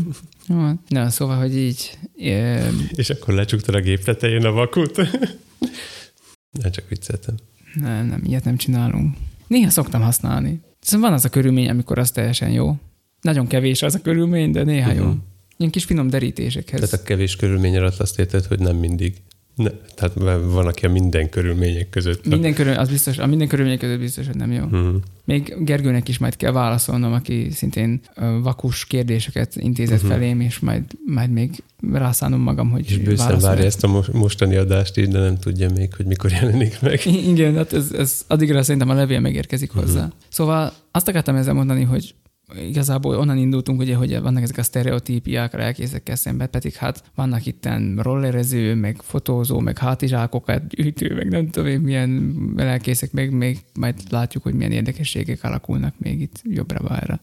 jó, 0.48 0.72
Na, 0.88 1.10
szóval, 1.10 1.38
hogy 1.38 1.58
így... 1.58 1.98
Yeah. 2.16 2.74
És 2.96 3.10
akkor 3.10 3.34
lecsukta 3.34 3.74
a 3.74 3.82
gép 3.82 4.04
tetején 4.04 4.46
a 4.46 4.52
vakut? 4.52 4.96
nem 6.62 6.72
csak 6.72 6.90
vicceltem. 6.90 7.36
Nem, 7.74 8.08
nem, 8.08 8.22
ilyet 8.26 8.44
nem 8.44 8.58
csinálunk. 8.58 9.16
Néha 9.48 9.70
szoktam 9.70 10.02
használni. 10.02 10.62
Szóval 10.80 11.10
van 11.10 11.18
az 11.18 11.26
a 11.26 11.30
körülmény, 11.30 11.70
amikor 11.70 12.00
az 12.00 12.12
teljesen 12.12 12.50
jó. 12.50 12.76
Nagyon 13.22 13.48
kevés 13.48 13.82
az 13.82 13.96
a 13.96 14.02
körülmény, 14.02 14.52
de 14.52 14.64
néha 14.64 14.92
uh-huh. 14.92 15.06
jó. 15.06 15.14
Ilyen 15.58 15.72
kis 15.72 15.84
finom 15.84 16.10
derítésekhez. 16.10 16.80
Tehát 16.80 16.96
a 16.96 17.04
kevés 17.04 17.36
körülmény 17.36 17.78
alatt 17.78 18.00
azt 18.00 18.20
érted, 18.20 18.46
hogy 18.46 18.60
nem 18.60 18.76
mindig. 18.76 19.16
Ne, 19.56 19.70
tehát 19.96 20.14
van, 20.44 20.68
aki 20.68 20.86
a 20.86 20.90
minden 20.90 21.30
körülmények 21.30 21.90
között. 21.90 22.28
Minden 22.28 22.54
körül, 22.54 22.74
az 22.74 22.90
biztos, 22.90 23.18
a 23.18 23.26
minden 23.26 23.48
körülmények 23.48 23.80
között 23.80 24.00
biztos, 24.00 24.26
hogy 24.26 24.36
nem 24.36 24.52
jó. 24.52 24.64
Uh-huh. 24.64 24.96
Még 25.26 25.56
Gergőnek 25.60 26.08
is 26.08 26.18
majd 26.18 26.36
kell 26.36 26.52
válaszolnom, 26.52 27.14
aki 27.14 27.48
szintén 27.52 28.02
vakus 28.42 28.86
kérdéseket 28.86 29.56
intézett 29.56 29.96
uh-huh. 29.96 30.12
felém, 30.12 30.42
és 30.42 30.60
majd, 30.60 30.84
majd 31.06 31.32
még 31.32 31.64
rászánom 31.92 32.40
magam, 32.40 32.70
hogy 32.70 32.86
És 32.90 32.98
bőszen 32.98 33.40
várja 33.40 33.66
ezt 33.66 33.84
a 33.84 34.04
mostani 34.12 34.56
adást 34.56 34.98
is, 34.98 35.08
de 35.08 35.20
nem 35.20 35.38
tudja 35.38 35.70
még, 35.76 35.94
hogy 35.94 36.06
mikor 36.06 36.32
jelenik 36.32 36.82
meg. 36.82 37.06
Igen, 37.06 37.56
hát 37.56 37.74
ez, 37.74 37.92
ez 37.92 38.24
addigra 38.28 38.64
szerintem 38.64 38.90
a 38.90 38.94
levél 38.94 39.20
megérkezik 39.20 39.70
uh-huh. 39.70 39.86
hozzá. 39.86 40.12
Szóval 40.30 40.74
azt 40.92 41.08
akartam 41.08 41.36
ezzel 41.36 41.54
mondani, 41.54 41.84
hogy 41.84 42.16
igazából 42.56 43.18
onnan 43.18 43.38
indultunk, 43.38 43.80
ugye, 43.80 43.96
hogy 43.96 44.20
vannak 44.20 44.44
ezek 44.44 44.58
a 44.58 44.64
sztereotípiák 44.64 45.54
lelkészekkel 45.54 46.16
szemben, 46.16 46.50
pedig 46.50 46.74
hát 46.74 47.04
vannak 47.16 47.46
itten 47.46 48.00
rollerező, 48.02 48.76
meg 48.76 49.02
fotózó, 49.02 49.60
meg 49.60 49.78
hátizsákokat 49.78 50.68
gyűjtő, 50.68 51.16
meg 51.16 51.30
nem 51.30 51.50
tudom 51.50 51.70
én 51.70 51.80
milyen 51.80 52.36
lelkészek, 52.56 53.12
meg 53.12 53.32
még 53.32 53.60
majd 53.80 53.96
látjuk, 54.10 54.44
hogy 54.44 54.54
milyen 54.54 54.72
érdekességek 54.72 55.44
alakulnak 55.44 55.94
még 55.98 56.22
itt 56.22 56.42
jobbra-balra. 56.44 57.20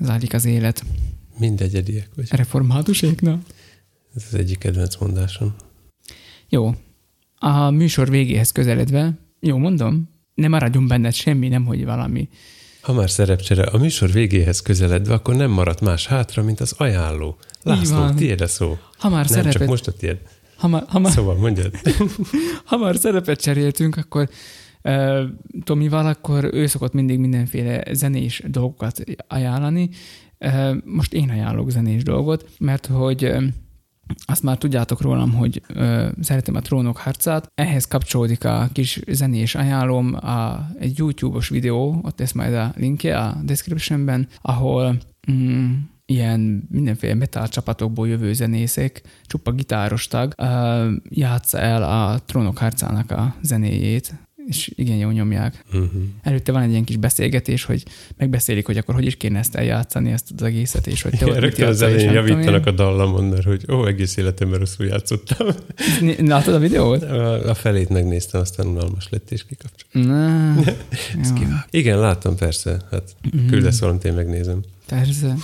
Zárlik 0.00 0.34
az 0.34 0.44
élet. 0.44 0.84
Mindegyediek 1.38 2.08
vagy. 2.16 2.28
Reformátusékna. 2.30 3.38
Ez 4.14 4.24
az 4.32 4.38
egyik 4.38 4.58
kedvenc 4.58 4.96
mondásom. 4.96 5.54
Jó. 6.48 6.74
A 7.38 7.70
műsor 7.70 8.10
végéhez 8.10 8.50
közeledve, 8.50 9.18
jó 9.40 9.56
mondom, 9.56 10.08
nem 10.34 10.50
maradjon 10.50 10.86
benned 10.86 11.14
semmi, 11.14 11.48
nem 11.48 11.64
hogy 11.64 11.84
valami 11.84 12.28
ha 12.80 12.92
már 12.92 13.10
szerepcsere 13.10 13.62
a 13.62 13.78
műsor 13.78 14.12
végéhez 14.12 14.60
közeledve, 14.60 15.14
akkor 15.14 15.34
nem 15.34 15.50
maradt 15.50 15.80
más 15.80 16.06
hátra, 16.06 16.42
mint 16.42 16.60
az 16.60 16.74
ajánló. 16.76 17.36
László, 17.62 18.10
tiéd 18.10 18.40
a 18.40 18.46
szó. 18.46 18.78
Ha 18.98 19.08
már 19.08 19.24
nem, 19.24 19.34
szerepet... 19.34 19.52
csak 19.52 19.68
most 19.68 19.86
a 19.86 19.92
tiéd. 19.92 20.18
Ha 20.56 20.68
már, 20.68 20.84
ha 20.88 20.98
már... 20.98 21.12
Szóval 21.12 21.34
mondjad. 21.36 21.72
ha 22.64 22.76
már 22.76 22.96
szerepet 22.96 23.40
cseréltünk, 23.40 23.96
akkor 23.96 24.28
uh, 24.82 25.20
Tomival, 25.64 26.06
akkor 26.06 26.44
ő 26.52 26.66
szokott 26.66 26.92
mindig 26.92 27.18
mindenféle 27.18 27.82
zenés 27.92 28.42
dolgokat 28.46 29.02
ajánlani. 29.28 29.88
Uh, 30.38 30.76
most 30.84 31.12
én 31.12 31.30
ajánlok 31.30 31.70
zenés 31.70 32.02
dolgot, 32.02 32.48
mert 32.58 32.86
hogy 32.86 33.24
uh, 33.24 33.44
azt 34.24 34.42
már 34.42 34.58
tudjátok 34.58 35.00
rólam, 35.00 35.32
hogy 35.32 35.62
ö, 35.68 36.08
szeretem 36.20 36.54
a 36.54 36.60
trónok 36.60 36.96
harcát. 36.96 37.52
Ehhez 37.54 37.84
kapcsolódik 37.84 38.44
a 38.44 38.68
kis 38.72 39.00
zenés 39.08 39.54
ajánlom, 39.54 40.14
a, 40.14 40.68
egy 40.78 40.98
YouTube-os 40.98 41.48
videó, 41.48 42.00
ott 42.02 42.18
lesz 42.18 42.32
majd 42.32 42.54
a 42.54 42.72
linkje 42.76 43.18
a 43.18 43.36
descriptionben, 43.42 44.28
ahol 44.42 44.98
mm, 45.32 45.72
ilyen 46.06 46.68
mindenféle 46.70 47.14
metal 47.14 47.48
csapatokból 47.48 48.08
jövő 48.08 48.32
zenészek, 48.32 49.02
csupa 49.22 49.52
gitáros 49.52 50.06
tag, 50.06 50.34
játsza 51.08 51.58
el 51.58 51.82
a 51.82 52.18
trónok 52.26 52.58
harcának 52.58 53.10
a 53.10 53.34
zenéjét 53.42 54.14
és 54.50 54.70
igen 54.74 54.96
jó 54.96 55.10
nyomják. 55.10 55.64
Uh-huh. 55.66 55.90
Előtte 56.22 56.52
van 56.52 56.62
egy 56.62 56.70
ilyen 56.70 56.84
kis 56.84 56.96
beszélgetés, 56.96 57.64
hogy 57.64 57.84
megbeszélik, 58.16 58.66
hogy 58.66 58.76
akkor 58.76 58.94
hogy 58.94 59.06
is 59.06 59.16
kéne 59.16 59.38
ezt 59.38 59.54
eljátszani, 59.54 60.12
ezt 60.12 60.32
az 60.36 60.42
egészet, 60.42 60.86
és 60.86 61.02
hogy 61.02 61.18
te 61.18 61.26
ja, 61.26 61.38
Rögtön 61.38 61.68
az 61.68 61.82
elején 61.82 62.12
javítanak 62.12 62.66
a 62.66 62.70
dallamon, 62.70 63.24
mert 63.24 63.44
hogy 63.44 63.64
ó, 63.72 63.86
egész 63.86 64.16
életemben 64.16 64.58
rosszul 64.58 64.86
játszottam. 64.86 65.46
Látod 66.18 66.54
a 66.54 66.58
videót? 66.58 67.02
A, 67.02 67.48
a 67.48 67.54
felét 67.54 67.88
megnéztem, 67.88 68.40
aztán 68.40 68.66
unalmas 68.66 69.08
lett, 69.10 69.30
és 69.30 69.44
kikapcsoltam. 69.44 70.64
igen, 71.70 71.98
láttam, 71.98 72.36
persze. 72.36 72.80
Hát 72.90 73.16
uh-huh. 73.24 73.50
küldesz 73.50 73.80
valamit, 73.80 74.04
én 74.04 74.12
megnézem. 74.12 74.60
Persze. 74.86 75.36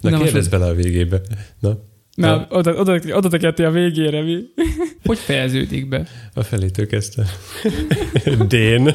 Na, 0.00 0.10
Na 0.10 0.18
kérdezz 0.18 0.48
bele 0.48 0.66
a 0.66 0.74
végébe. 0.74 1.20
Na. 1.58 1.78
Na, 2.14 2.46
oda, 2.50 2.74
oda, 2.74 3.16
oda 3.16 3.28
tekerti 3.28 3.62
a 3.62 3.70
végére, 3.70 4.22
mi? 4.22 4.42
Hogy 5.04 5.18
fejeződik 5.18 5.88
be? 5.88 6.06
A 6.34 6.42
felétől 6.42 6.86
kezdte. 6.86 7.26
Dén. 8.48 8.94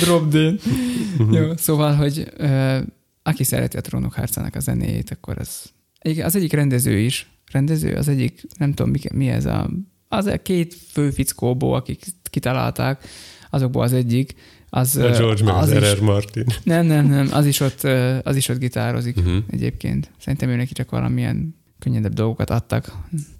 Drop 0.00 0.28
Dén. 0.28 0.58
Uh-huh. 1.18 1.36
Jó, 1.36 1.56
szóval, 1.56 1.94
hogy 1.94 2.32
uh, 2.38 2.78
aki 3.22 3.44
szereti 3.44 3.76
a 3.76 3.80
Trónok 3.80 4.12
harcának 4.12 4.54
a 4.54 4.60
zenéjét, 4.60 5.10
akkor 5.10 5.38
az, 5.38 5.72
az 6.22 6.36
egyik 6.36 6.52
rendező 6.52 6.98
is, 6.98 7.30
rendező, 7.52 7.94
az 7.94 8.08
egyik, 8.08 8.42
nem 8.58 8.72
tudom, 8.72 8.90
mi, 8.90 8.98
mi 9.12 9.28
ez 9.28 9.44
a, 9.44 9.70
az 10.08 10.26
a 10.26 10.42
két 10.42 10.74
fő 10.74 11.10
fickóból, 11.10 11.74
akik 11.74 12.04
kitalálták, 12.30 13.04
azokból 13.50 13.82
az 13.82 13.92
egyik, 13.92 14.34
az, 14.76 14.96
a 14.96 15.10
George 15.10 15.44
meg 15.44 15.54
az, 15.54 15.70
az 15.70 15.92
R.R. 15.92 16.00
Martin. 16.00 16.44
Nem, 16.64 16.86
nem, 16.86 17.06
nem, 17.06 17.28
az 17.32 17.46
is 17.46 17.60
ott, 17.60 17.82
az 18.22 18.36
is 18.36 18.48
ott 18.48 18.58
gitározik 18.58 19.16
uh-huh. 19.16 19.36
egyébként. 19.50 20.10
Szerintem 20.18 20.48
ő 20.48 20.56
neki 20.56 20.72
csak 20.72 20.90
valamilyen 20.90 21.54
könnyedebb 21.78 22.12
dolgokat 22.12 22.50
adtak. 22.50 22.92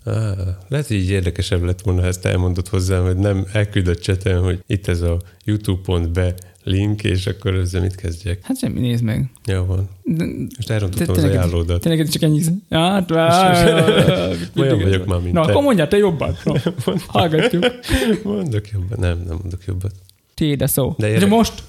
Ah, 0.05 0.39
lehet, 0.68 0.87
hogy 0.87 0.97
így 0.97 1.11
érdekesebb 1.11 1.62
lett 1.62 1.80
volna, 1.80 2.01
ha 2.01 2.07
ezt 2.07 2.24
elmondott 2.24 2.68
hozzám, 2.68 3.05
hogy 3.05 3.16
nem 3.16 3.47
elküldött 3.53 4.01
cseten, 4.01 4.43
hogy 4.43 4.62
itt 4.66 4.87
ez 4.87 5.01
a 5.01 5.20
youtube.be 5.45 6.35
link, 6.64 7.05
és 7.05 7.26
akkor 7.26 7.55
ezzel 7.55 7.80
mit 7.80 7.95
kezdjek? 7.95 8.39
Hát 8.43 8.59
semmi, 8.59 8.80
nézd 8.80 9.05
meg. 9.05 9.30
Jó 9.45 9.64
van. 9.64 9.89
Most 10.57 10.70
elrontottam 10.70 11.14
az 11.14 11.24
ajánlódat. 11.24 11.80
Tényleg 11.80 12.09
csak 12.09 12.22
ennyi. 12.22 12.43
Hát, 12.70 13.11
Olyan 14.57 14.82
vagyok 14.82 15.07
már, 15.07 15.20
mint 15.20 15.32
Na, 15.32 15.41
akkor 15.41 15.62
mondjál 15.62 15.89
te 15.89 15.97
jobban. 15.97 16.37
Hallgatjuk. 17.07 17.64
Mondok 18.22 18.68
jobban. 18.70 18.99
Nem, 18.99 19.22
nem 19.26 19.39
mondok 19.43 19.64
jobbat. 19.66 19.95
Tiéd 20.35 20.62
a 20.62 20.66
szó. 20.66 20.95
De, 20.99 21.18
De 21.18 21.26
most? 21.26 21.62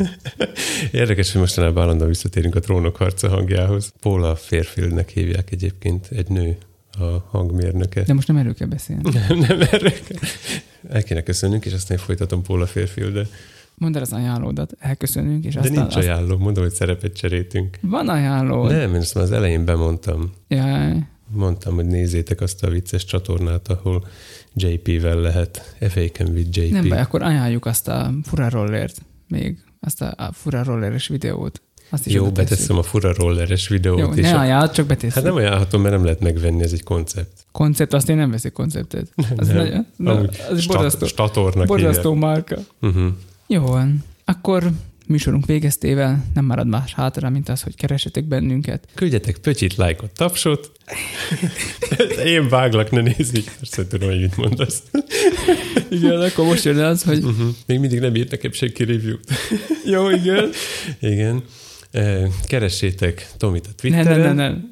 Érdekes, 0.92 1.32
hogy 1.32 1.40
mostanában 1.40 1.82
állandóan 1.82 2.08
visszatérünk 2.08 2.54
a 2.54 2.60
trónok 2.60 2.96
harca 2.96 3.28
hangjához. 3.28 3.92
Paula 4.00 4.36
Fairfieldnek 4.36 5.08
hívják 5.08 5.50
egyébként 5.50 6.08
egy 6.10 6.28
nő 6.28 6.56
a 6.98 7.04
hangmérnöke. 7.30 8.02
De 8.02 8.14
most 8.14 8.28
nem 8.28 8.36
erről 8.36 8.54
kell 8.54 8.68
beszélni. 8.68 9.02
nem, 9.28 9.38
nem 9.38 9.60
erről 9.60 9.92
kell. 9.92 10.18
El 10.90 11.02
kéne 11.02 11.22
köszönnünk, 11.22 11.64
és 11.64 11.72
aztán 11.72 11.98
folytatom 11.98 12.42
Paula 12.42 12.66
fairfield 12.66 13.12
-de. 13.12 13.26
Mondd 13.74 13.96
el 13.96 14.02
az 14.02 14.12
ajánlódat, 14.12 14.72
elköszönünk, 14.78 15.44
és 15.44 15.54
De 15.54 15.60
aztán... 15.60 15.74
nincs 15.74 15.96
ajánló, 15.96 16.38
mondom, 16.38 16.62
hogy 16.62 16.72
szerepet 16.72 17.16
cseréltünk. 17.16 17.78
Van 17.80 18.08
ajánló. 18.08 18.66
Nem, 18.68 18.94
én 18.94 19.00
ezt 19.00 19.14
már 19.14 19.24
az 19.24 19.32
elején 19.32 19.64
bemondtam. 19.64 20.32
Jaj. 20.48 21.06
Mondtam, 21.28 21.74
hogy 21.74 21.86
nézzétek 21.86 22.40
azt 22.40 22.62
a 22.64 22.70
vicces 22.70 23.04
csatornát, 23.04 23.68
ahol 23.68 24.06
JP-vel 24.54 25.20
lehet. 25.20 25.76
Faken 25.80 26.28
with 26.28 26.48
JP. 26.50 26.70
Nem 26.70 26.88
baj, 26.88 27.00
akkor 27.00 27.22
ajánljuk 27.22 27.66
azt 27.66 27.88
a 27.88 28.10
fura 28.22 28.48
rollert. 28.48 29.02
még, 29.28 29.58
azt 29.80 30.02
a, 30.02 30.14
a 30.16 30.32
fura 30.32 30.62
rolleres 30.64 31.08
videót. 31.08 31.62
Azt 31.90 32.06
is 32.06 32.12
Jó, 32.12 32.30
beteszem 32.30 32.78
a 32.78 32.82
fura 32.82 33.14
rolleres 33.14 33.68
videót 33.68 33.98
Jó, 33.98 34.12
is. 34.12 34.20
ne 34.20 34.38
ajánlott, 34.38 34.72
csak 34.72 34.86
betesszük. 34.86 35.14
Hát 35.14 35.24
nem 35.24 35.34
ajánlhatom, 35.34 35.82
mert 35.82 35.94
nem 35.94 36.04
lehet 36.04 36.20
megvenni, 36.20 36.62
ez 36.62 36.72
egy 36.72 36.82
koncept. 36.82 37.46
Koncept, 37.52 37.92
azt 37.92 38.08
én 38.08 38.16
nem 38.16 38.30
veszek 38.30 38.52
konceptet. 38.52 39.12
Az, 39.36 39.48
nem. 39.48 39.56
Nagyon, 39.56 39.86
na, 39.96 40.28
az 40.50 40.60
stat, 40.60 40.76
borzasztó, 40.76 41.06
statornak 41.06 41.66
borzasztó 41.66 42.14
márka. 42.14 42.56
Uh-huh. 42.80 43.12
Jó 43.46 43.64
van. 43.64 44.04
Akkor 44.24 44.70
műsorunk 45.06 45.46
végeztével 45.46 46.24
nem 46.34 46.44
marad 46.44 46.66
más 46.66 46.94
hátra, 46.94 47.30
mint 47.30 47.48
az, 47.48 47.62
hogy 47.62 47.74
keresetek 47.74 48.24
bennünket. 48.24 48.88
Küldjetek 48.94 49.38
pöcsit, 49.38 49.76
lájkot, 49.76 50.10
tapsot. 50.10 50.72
Én 52.24 52.48
váglak, 52.48 52.90
ne 52.90 53.00
nézzük. 53.00 53.44
Persze 53.58 53.86
tudom, 53.86 54.08
hogy 54.08 54.20
mit 54.20 54.36
mondasz. 54.36 54.82
igen, 55.90 56.20
akkor 56.20 56.44
most 56.44 56.64
jön 56.64 56.78
az, 56.78 57.02
hogy... 57.02 57.24
Uh-huh. 57.24 57.48
Még 57.66 57.78
mindig 57.78 58.00
nem 58.00 58.14
írt 58.14 58.30
nekem 58.30 58.52
senki 58.52 58.84
review-t. 58.84 59.30
Jó, 59.84 60.10
igen. 60.10 60.50
igen. 61.00 61.42
Keressétek 62.46 63.26
Tomit 63.36 63.66
a 63.66 63.70
Twitteren. 63.76 64.20
Nem, 64.20 64.20
nem, 64.20 64.36
nem, 64.36 64.52
nem. 64.52 64.68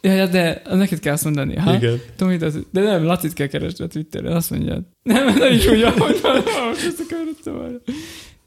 Ja, 0.00 0.12
ja, 0.12 0.26
de 0.26 0.62
neked 0.70 0.98
kell 0.98 1.12
azt 1.12 1.24
mondani. 1.24 1.56
Ha? 1.56 1.74
Igen. 1.74 2.00
Tomit, 2.16 2.42
az, 2.42 2.58
de 2.70 2.80
nem, 2.80 3.04
Lacit 3.04 3.32
kell 3.32 3.46
keresni 3.46 3.84
a 3.84 3.88
Twitteren, 3.88 4.32
azt 4.32 4.50
mondjad. 4.50 4.82
Nem, 5.02 5.38
nem 5.38 5.52
is 5.52 5.66
úgy, 5.66 5.82
ahogy 5.82 6.20
van, 6.22 6.42
most 6.68 6.86
összekeveredtem 6.86 7.80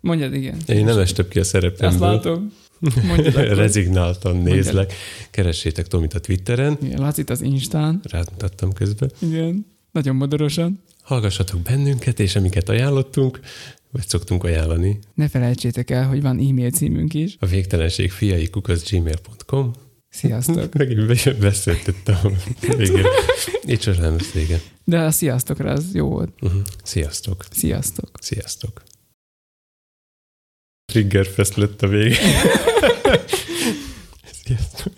Mondjad, 0.05 0.33
igen. 0.33 0.57
Én 0.67 0.85
nem 0.85 0.99
estem 0.99 1.27
ki 1.27 1.39
a 1.39 1.43
szerepemből. 1.43 1.87
Azt 1.87 1.99
látom. 1.99 2.53
Rezignáltan 3.63 4.37
nézlek. 4.37 4.73
Mondjad. 4.73 4.91
Keressétek 5.31 5.87
Tomit 5.87 6.13
a 6.13 6.19
Twitteren. 6.19 6.77
Igen, 6.81 6.99
Lacit 6.99 7.29
az 7.29 7.41
Instán. 7.41 7.99
Rámutattam 8.03 8.73
közben. 8.73 9.11
Igen, 9.19 9.65
nagyon 9.91 10.15
modorosan. 10.15 10.83
Hallgassatok 11.01 11.59
bennünket, 11.59 12.19
és 12.19 12.35
amiket 12.35 12.69
ajánlottunk, 12.69 13.39
vagy 13.91 14.07
szoktunk 14.07 14.43
ajánlani. 14.43 14.99
Ne 15.13 15.27
felejtsétek 15.27 15.89
el, 15.89 16.07
hogy 16.07 16.21
van 16.21 16.39
e-mail 16.39 16.71
címünk 16.71 17.13
is. 17.13 17.35
A 17.39 17.45
végtelenség 17.45 18.11
fiai 18.11 18.49
gmail.com 18.89 19.71
Sziasztok. 20.09 20.73
Megint 20.77 21.39
beszéltettem 21.39 22.17
végén. 22.77 23.05
Így 23.67 23.95
nem 23.99 24.15
lesz 24.15 24.31
vége. 24.31 24.61
De 24.83 24.99
a 24.99 25.11
sziasztokra 25.11 25.71
az 25.71 25.85
jó 25.93 26.07
volt. 26.07 26.29
Uh-huh. 26.41 26.61
Sziasztok. 26.83 27.45
Sziasztok. 27.51 28.09
Sziasztok. 28.19 28.83
Triggerfest 30.95 31.55
lett 31.55 31.81
a 31.81 31.87
vége. 31.87 32.17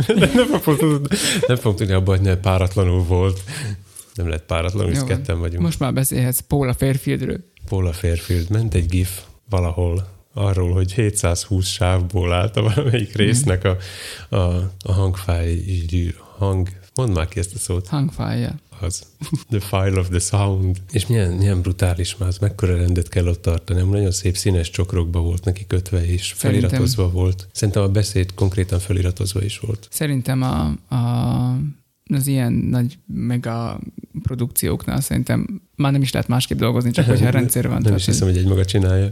nem, 0.35 0.59
fogunk, 0.61 1.07
nem 1.47 1.55
fogunk 1.55 1.77
tudni 1.77 1.93
abban, 1.93 2.17
hogy 2.17 2.25
ne 2.25 2.35
páratlanul 2.35 3.03
volt. 3.03 3.43
Nem 4.13 4.29
lett 4.29 4.45
páratlanul, 4.45 4.91
hisz 4.91 5.03
ketten 5.03 5.39
vagyunk. 5.39 5.61
Most 5.61 5.79
már 5.79 5.93
beszélhetsz 5.93 6.39
Paula 6.39 6.73
Fairfieldről. 6.73 7.39
Paula 7.69 7.93
Fairfield. 7.93 8.49
Ment 8.49 8.73
egy 8.73 8.85
gif 8.85 9.21
valahol 9.49 10.07
arról, 10.33 10.73
hogy 10.73 10.93
720 10.93 11.67
sávból 11.67 12.33
állt 12.33 12.57
a 12.57 12.61
valamelyik 12.61 13.09
mhm. 13.09 13.17
résznek 13.17 13.63
a, 13.63 13.77
a, 14.35 14.37
a 14.83 14.91
hangfáj, 14.91 15.63
hang, 16.37 16.69
mondd 16.97 17.11
már 17.11 17.27
ki 17.27 17.39
ezt 17.39 17.55
a 17.55 17.57
szót. 17.57 17.87
Hangfájja. 17.87 18.59
Az. 18.79 19.03
The 19.49 19.59
file 19.59 19.99
of 19.99 20.07
the 20.09 20.19
sound. 20.19 20.77
És 20.91 21.07
milyen, 21.07 21.31
milyen 21.31 21.61
brutális 21.61 22.17
már, 22.17 22.29
az 22.29 22.37
mekkora 22.37 22.75
rendet 22.75 23.09
kell 23.09 23.27
ott 23.27 23.41
tartani. 23.41 23.81
Nagyon 23.81 24.11
szép 24.11 24.37
színes 24.37 24.69
csokrokba 24.69 25.19
volt 25.19 25.45
neki 25.45 25.67
kötve, 25.67 26.05
és 26.05 26.31
feliratozva 26.31 26.85
Szerintem... 26.85 27.11
volt. 27.11 27.47
Szerintem 27.51 27.83
a 27.83 27.87
beszéd 27.87 28.33
konkrétan 28.33 28.79
feliratozva 28.79 29.43
is 29.43 29.59
volt. 29.59 29.87
Szerintem 29.91 30.41
a, 30.41 30.65
a 30.95 31.57
az 32.13 32.27
ilyen 32.27 32.53
nagy 32.53 32.97
mega 33.05 33.79
produkcióknál 34.23 35.01
szerintem 35.01 35.61
már 35.75 35.91
nem 35.91 36.01
is 36.01 36.11
lehet 36.11 36.27
másképp 36.27 36.57
dolgozni, 36.57 36.91
csak 36.91 37.05
hogyha 37.05 37.29
rendszer 37.39 37.67
van. 37.67 37.81
Nem 37.81 37.95
is 37.95 38.05
hiszem, 38.05 38.27
hogy 38.27 38.37
egy 38.37 38.47
maga 38.47 38.65
csinálja. 38.65 39.11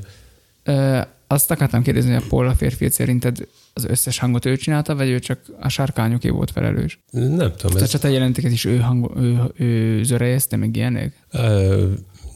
Ö, 0.64 1.00
azt 1.28 1.52
akartam 1.52 1.82
kérdezni, 1.82 2.14
hogy 2.14 2.24
a 2.24 2.28
Paula 2.28 2.56
férfi 2.56 2.90
szerinted 2.90 3.48
az 3.78 3.86
összes 3.86 4.20
hangot 4.20 4.46
ő 4.46 4.56
csinálta, 4.58 4.96
vagy 4.96 5.10
ő 5.10 5.20
csak 5.20 5.40
a 5.60 5.70
sárkányoké 5.70 6.30
volt 6.30 6.52
felelős? 6.52 7.00
Nem 7.12 7.38
tudom. 7.38 7.56
Tehát 7.56 7.82
ez... 7.82 7.90
csak 7.90 8.04
a 8.04 8.08
jelenteket 8.08 8.52
is 8.52 8.66
ő, 8.66 8.78
hang, 8.78 9.12
ő, 9.18 9.52
ő 9.56 10.04
zörejezte, 10.04 10.56
meg 10.56 10.76
ilyenek? 10.76 11.28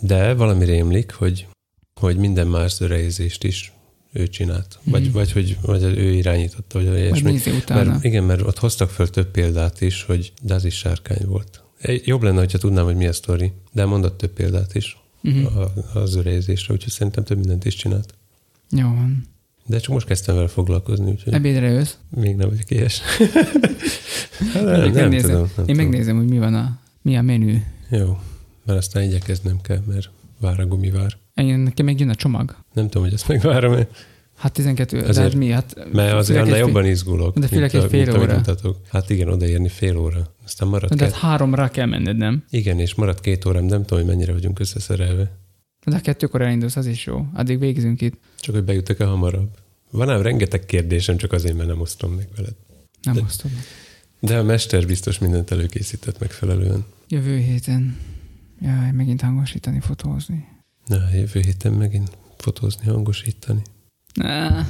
De 0.02 0.34
valami 0.34 0.66
rémlik, 0.66 1.12
hogy, 1.12 1.48
hogy 2.00 2.18
minden 2.18 2.48
más 2.48 2.74
zörejezést 2.74 3.44
is 3.44 3.74
ő 4.14 4.28
csinált. 4.28 4.80
Vagy, 4.84 5.08
mm. 5.08 5.12
vagy, 5.12 5.32
hogy, 5.32 5.58
vagy 5.62 5.84
ő 5.84 6.14
irányította, 6.14 6.84
vagy 6.84 6.98
ilyesmi. 6.98 7.40
Mert, 7.68 8.04
igen, 8.04 8.24
mert 8.24 8.42
ott 8.42 8.58
hoztak 8.58 8.90
föl 8.90 9.10
több 9.10 9.32
példát 9.32 9.82
is, 9.82 10.04
hogy 10.04 10.34
de 10.42 10.54
az 10.54 10.66
is 10.66 10.78
sárkány 10.78 11.26
volt. 11.26 11.64
Jobb 12.04 12.24
lenne, 12.24 12.40
hogyha 12.40 12.58
tudnám, 12.58 12.86
hogy 12.86 12.96
mi 12.96 13.08
a 13.08 13.14
sztori, 13.14 13.52
de 13.72 13.86
mondott 13.86 14.18
több 14.18 14.32
példát 14.34 14.76
is 14.76 14.98
uh-huh. 15.24 15.58
a, 15.58 16.00
az 16.00 16.16
őrejezésre, 16.16 16.74
úgyhogy 16.74 16.92
szerintem 16.92 17.24
több 17.24 17.38
mindent 17.38 17.66
is 17.66 17.76
csinált. 17.76 18.14
Jó 18.70 18.88
van. 18.88 19.38
De 19.70 19.80
csak 19.80 19.94
most 19.94 20.06
kezdtem 20.06 20.36
vele 20.36 20.48
foglalkozni. 20.48 21.12
Úgyhogy 21.12 21.34
Ebédre 21.34 21.70
jössz? 21.70 21.94
Még 22.10 22.36
nem 22.36 22.50
vagyok 22.50 22.72
ilyes. 22.72 23.02
hát, 24.54 24.64
nem, 24.64 24.92
nem, 24.92 25.10
nem, 25.10 25.20
tudom, 25.22 25.32
nem 25.32 25.44
Én 25.44 25.50
tudom. 25.56 25.76
megnézem, 25.76 26.18
hogy 26.18 26.28
mi 26.28 26.40
van 26.40 26.54
a, 26.54 26.80
mi 27.02 27.18
a 27.18 27.22
menü. 27.22 27.58
Jó, 27.90 28.18
mert 28.66 28.80
aztán 28.80 29.04
igyekeznem 29.04 29.62
kell, 29.62 29.82
mert 29.88 30.10
vár 30.40 30.60
a 30.60 30.66
gumivár. 30.66 31.18
Én 31.34 31.60
nekem 31.60 31.86
még 31.86 32.00
jön 32.00 32.10
a 32.10 32.16
csomag. 32.16 32.56
Nem 32.74 32.86
tudom, 32.86 33.04
hogy 33.04 33.14
ezt 33.14 33.28
megvárom 33.28 33.74
-e. 33.74 33.88
Hát 34.38 34.52
12, 34.52 34.98
Ezért, 34.98 35.16
de 35.16 35.22
hát 35.22 35.34
mi? 35.34 35.50
Hát 35.50 35.88
mert 35.92 36.14
azért 36.14 36.42
annál 36.42 36.58
jobban 36.58 36.86
izgulok. 36.86 37.38
De 37.38 37.48
félek 37.48 37.74
egy 37.74 37.86
fél 37.90 38.06
mint, 38.06 38.18
óra. 38.18 38.36
Mutatok. 38.36 38.78
Hát 38.90 39.10
igen, 39.10 39.30
odaérni 39.30 39.70
fél 39.70 39.98
óra. 39.98 40.34
Aztán 40.46 40.68
marad 40.68 40.94
De 40.94 41.04
hát 41.04 41.14
háromra 41.14 41.68
kell 41.68 41.86
menned, 41.86 42.18
nem? 42.18 42.44
Igen, 42.50 42.80
és 42.80 42.96
marad 42.96 43.20
két 43.22 43.46
órám, 43.46 43.66
nem 43.66 43.86
tudom, 43.86 44.04
hogy 44.04 44.14
mennyire 44.14 44.32
vagyunk 44.32 44.60
összeszerelve. 44.60 45.32
De 45.90 45.96
a 45.96 46.02
kettőkor 46.02 46.42
elindulsz, 46.42 46.76
az 46.76 46.86
is 46.86 47.06
jó. 47.06 47.26
Addig 47.34 47.60
végzünk 47.60 48.02
itt. 48.02 48.20
Csak 48.40 48.56
hogy 48.56 48.64
bejutok 48.64 49.00
el 49.00 49.08
hamarabb. 49.08 49.50
Van 49.92 50.10
ám 50.10 50.22
rengeteg 50.22 50.66
kérdésem, 50.66 51.18
csak 51.18 51.32
azért, 51.32 51.56
mert 51.56 51.68
nem 51.68 51.82
osztom 51.82 52.14
meg 52.14 52.28
veled. 52.36 52.54
Nem 53.02 53.14
de, 53.14 53.22
osztom. 53.22 53.52
De 54.20 54.38
a 54.38 54.44
mester 54.44 54.86
biztos 54.86 55.20
mindent 55.20 55.52
előkészített 55.52 56.20
megfelelően. 56.20 56.86
Jövő 57.08 57.38
héten. 57.38 57.98
Jaj, 58.62 58.92
megint 58.92 59.22
hangosítani, 59.22 59.80
fotózni. 59.80 60.48
Na, 60.86 61.10
jövő 61.14 61.40
héten 61.40 61.74
megint 61.74 62.18
fotózni, 62.38 62.86
hangosítani. 62.86 63.62
Nah. 64.14 64.66